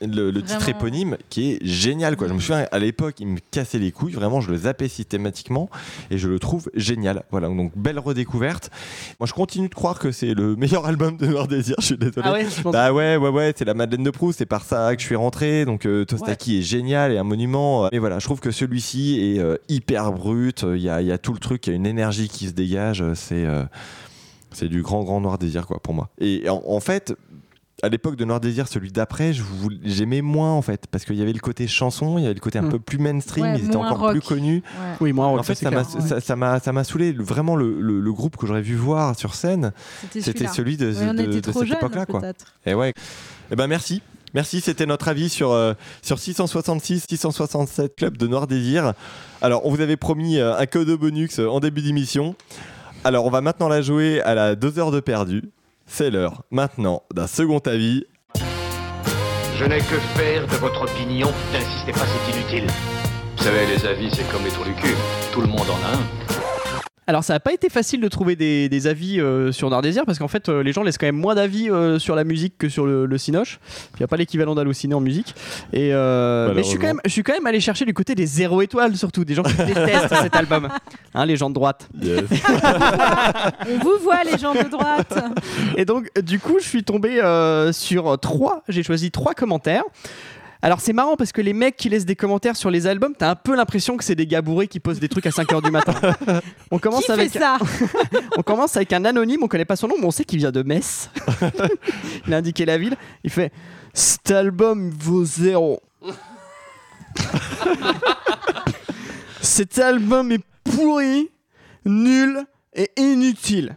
Le, 0.00 0.30
le 0.30 0.42
titre 0.42 0.68
éponyme 0.68 1.16
qui 1.30 1.52
est 1.52 1.58
génial 1.64 2.16
quoi. 2.16 2.28
Je 2.28 2.32
me 2.34 2.40
souviens 2.40 2.66
à 2.70 2.78
l'époque 2.78 3.14
il 3.20 3.26
me 3.28 3.38
cassait 3.50 3.78
les 3.78 3.92
couilles. 3.92 4.12
Vraiment 4.12 4.40
je 4.40 4.50
le 4.50 4.58
zappais 4.58 4.88
systématiquement 4.88 5.70
et 6.10 6.18
je 6.18 6.28
le 6.28 6.38
trouve 6.38 6.70
génial. 6.74 7.22
Voilà 7.30 7.48
donc 7.48 7.72
belle 7.76 7.98
redécouverte. 7.98 8.70
Moi 9.20 9.26
je 9.26 9.32
continue 9.32 9.68
de 9.68 9.74
croire 9.74 9.98
que 9.98 10.10
c'est 10.12 10.34
le 10.34 10.56
meilleur 10.56 10.86
album 10.86 11.16
de 11.16 11.26
Noir 11.26 11.48
Désir 11.48 11.76
je 11.78 11.86
suis 11.86 11.96
désolé. 11.96 12.22
Ah 12.24 12.32
ouais, 12.32 12.46
je 12.54 12.60
pense- 12.62 12.72
bah 12.72 12.92
ouais 12.92 13.16
ouais 13.16 13.28
ouais 13.30 13.52
c'est 13.56 13.64
la 13.64 13.74
Madeleine 13.74 14.04
de 14.04 14.10
Proust 14.10 14.38
c'est 14.38 14.46
par 14.46 14.64
ça 14.64 14.94
que 14.94 15.00
je 15.00 15.06
suis 15.06 15.16
rentré. 15.16 15.64
Donc 15.64 15.86
euh, 15.86 16.04
Tostaki 16.04 16.58
est 16.58 16.62
génial 16.62 17.12
et 17.12 17.18
un 17.18 17.24
monument 17.24 17.88
mais 17.92 17.98
voilà 17.98 18.18
je 18.18 18.24
trouve 18.24 18.40
que 18.40 18.50
celui-ci 18.50 19.18
est 19.20 19.38
euh, 19.38 19.56
hyper 19.68 20.12
brut. 20.12 20.64
Il 20.68 20.82
y 20.82 20.88
a, 20.90 21.00
il 21.00 21.06
y 21.06 21.12
a 21.12 21.18
tout 21.18 21.32
le 21.32 21.38
truc 21.38 21.66
il 21.66 21.70
y 21.70 21.72
a 21.72 21.76
une 21.76 21.86
énergie 21.86 22.28
qui 22.28 22.46
se 22.48 22.52
dégage. 22.52 23.00
Euh, 23.02 23.14
c'est 23.14 23.44
euh, 23.46 23.64
c'est 24.52 24.68
du 24.68 24.80
grand 24.80 25.02
grand 25.04 25.20
Noir 25.20 25.36
Désir 25.38 25.66
quoi 25.66 25.80
pour 25.82 25.92
moi. 25.92 26.08
Et 26.18 26.48
en, 26.48 26.62
en 26.66 26.80
fait 26.80 27.14
à 27.82 27.88
l'époque 27.90 28.16
de 28.16 28.24
Noir 28.24 28.40
Désir, 28.40 28.68
celui 28.68 28.90
d'après, 28.90 29.32
je 29.34 29.42
voulais- 29.42 29.78
j'aimais 29.84 30.22
moins 30.22 30.52
en 30.52 30.62
fait, 30.62 30.86
parce 30.90 31.04
qu'il 31.04 31.16
y 31.16 31.22
avait 31.22 31.32
le 31.32 31.40
côté 31.40 31.66
chanson, 31.68 32.16
il 32.18 32.22
y 32.22 32.24
avait 32.24 32.34
le 32.34 32.40
côté 32.40 32.58
un 32.58 32.62
Mm. 32.62 32.70
peu 32.70 32.78
plus 32.78 32.98
mainstream, 32.98 33.44
Ouais, 33.44 33.58
ils 33.58 33.66
étaient 33.66 33.76
moins 33.76 33.88
encore 33.90 33.98
rock. 34.00 34.10
plus 34.12 34.20
connus. 34.22 34.62
Ouais. 34.64 34.96
Oui, 35.00 35.12
moi, 35.12 35.26
En 35.26 35.42
fait, 35.42 35.54
ça 35.54 35.70
m'a 35.70 35.84
ça- 35.84 36.20
ça 36.20 36.36
m'a 36.36 36.58
ça 36.60 36.72
m'a 36.72 36.84
saoulé. 36.84 37.12
Vraiment, 37.12 37.54
le, 37.54 37.80
le- 37.80 38.00
le 38.00 38.12
groupe 38.12 38.36
que 38.36 38.46
j'aurais 38.46 38.62
vu 38.62 38.76
voir 38.76 39.16
sur 39.18 39.34
scène, 39.34 39.72
C'était 40.10 40.46
celui 40.48 40.76
de, 40.78 40.92
Ouais, 40.92 41.08
on 41.10 41.14
de- 41.14 41.22
était 41.22 41.40
de 41.42 41.50
trop 41.50 41.62
cette 41.64 41.72
époque-là. 41.74 42.06
Et 42.64 42.74
ouais. 42.74 42.92
Eh 43.50 43.56
ben 43.56 43.66
merci. 43.66 44.00
Merci, 44.34 44.60
c'était 44.60 44.84
notre 44.86 45.08
avis 45.08 45.28
sur, 45.30 45.52
euh, 45.52 45.72
sur 46.02 46.18
666, 46.18 47.04
667 47.08 47.94
Club 47.96 48.16
de 48.18 48.26
Noir 48.26 48.46
Désir. 48.46 48.92
Alors, 49.40 49.64
on 49.64 49.70
vous 49.70 49.80
avait 49.80 49.96
promis 49.96 50.38
euh, 50.38 50.56
un 50.58 50.66
code 50.66 50.90
bonus 50.98 51.38
euh, 51.38 51.46
en 51.48 51.58
début 51.60 51.80
d'émission. 51.80 52.34
Alors, 53.04 53.24
on 53.24 53.30
va 53.30 53.40
maintenant 53.40 53.68
la 53.68 53.80
jouer 53.82 54.20
à 54.22 54.34
la 54.34 54.54
2 54.54 54.78
heures 54.78 54.90
de 54.90 55.00
perdu. 55.00 55.42
C'est 55.86 56.10
l'heure 56.10 56.42
maintenant 56.50 57.04
d'un 57.14 57.26
second 57.26 57.58
avis. 57.60 58.04
Je 59.56 59.64
n'ai 59.64 59.78
que 59.78 59.98
faire 60.16 60.46
de 60.46 60.56
votre 60.56 60.82
opinion. 60.82 61.32
N'insistez 61.52 61.92
pas, 61.92 62.00
c'est 62.00 62.36
inutile. 62.36 62.66
Vous 63.36 63.44
savez, 63.44 63.66
les 63.66 63.86
avis, 63.86 64.10
c'est 64.12 64.28
comme 64.30 64.44
les 64.44 64.50
trous 64.50 64.64
du 64.64 64.74
cul. 64.74 64.94
Tout 65.32 65.40
le 65.40 65.46
monde 65.46 65.70
en 65.70 65.86
a 65.86 65.96
un. 65.96 66.25
Alors 67.08 67.22
ça 67.22 67.34
n'a 67.34 67.40
pas 67.40 67.52
été 67.52 67.68
facile 67.68 68.00
de 68.00 68.08
trouver 68.08 68.34
des, 68.34 68.68
des 68.68 68.86
avis 68.88 69.20
euh, 69.20 69.52
sur 69.52 69.70
Nord 69.70 69.80
Désir 69.82 70.04
parce 70.04 70.18
qu'en 70.18 70.26
fait 70.26 70.48
euh, 70.48 70.64
les 70.64 70.72
gens 70.72 70.82
laissent 70.82 70.98
quand 70.98 71.06
même 71.06 71.16
moins 71.16 71.36
d'avis 71.36 71.70
euh, 71.70 72.00
sur 72.00 72.16
la 72.16 72.24
musique 72.24 72.58
que 72.58 72.68
sur 72.68 72.84
le, 72.84 73.06
le 73.06 73.18
Cinoche. 73.18 73.60
Il 73.94 73.98
n'y 74.00 74.04
a 74.04 74.08
pas 74.08 74.16
l'équivalent 74.16 74.56
d'halluciné 74.56 74.92
en 74.92 75.00
musique. 75.00 75.34
Et 75.72 75.94
euh, 75.94 76.52
mais 76.54 76.64
je 76.64 76.68
suis, 76.68 76.78
quand 76.78 76.88
même, 76.88 77.00
je 77.04 77.10
suis 77.10 77.22
quand 77.22 77.34
même 77.34 77.46
allé 77.46 77.60
chercher 77.60 77.84
du 77.84 77.94
côté 77.94 78.16
des 78.16 78.26
zéro 78.26 78.60
étoiles 78.60 78.96
surtout, 78.96 79.24
des 79.24 79.34
gens 79.34 79.44
qui 79.44 79.54
détestent 79.66 80.14
cet 80.20 80.34
album. 80.34 80.68
Hein, 81.14 81.26
les 81.26 81.36
gens 81.36 81.48
de 81.48 81.54
droite. 81.54 81.88
On 82.02 83.78
vous 83.78 83.98
voit, 84.02 84.24
les 84.24 84.38
gens 84.38 84.54
de 84.54 84.68
droite. 84.68 85.16
Et 85.76 85.84
donc 85.84 86.10
du 86.20 86.40
coup 86.40 86.56
je 86.60 86.66
suis 86.66 86.82
tombé 86.82 87.20
euh, 87.22 87.72
sur 87.72 88.18
trois, 88.18 88.64
j'ai 88.68 88.82
choisi 88.82 89.12
trois 89.12 89.34
commentaires. 89.34 89.84
Alors 90.62 90.80
c'est 90.80 90.92
marrant 90.92 91.16
parce 91.16 91.32
que 91.32 91.40
les 91.40 91.52
mecs 91.52 91.76
qui 91.76 91.88
laissent 91.88 92.06
des 92.06 92.16
commentaires 92.16 92.56
sur 92.56 92.70
les 92.70 92.86
albums, 92.86 93.14
t'as 93.16 93.30
un 93.30 93.34
peu 93.34 93.54
l'impression 93.54 93.96
que 93.96 94.04
c'est 94.04 94.14
des 94.14 94.26
gars 94.26 94.42
bourrés 94.42 94.68
qui 94.68 94.80
posent 94.80 95.00
des 95.00 95.08
trucs 95.08 95.26
à 95.26 95.30
5h 95.30 95.62
du 95.62 95.70
matin. 95.70 95.94
On 96.70 96.78
commence 96.78 97.04
Qui 97.04 97.12
avec 97.12 97.30
fait 97.32 97.38
ça 97.38 97.58
on 98.36 98.42
commence 98.42 98.76
avec 98.76 98.92
un 98.92 99.04
anonyme, 99.04 99.42
on 99.42 99.48
connaît 99.48 99.64
pas 99.64 99.76
son 99.76 99.88
nom, 99.88 99.94
mais 99.98 100.06
on 100.06 100.10
sait 100.10 100.24
qu'il 100.24 100.38
vient 100.38 100.50
de 100.50 100.62
Metz. 100.62 101.10
il 102.26 102.34
a 102.34 102.38
indiqué 102.38 102.64
la 102.64 102.78
ville. 102.78 102.96
Il 103.22 103.30
fait 103.30 103.52
Cet 103.94 104.30
album 104.30 104.90
vaut 104.90 105.24
zéro. 105.24 105.80
Cet 109.40 109.78
album 109.78 110.32
est 110.32 110.44
pourri, 110.64 111.30
nul 111.84 112.44
et 112.74 112.90
inutile. 112.96 113.76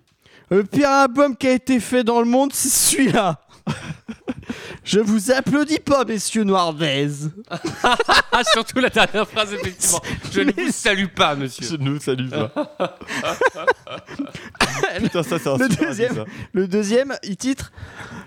Le 0.49 0.63
pire 0.63 0.89
album 0.89 1.37
qui 1.37 1.47
a 1.47 1.51
été 1.51 1.79
fait 1.79 2.03
dans 2.03 2.19
le 2.19 2.25
monde, 2.25 2.51
c'est 2.53 2.69
celui-là. 2.69 3.39
Je 4.83 4.99
vous 4.99 5.31
applaudis 5.31 5.79
pas, 5.79 6.05
messieurs 6.05 6.43
Noirdez. 6.43 7.09
Ah, 8.31 8.41
surtout 8.53 8.79
la 8.79 8.89
dernière 8.89 9.27
phrase, 9.27 9.53
effectivement. 9.53 10.01
Je 10.31 10.41
ne 10.41 10.51
vous 10.51 10.71
salue 10.71 11.07
pas, 11.07 11.35
monsieur. 11.35 11.65
Je 11.67 11.75
nous 11.75 11.99
salue 11.99 12.29
pas. 12.29 12.51
Putain, 14.99 15.23
ça, 15.23 15.37
c'est 15.39 15.49
un 15.49 15.57
Le 15.57 15.69
super 15.69 15.87
deuxième. 15.87 16.11
avis, 16.11 16.19
ça. 16.19 16.25
Le 16.53 16.67
deuxième, 16.67 17.15
il 17.23 17.37
titre. 17.37 17.71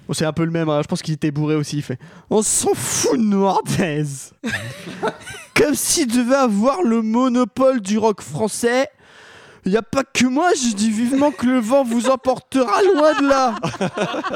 Bon, 0.06 0.14
c'est 0.14 0.24
un 0.24 0.32
peu 0.32 0.44
le 0.44 0.50
même, 0.50 0.68
hein, 0.68 0.80
je 0.82 0.88
pense 0.88 1.02
qu'il 1.02 1.14
était 1.14 1.30
bourré 1.30 1.54
aussi. 1.54 1.78
Il 1.78 1.82
fait 1.82 1.98
On 2.30 2.42
s'en 2.42 2.74
fout 2.74 3.18
de 3.18 3.22
Noirdez 3.24 4.04
Comme 5.54 5.74
s'il 5.74 6.06
devait 6.08 6.34
avoir 6.36 6.82
le 6.82 7.02
monopole 7.02 7.80
du 7.80 7.98
rock 7.98 8.20
français. 8.22 8.88
Il 9.64 9.70
n'y 9.70 9.78
a 9.78 9.82
pas 9.82 10.02
que 10.02 10.26
moi, 10.26 10.50
je 10.56 10.74
dis 10.74 10.90
vivement 10.90 11.30
que 11.30 11.46
le 11.46 11.60
vent 11.60 11.84
vous 11.84 12.08
emportera 12.10 12.82
loin 12.82 13.14
de 13.20 13.28
là. 13.28 13.54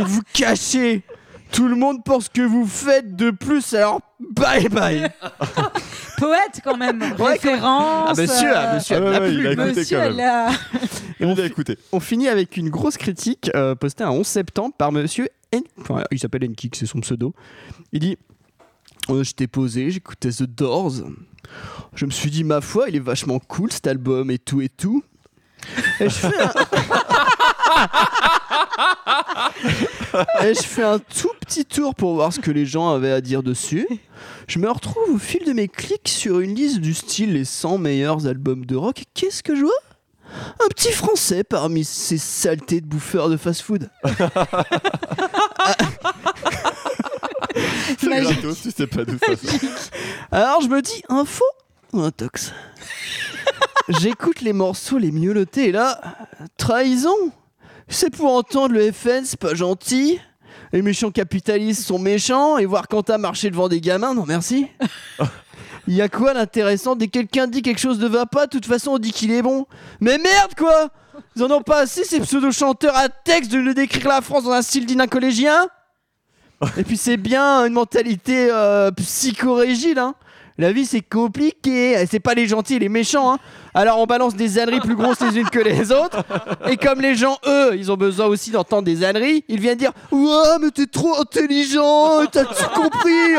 Vous 0.07 0.20
cachez. 0.32 1.03
Tout 1.53 1.68
le 1.68 1.76
monde 1.76 2.05
pense 2.05 2.28
que 2.28 2.42
vous 2.42 2.66
faites 2.66 3.16
de 3.16 3.30
plus, 3.30 3.72
alors 3.74 4.01
bye 4.20 4.68
bye. 4.68 5.09
Poète 6.18 6.61
quand 6.64 6.76
même. 6.76 7.03
Référence. 7.18 8.09
Ah, 8.11 8.12
monsieur, 8.16 8.51
ah, 8.55 8.72
euh, 8.72 8.74
monsieur, 8.76 8.97
Ah 8.97 9.01
ouais, 9.01 9.11
la 9.12 9.20
ouais, 9.20 9.28
plume. 9.28 9.40
il 9.40 9.47
a 9.47 9.53
écouté 9.53 9.80
monsieur, 9.80 9.99
quand 9.99 10.14
même. 10.14 10.20
a- 10.20 10.51
on, 11.20 11.32
Il 11.34 11.40
a 11.40 11.44
écouté. 11.47 11.78
on 11.92 12.01
finit 12.01 12.28
avec 12.28 12.57
une 12.57 12.68
grosse 12.70 12.97
critique 12.97 13.51
euh, 13.55 13.74
postée 13.74 14.05
un 14.05 14.11
11 14.11 14.26
septembre 14.26 14.74
par 14.76 14.92
monsieur 14.92 15.28
N. 15.53 15.62
Enfin, 15.80 16.03
il 16.11 16.18
s'appelle 16.18 16.42
Nkik, 16.49 16.74
c'est 16.76 16.86
son 16.86 17.01
pseudo. 17.01 17.34
Il 17.92 18.01
dit 18.01 18.18
Euh, 19.11 19.22
J'étais 19.24 19.47
posé, 19.47 19.90
j'écoutais 19.90 20.30
The 20.30 20.42
Doors. 20.44 20.92
Je 21.94 22.07
me 22.07 22.11
suis 22.11 22.30
dit, 22.30 22.42
ma 22.44 22.61
foi, 22.61 22.86
il 22.88 22.97
est 22.97 23.01
vachement 23.01 23.38
cool 23.38 23.70
cet 23.72 23.86
album 23.86 24.30
et 24.30 24.38
tout 24.38 24.61
et 24.61 24.68
tout. 24.68 25.03
Et 26.01 26.05
je 26.09 26.14
fais 26.14 26.40
un... 26.40 26.53
Et 30.44 30.54
je 30.54 30.62
fais 30.62 30.82
un 30.82 30.98
tout 30.98 31.30
petit 31.40 31.64
tour 31.64 31.94
pour 31.94 32.14
voir 32.14 32.32
ce 32.32 32.40
que 32.40 32.50
les 32.50 32.66
gens 32.66 32.90
avaient 32.90 33.12
à 33.12 33.20
dire 33.20 33.42
dessus. 33.42 33.86
Je 34.48 34.59
me 34.59 34.70
retrouve 34.70 35.14
au 35.14 35.18
fil 35.18 35.44
de 35.44 35.52
mes 35.52 35.68
clics 35.68 36.09
sur 36.09 36.40
une 36.40 36.54
liste 36.54 36.78
du 36.80 36.94
style 36.94 37.34
les 37.34 37.44
100 37.44 37.78
meilleurs 37.78 38.26
albums 38.26 38.64
de 38.64 38.76
rock. 38.76 39.02
Et 39.02 39.04
qu'est-ce 39.14 39.42
que 39.42 39.54
je 39.54 39.62
vois? 39.62 39.72
Un 40.64 40.68
petit 40.68 40.92
français 40.92 41.44
parmi 41.44 41.84
ces 41.84 42.18
saletés 42.18 42.80
de 42.80 42.86
bouffeurs 42.86 43.28
de 43.28 43.36
fast-food. 43.36 43.90
C'est 47.98 48.09
Magique. 48.09 48.40
gratos, 48.40 48.62
tu 48.62 48.70
sais 48.70 48.86
pas 48.86 49.04
d'où 49.04 49.18
ça 49.18 49.36
sort. 49.36 49.61
Alors 50.30 50.61
je 50.61 50.68
me 50.68 50.82
dis, 50.82 51.02
info 51.09 51.44
ou 51.92 52.00
intox 52.00 52.52
J'écoute 54.00 54.40
les 54.40 54.52
morceaux 54.52 54.98
les 54.98 55.12
mieux 55.12 55.32
notés 55.32 55.68
et 55.68 55.72
là, 55.72 56.00
trahison 56.57 57.14
C'est 57.89 58.11
pour 58.11 58.32
entendre 58.32 58.74
le 58.74 58.91
FN, 58.91 59.24
c'est 59.24 59.39
pas 59.39 59.55
gentil. 59.55 60.20
Les 60.72 60.82
méchants 60.82 61.11
capitalistes 61.11 61.84
sont 61.84 61.99
méchants 61.99 62.59
et 62.59 62.66
voir 62.66 62.89
Quentin 62.89 63.18
marcher 63.18 63.51
devant 63.51 63.68
des 63.68 63.80
gamins, 63.80 64.14
non 64.14 64.24
merci. 64.26 64.66
Il 65.89 65.95
y 65.95 66.03
a 66.03 66.09
quoi 66.09 66.34
d'intéressant? 66.34 66.97
Dès 66.97 67.07
que 67.07 67.12
quelqu'un 67.12 67.47
dit 67.47 67.62
quelque 67.62 67.78
chose 67.78 68.01
ne 68.01 68.09
va 68.09 68.26
pas, 68.26 68.47
de 68.47 68.51
toute 68.51 68.66
façon 68.66 68.93
on 68.93 68.99
dit 68.99 69.12
qu'il 69.12 69.30
est 69.30 69.43
bon. 69.43 69.66
Mais 70.01 70.18
merde 70.18 70.55
quoi! 70.57 70.89
Ils 71.37 71.45
en 71.45 71.51
ont 71.51 71.62
pas 71.62 71.80
assez 71.80 72.05
ces 72.05 72.20
pseudo-chanteurs 72.20 72.97
à 72.97 73.09
texte 73.09 73.53
de 73.53 73.59
le 73.59 73.72
décrire 73.72 74.09
la 74.09 74.20
France 74.20 74.45
dans 74.45 74.51
un 74.51 74.62
style 74.62 74.84
digne 74.84 75.07
collégien? 75.07 75.68
Et 76.76 76.82
puis 76.82 76.97
c'est 76.97 77.16
bien 77.16 77.64
une 77.64 77.74
mentalité 77.74 78.49
euh, 78.51 78.91
psychorégile 78.91 79.99
hein 79.99 80.14
la 80.59 80.72
vie 80.72 80.86
c'est 80.86 81.02
compliqué, 81.02 82.04
c'est 82.11 82.20
pas 82.20 82.34
les 82.34 82.46
gentils 82.46 82.78
les 82.78 82.88
méchants. 82.88 83.34
Hein. 83.34 83.38
Alors 83.74 83.98
on 84.00 84.07
balance 84.07 84.34
des 84.34 84.59
âneries 84.59 84.80
plus 84.80 84.96
grosses 84.96 85.20
les 85.20 85.38
unes 85.38 85.50
que 85.50 85.59
les 85.59 85.92
autres. 85.92 86.24
Et 86.68 86.76
comme 86.76 87.00
les 87.00 87.14
gens, 87.14 87.36
eux, 87.46 87.76
ils 87.76 87.92
ont 87.92 87.96
besoin 87.96 88.26
aussi 88.26 88.50
d'entendre 88.50 88.84
des 88.84 89.04
âneries, 89.04 89.44
ils 89.48 89.61
viennent 89.61 89.78
dire 89.78 89.92
Ouais, 90.11 90.59
mais 90.61 90.70
t'es 90.70 90.86
trop 90.86 91.20
intelligent, 91.20 92.24
t'as 92.30 92.44
tout 92.44 92.70
compris 92.74 93.34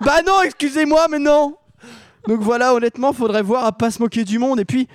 Bah 0.00 0.22
non, 0.26 0.42
excusez-moi, 0.44 1.06
mais 1.10 1.18
non 1.18 1.56
Donc 2.28 2.40
voilà, 2.40 2.74
honnêtement, 2.74 3.12
faudrait 3.12 3.42
voir 3.42 3.64
à 3.64 3.72
pas 3.72 3.90
se 3.90 4.00
moquer 4.00 4.24
du 4.24 4.38
monde. 4.38 4.60
Et 4.60 4.64
puis, 4.64 4.88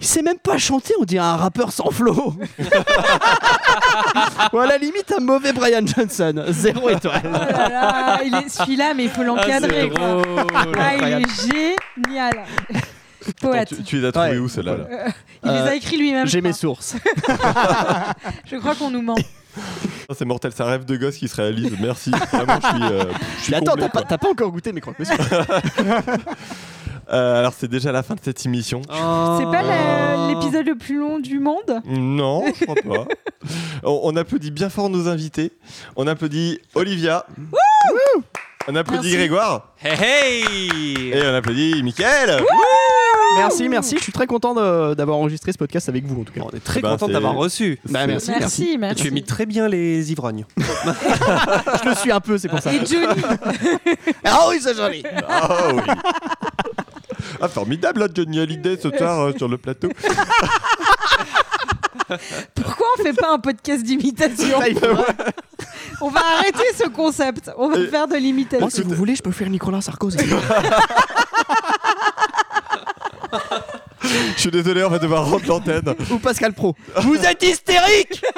il 0.00 0.06
sait 0.06 0.22
même 0.22 0.38
pas 0.38 0.56
chanter, 0.58 0.94
on 1.00 1.04
dirait 1.04 1.24
un 1.24 1.36
rappeur 1.36 1.72
sans 1.72 1.90
flow. 1.90 2.34
Ou 4.52 4.58
à 4.58 4.66
la 4.66 4.78
limite, 4.78 5.12
un 5.16 5.20
mauvais 5.20 5.52
Brian 5.52 5.84
Johnson. 5.86 6.44
Zéro 6.48 6.88
étoile. 6.90 7.22
Oh 7.24 7.28
là 7.32 7.68
là, 7.68 8.20
il 8.24 8.34
est 8.34 8.48
celui-là, 8.48 8.94
mais 8.94 9.04
il 9.04 9.10
faut 9.10 9.22
l'encadrer. 9.22 9.90
quoi. 9.90 10.22
Ah, 10.78 10.94
il 10.96 11.24
est 11.24 11.76
génial. 12.06 12.44
Poète. 13.40 13.68
Tu, 13.68 13.82
tu 13.84 14.00
les 14.00 14.06
as 14.08 14.12
trouvés 14.12 14.30
Ouais. 14.30 14.38
où 14.38 14.48
celle-là 14.48 14.76
là 14.78 14.84
Euh, 14.90 15.08
il 15.44 15.50
les 15.50 15.56
Euh, 15.58 15.66
a 15.68 15.74
écrits 15.74 15.98
lui-même. 15.98 16.26
J'ai 16.26 16.40
mes 16.40 16.52
sources. 16.54 16.96
Je 18.50 18.56
crois 18.56 18.74
qu'on 18.74 18.90
nous 18.90 19.02
ment. 19.02 19.14
Ah, 20.08 20.14
C'est 20.16 20.24
mortel, 20.24 20.52
c'est 20.56 20.62
un 20.62 20.66
rêve 20.66 20.84
de 20.86 20.96
gosse 20.96 21.16
qui 21.16 21.28
se 21.28 21.36
réalise. 21.36 21.72
Merci. 21.80 22.10
Vraiment, 22.32 22.58
je 22.62 22.66
suis. 22.68 22.82
euh, 22.92 23.04
je 23.38 23.42
suis 23.44 23.50
Mais 23.52 23.58
attends, 23.58 23.74
t'as 23.76 23.88
pas, 23.88 24.02
pas 24.04 24.28
encore 24.30 24.50
goûté 24.50 24.72
mes 24.72 24.80
croque 24.80 24.98
monsieur. 24.98 25.16
Euh, 27.12 27.38
alors, 27.40 27.52
c'est 27.58 27.68
déjà 27.68 27.90
la 27.92 28.02
fin 28.02 28.14
de 28.14 28.20
cette 28.22 28.44
émission. 28.46 28.82
C'est 28.88 29.44
pas 29.50 29.62
la- 29.62 30.28
l'épisode 30.28 30.66
le 30.66 30.76
plus 30.76 30.96
long 30.98 31.18
du 31.18 31.38
monde 31.40 31.80
Non, 31.86 32.44
je 32.58 32.64
crois 32.64 32.74
pas. 33.06 33.06
on, 33.84 34.00
on 34.04 34.16
applaudit 34.16 34.50
bien 34.52 34.68
fort 34.70 34.88
nos 34.90 35.08
invités. 35.08 35.52
On 35.96 36.06
applaudit 36.06 36.60
Olivia. 36.74 37.26
on 38.68 38.74
applaudit 38.76 39.02
Merci. 39.08 39.16
Grégoire. 39.16 39.74
Hey 39.82 40.44
hey 40.48 41.08
Et 41.10 41.22
on 41.24 41.34
applaudit 41.34 41.82
Mickaël. 41.82 42.42
Merci, 43.38 43.68
merci. 43.68 43.96
Je 43.96 44.02
suis 44.02 44.12
très 44.12 44.26
content 44.26 44.54
d'avoir 44.94 45.16
enregistré 45.18 45.52
ce 45.52 45.58
podcast 45.58 45.88
avec 45.88 46.04
vous 46.04 46.20
en 46.20 46.24
tout 46.24 46.32
cas. 46.32 46.40
On 46.44 46.50
est 46.56 46.62
très 46.62 46.78
Eh 46.80 46.82
ben, 46.82 46.90
content 46.90 47.08
d'avoir 47.08 47.34
reçu. 47.34 47.78
Bah, 47.88 48.06
merci, 48.06 48.30
Merci, 48.38 48.76
merci. 48.78 49.02
Tu 49.02 49.08
imites 49.08 49.26
très 49.26 49.46
bien 49.46 49.68
les 49.68 50.10
ivrognes. 50.12 50.44
Je 50.58 51.88
le 51.88 51.94
suis 51.96 52.10
un 52.12 52.20
peu, 52.20 52.38
c'est 52.38 52.48
pour 52.48 52.58
ça. 52.60 52.72
Et 52.72 52.84
Johnny, 52.84 53.22
Ah 54.24 54.46
oui, 54.48 54.58
c'est 54.60 54.76
joli. 54.76 55.02
Ah 55.28 55.48
oui. 55.74 55.80
Ah, 57.40 57.48
formidable, 57.48 58.00
là, 58.00 58.08
Johnny 58.12 58.40
Hallyday 58.40 58.76
ce 58.80 58.90
soir 58.90 59.20
euh, 59.20 59.32
sur 59.36 59.48
le 59.48 59.58
plateau. 59.58 59.88
pourquoi 62.54 62.86
on 62.98 63.02
fait 63.02 63.12
pas 63.12 63.32
un 63.32 63.38
podcast 63.38 63.82
d'imitation 63.84 64.58
On 66.00 66.08
va 66.08 66.20
arrêter 66.38 66.64
ce 66.76 66.88
concept. 66.88 67.50
On 67.56 67.68
va 67.68 67.78
Et- 67.78 67.86
faire 67.88 68.08
de 68.08 68.16
l'imitation. 68.16 68.60
Moi, 68.60 68.70
si 68.70 68.82
vous 68.82 68.94
voulez, 68.94 69.14
je 69.16 69.22
peux 69.22 69.32
faire 69.32 69.48
Nicolas 69.50 69.80
Sarkozy. 69.80 70.18
Je 74.36 74.40
suis 74.40 74.50
désolé, 74.50 74.82
on 74.84 74.88
va 74.90 74.98
devoir 74.98 75.28
rendre 75.28 75.46
l'antenne. 75.46 75.94
Ou 76.10 76.18
Pascal 76.18 76.52
Pro. 76.54 76.74
Vous 77.02 77.16
êtes 77.16 77.42
hystérique 77.42 78.22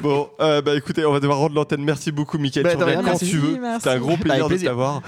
Bon, 0.00 0.28
euh, 0.40 0.62
bah 0.62 0.74
écoutez, 0.76 1.04
on 1.04 1.12
va 1.12 1.20
devoir 1.20 1.38
rendre 1.38 1.54
l'antenne. 1.54 1.82
Merci 1.82 2.12
beaucoup, 2.12 2.38
Mickaël. 2.38 2.64
Bah, 2.64 2.72
tu 2.76 2.82
reviens 2.82 2.96
quand 2.96 3.02
merci. 3.02 3.30
tu 3.30 3.38
veux. 3.38 3.58
Merci. 3.58 3.80
C'était 3.82 3.96
un 3.96 3.98
gros 3.98 4.16
plaisir 4.16 4.48
de 4.48 4.56
t'avoir. 4.58 5.02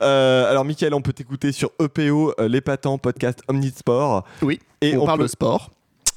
Euh, 0.00 0.50
alors, 0.50 0.64
Mickaël, 0.64 0.94
on 0.94 1.02
peut 1.02 1.12
t'écouter 1.12 1.52
sur 1.52 1.70
EPO, 1.80 2.34
euh, 2.40 2.48
l'épatant 2.48 2.98
podcast 2.98 3.40
Omnisport. 3.48 4.24
Oui, 4.42 4.58
Et 4.80 4.96
on, 4.96 5.02
on 5.02 5.06
parle 5.06 5.18
peut- 5.18 5.24
de 5.24 5.28
sport, 5.30 5.70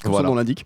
comme 0.03 0.11
Voilà. 0.11 0.27
son 0.27 0.33
nom 0.33 0.37
l'indique. 0.37 0.65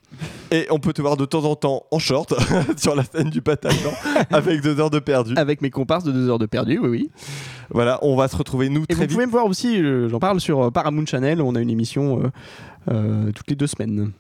Et 0.52 0.68
on 0.72 0.80
peut 0.80 0.94
te 0.94 1.02
voir 1.02 1.16
de 1.18 1.26
temps 1.26 1.44
en 1.46 1.56
temps 1.56 1.84
en 1.92 2.00
short 2.00 2.34
sur 2.78 2.96
la 2.96 3.04
scène 3.04 3.30
du 3.30 3.42
Bataclan 3.42 3.92
avec 4.32 4.62
deux 4.62 4.80
heures 4.80 4.90
de 4.90 5.00
perdu. 5.00 5.34
Avec 5.38 5.62
mes 5.62 5.70
comparses 5.70 6.04
de 6.04 6.12
2 6.12 6.30
heures 6.30 6.40
de 6.40 6.46
perdu, 6.46 6.78
oui, 6.80 6.90
oui. 6.90 7.10
Voilà, 7.70 8.00
on 8.02 8.16
va 8.16 8.28
se 8.28 8.36
retrouver 8.36 8.70
nous 8.70 8.84
Et 8.84 8.88
très 8.88 8.96
vous 8.96 9.02
vite. 9.02 9.12
pouvez 9.12 9.26
me 9.26 9.32
voir 9.32 9.46
aussi, 9.46 9.82
euh, 9.82 10.10
j'en 10.10 10.20
parle 10.20 10.40
sur 10.42 10.62
euh, 10.64 10.72
Paramount 10.72 11.06
Channel, 11.06 11.42
on 11.42 11.56
a 11.56 11.62
une 11.62 11.70
émission 11.70 12.22
euh, 12.24 12.28
euh, 12.92 13.32
toutes 13.34 13.50
les 13.50 13.56
deux 13.56 13.68
semaines. 13.68 14.12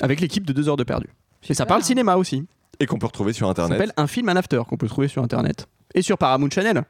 Avec 0.00 0.20
l'équipe 0.20 0.44
de 0.46 0.52
2 0.52 0.68
heures 0.68 0.76
de 0.76 0.84
perdu. 0.84 1.08
Et 1.48 1.54
ça 1.54 1.66
parle 1.66 1.82
cinéma 1.82 2.16
aussi. 2.16 2.44
Et 2.80 2.86
qu'on 2.86 2.98
peut 2.98 3.06
retrouver 3.06 3.32
sur 3.32 3.46
Ça 3.46 3.50
internet. 3.50 3.78
s'appelle 3.78 3.92
Un 3.96 4.06
film, 4.06 4.28
un 4.28 4.36
after, 4.36 4.62
qu'on 4.68 4.76
peut 4.76 4.88
trouver 4.88 5.08
sur 5.08 5.22
internet. 5.22 5.66
Et 5.96 6.02
sur 6.02 6.18
Paramount 6.18 6.50
Channel. 6.50 6.82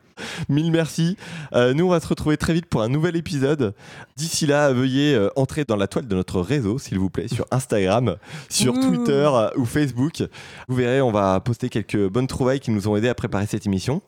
Mille 0.48 0.72
merci. 0.72 1.18
Euh, 1.52 1.74
nous, 1.74 1.84
on 1.84 1.90
va 1.90 2.00
se 2.00 2.06
retrouver 2.06 2.38
très 2.38 2.54
vite 2.54 2.64
pour 2.66 2.80
un 2.80 2.88
nouvel 2.88 3.16
épisode. 3.16 3.74
D'ici 4.16 4.46
là, 4.46 4.72
veuillez 4.72 5.14
euh, 5.14 5.28
entrer 5.36 5.64
dans 5.64 5.76
la 5.76 5.86
toile 5.88 6.06
de 6.08 6.14
notre 6.14 6.40
réseau, 6.40 6.78
s'il 6.78 6.98
vous 6.98 7.10
plaît, 7.10 7.28
sur 7.28 7.44
Instagram, 7.50 8.16
sur 8.48 8.72
Ouh. 8.72 8.80
Twitter 8.80 9.28
euh, 9.30 9.50
ou 9.56 9.66
Facebook. 9.66 10.22
Vous 10.68 10.76
verrez, 10.76 11.02
on 11.02 11.12
va 11.12 11.38
poster 11.40 11.68
quelques 11.68 12.08
bonnes 12.08 12.26
trouvailles 12.28 12.60
qui 12.60 12.70
nous 12.70 12.88
ont 12.88 12.96
aidés 12.96 13.10
à 13.10 13.14
préparer 13.14 13.46
cette 13.46 13.66
émission. 13.66 14.00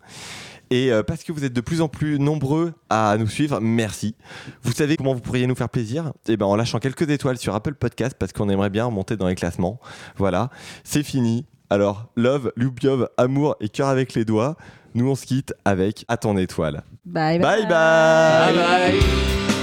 Et 0.70 0.90
parce 1.06 1.22
que 1.22 1.30
vous 1.30 1.44
êtes 1.44 1.52
de 1.52 1.60
plus 1.60 1.80
en 1.80 1.86
plus 1.86 2.18
nombreux 2.18 2.72
à 2.90 3.16
nous 3.18 3.28
suivre, 3.28 3.60
merci. 3.60 4.16
Vous 4.64 4.72
savez 4.72 4.96
comment 4.96 5.14
vous 5.14 5.20
pourriez 5.20 5.46
nous 5.46 5.54
faire 5.54 5.68
plaisir? 5.68 6.12
Eh 6.26 6.36
ben, 6.36 6.44
en 6.44 6.56
lâchant 6.56 6.80
quelques 6.80 7.08
étoiles 7.08 7.38
sur 7.38 7.54
Apple 7.54 7.74
Podcast 7.74 8.16
parce 8.18 8.32
qu'on 8.32 8.48
aimerait 8.48 8.70
bien 8.70 8.84
remonter 8.86 9.16
dans 9.16 9.28
les 9.28 9.36
classements. 9.36 9.78
Voilà, 10.16 10.50
c'est 10.82 11.04
fini. 11.04 11.46
Alors, 11.70 12.06
love, 12.16 12.52
loubiov, 12.56 13.08
amour 13.16 13.56
et 13.60 13.68
cœur 13.68 13.88
avec 13.88 14.14
les 14.14 14.24
doigts. 14.24 14.56
Nous, 14.94 15.08
on 15.10 15.14
se 15.14 15.26
quitte 15.26 15.52
avec 15.64 16.04
À 16.08 16.16
ton 16.16 16.36
étoile. 16.36 16.82
Bye 17.04 17.38
Bye 17.38 17.66
bye. 17.66 18.54
bye. 18.54 19.00
sous 19.00 19.55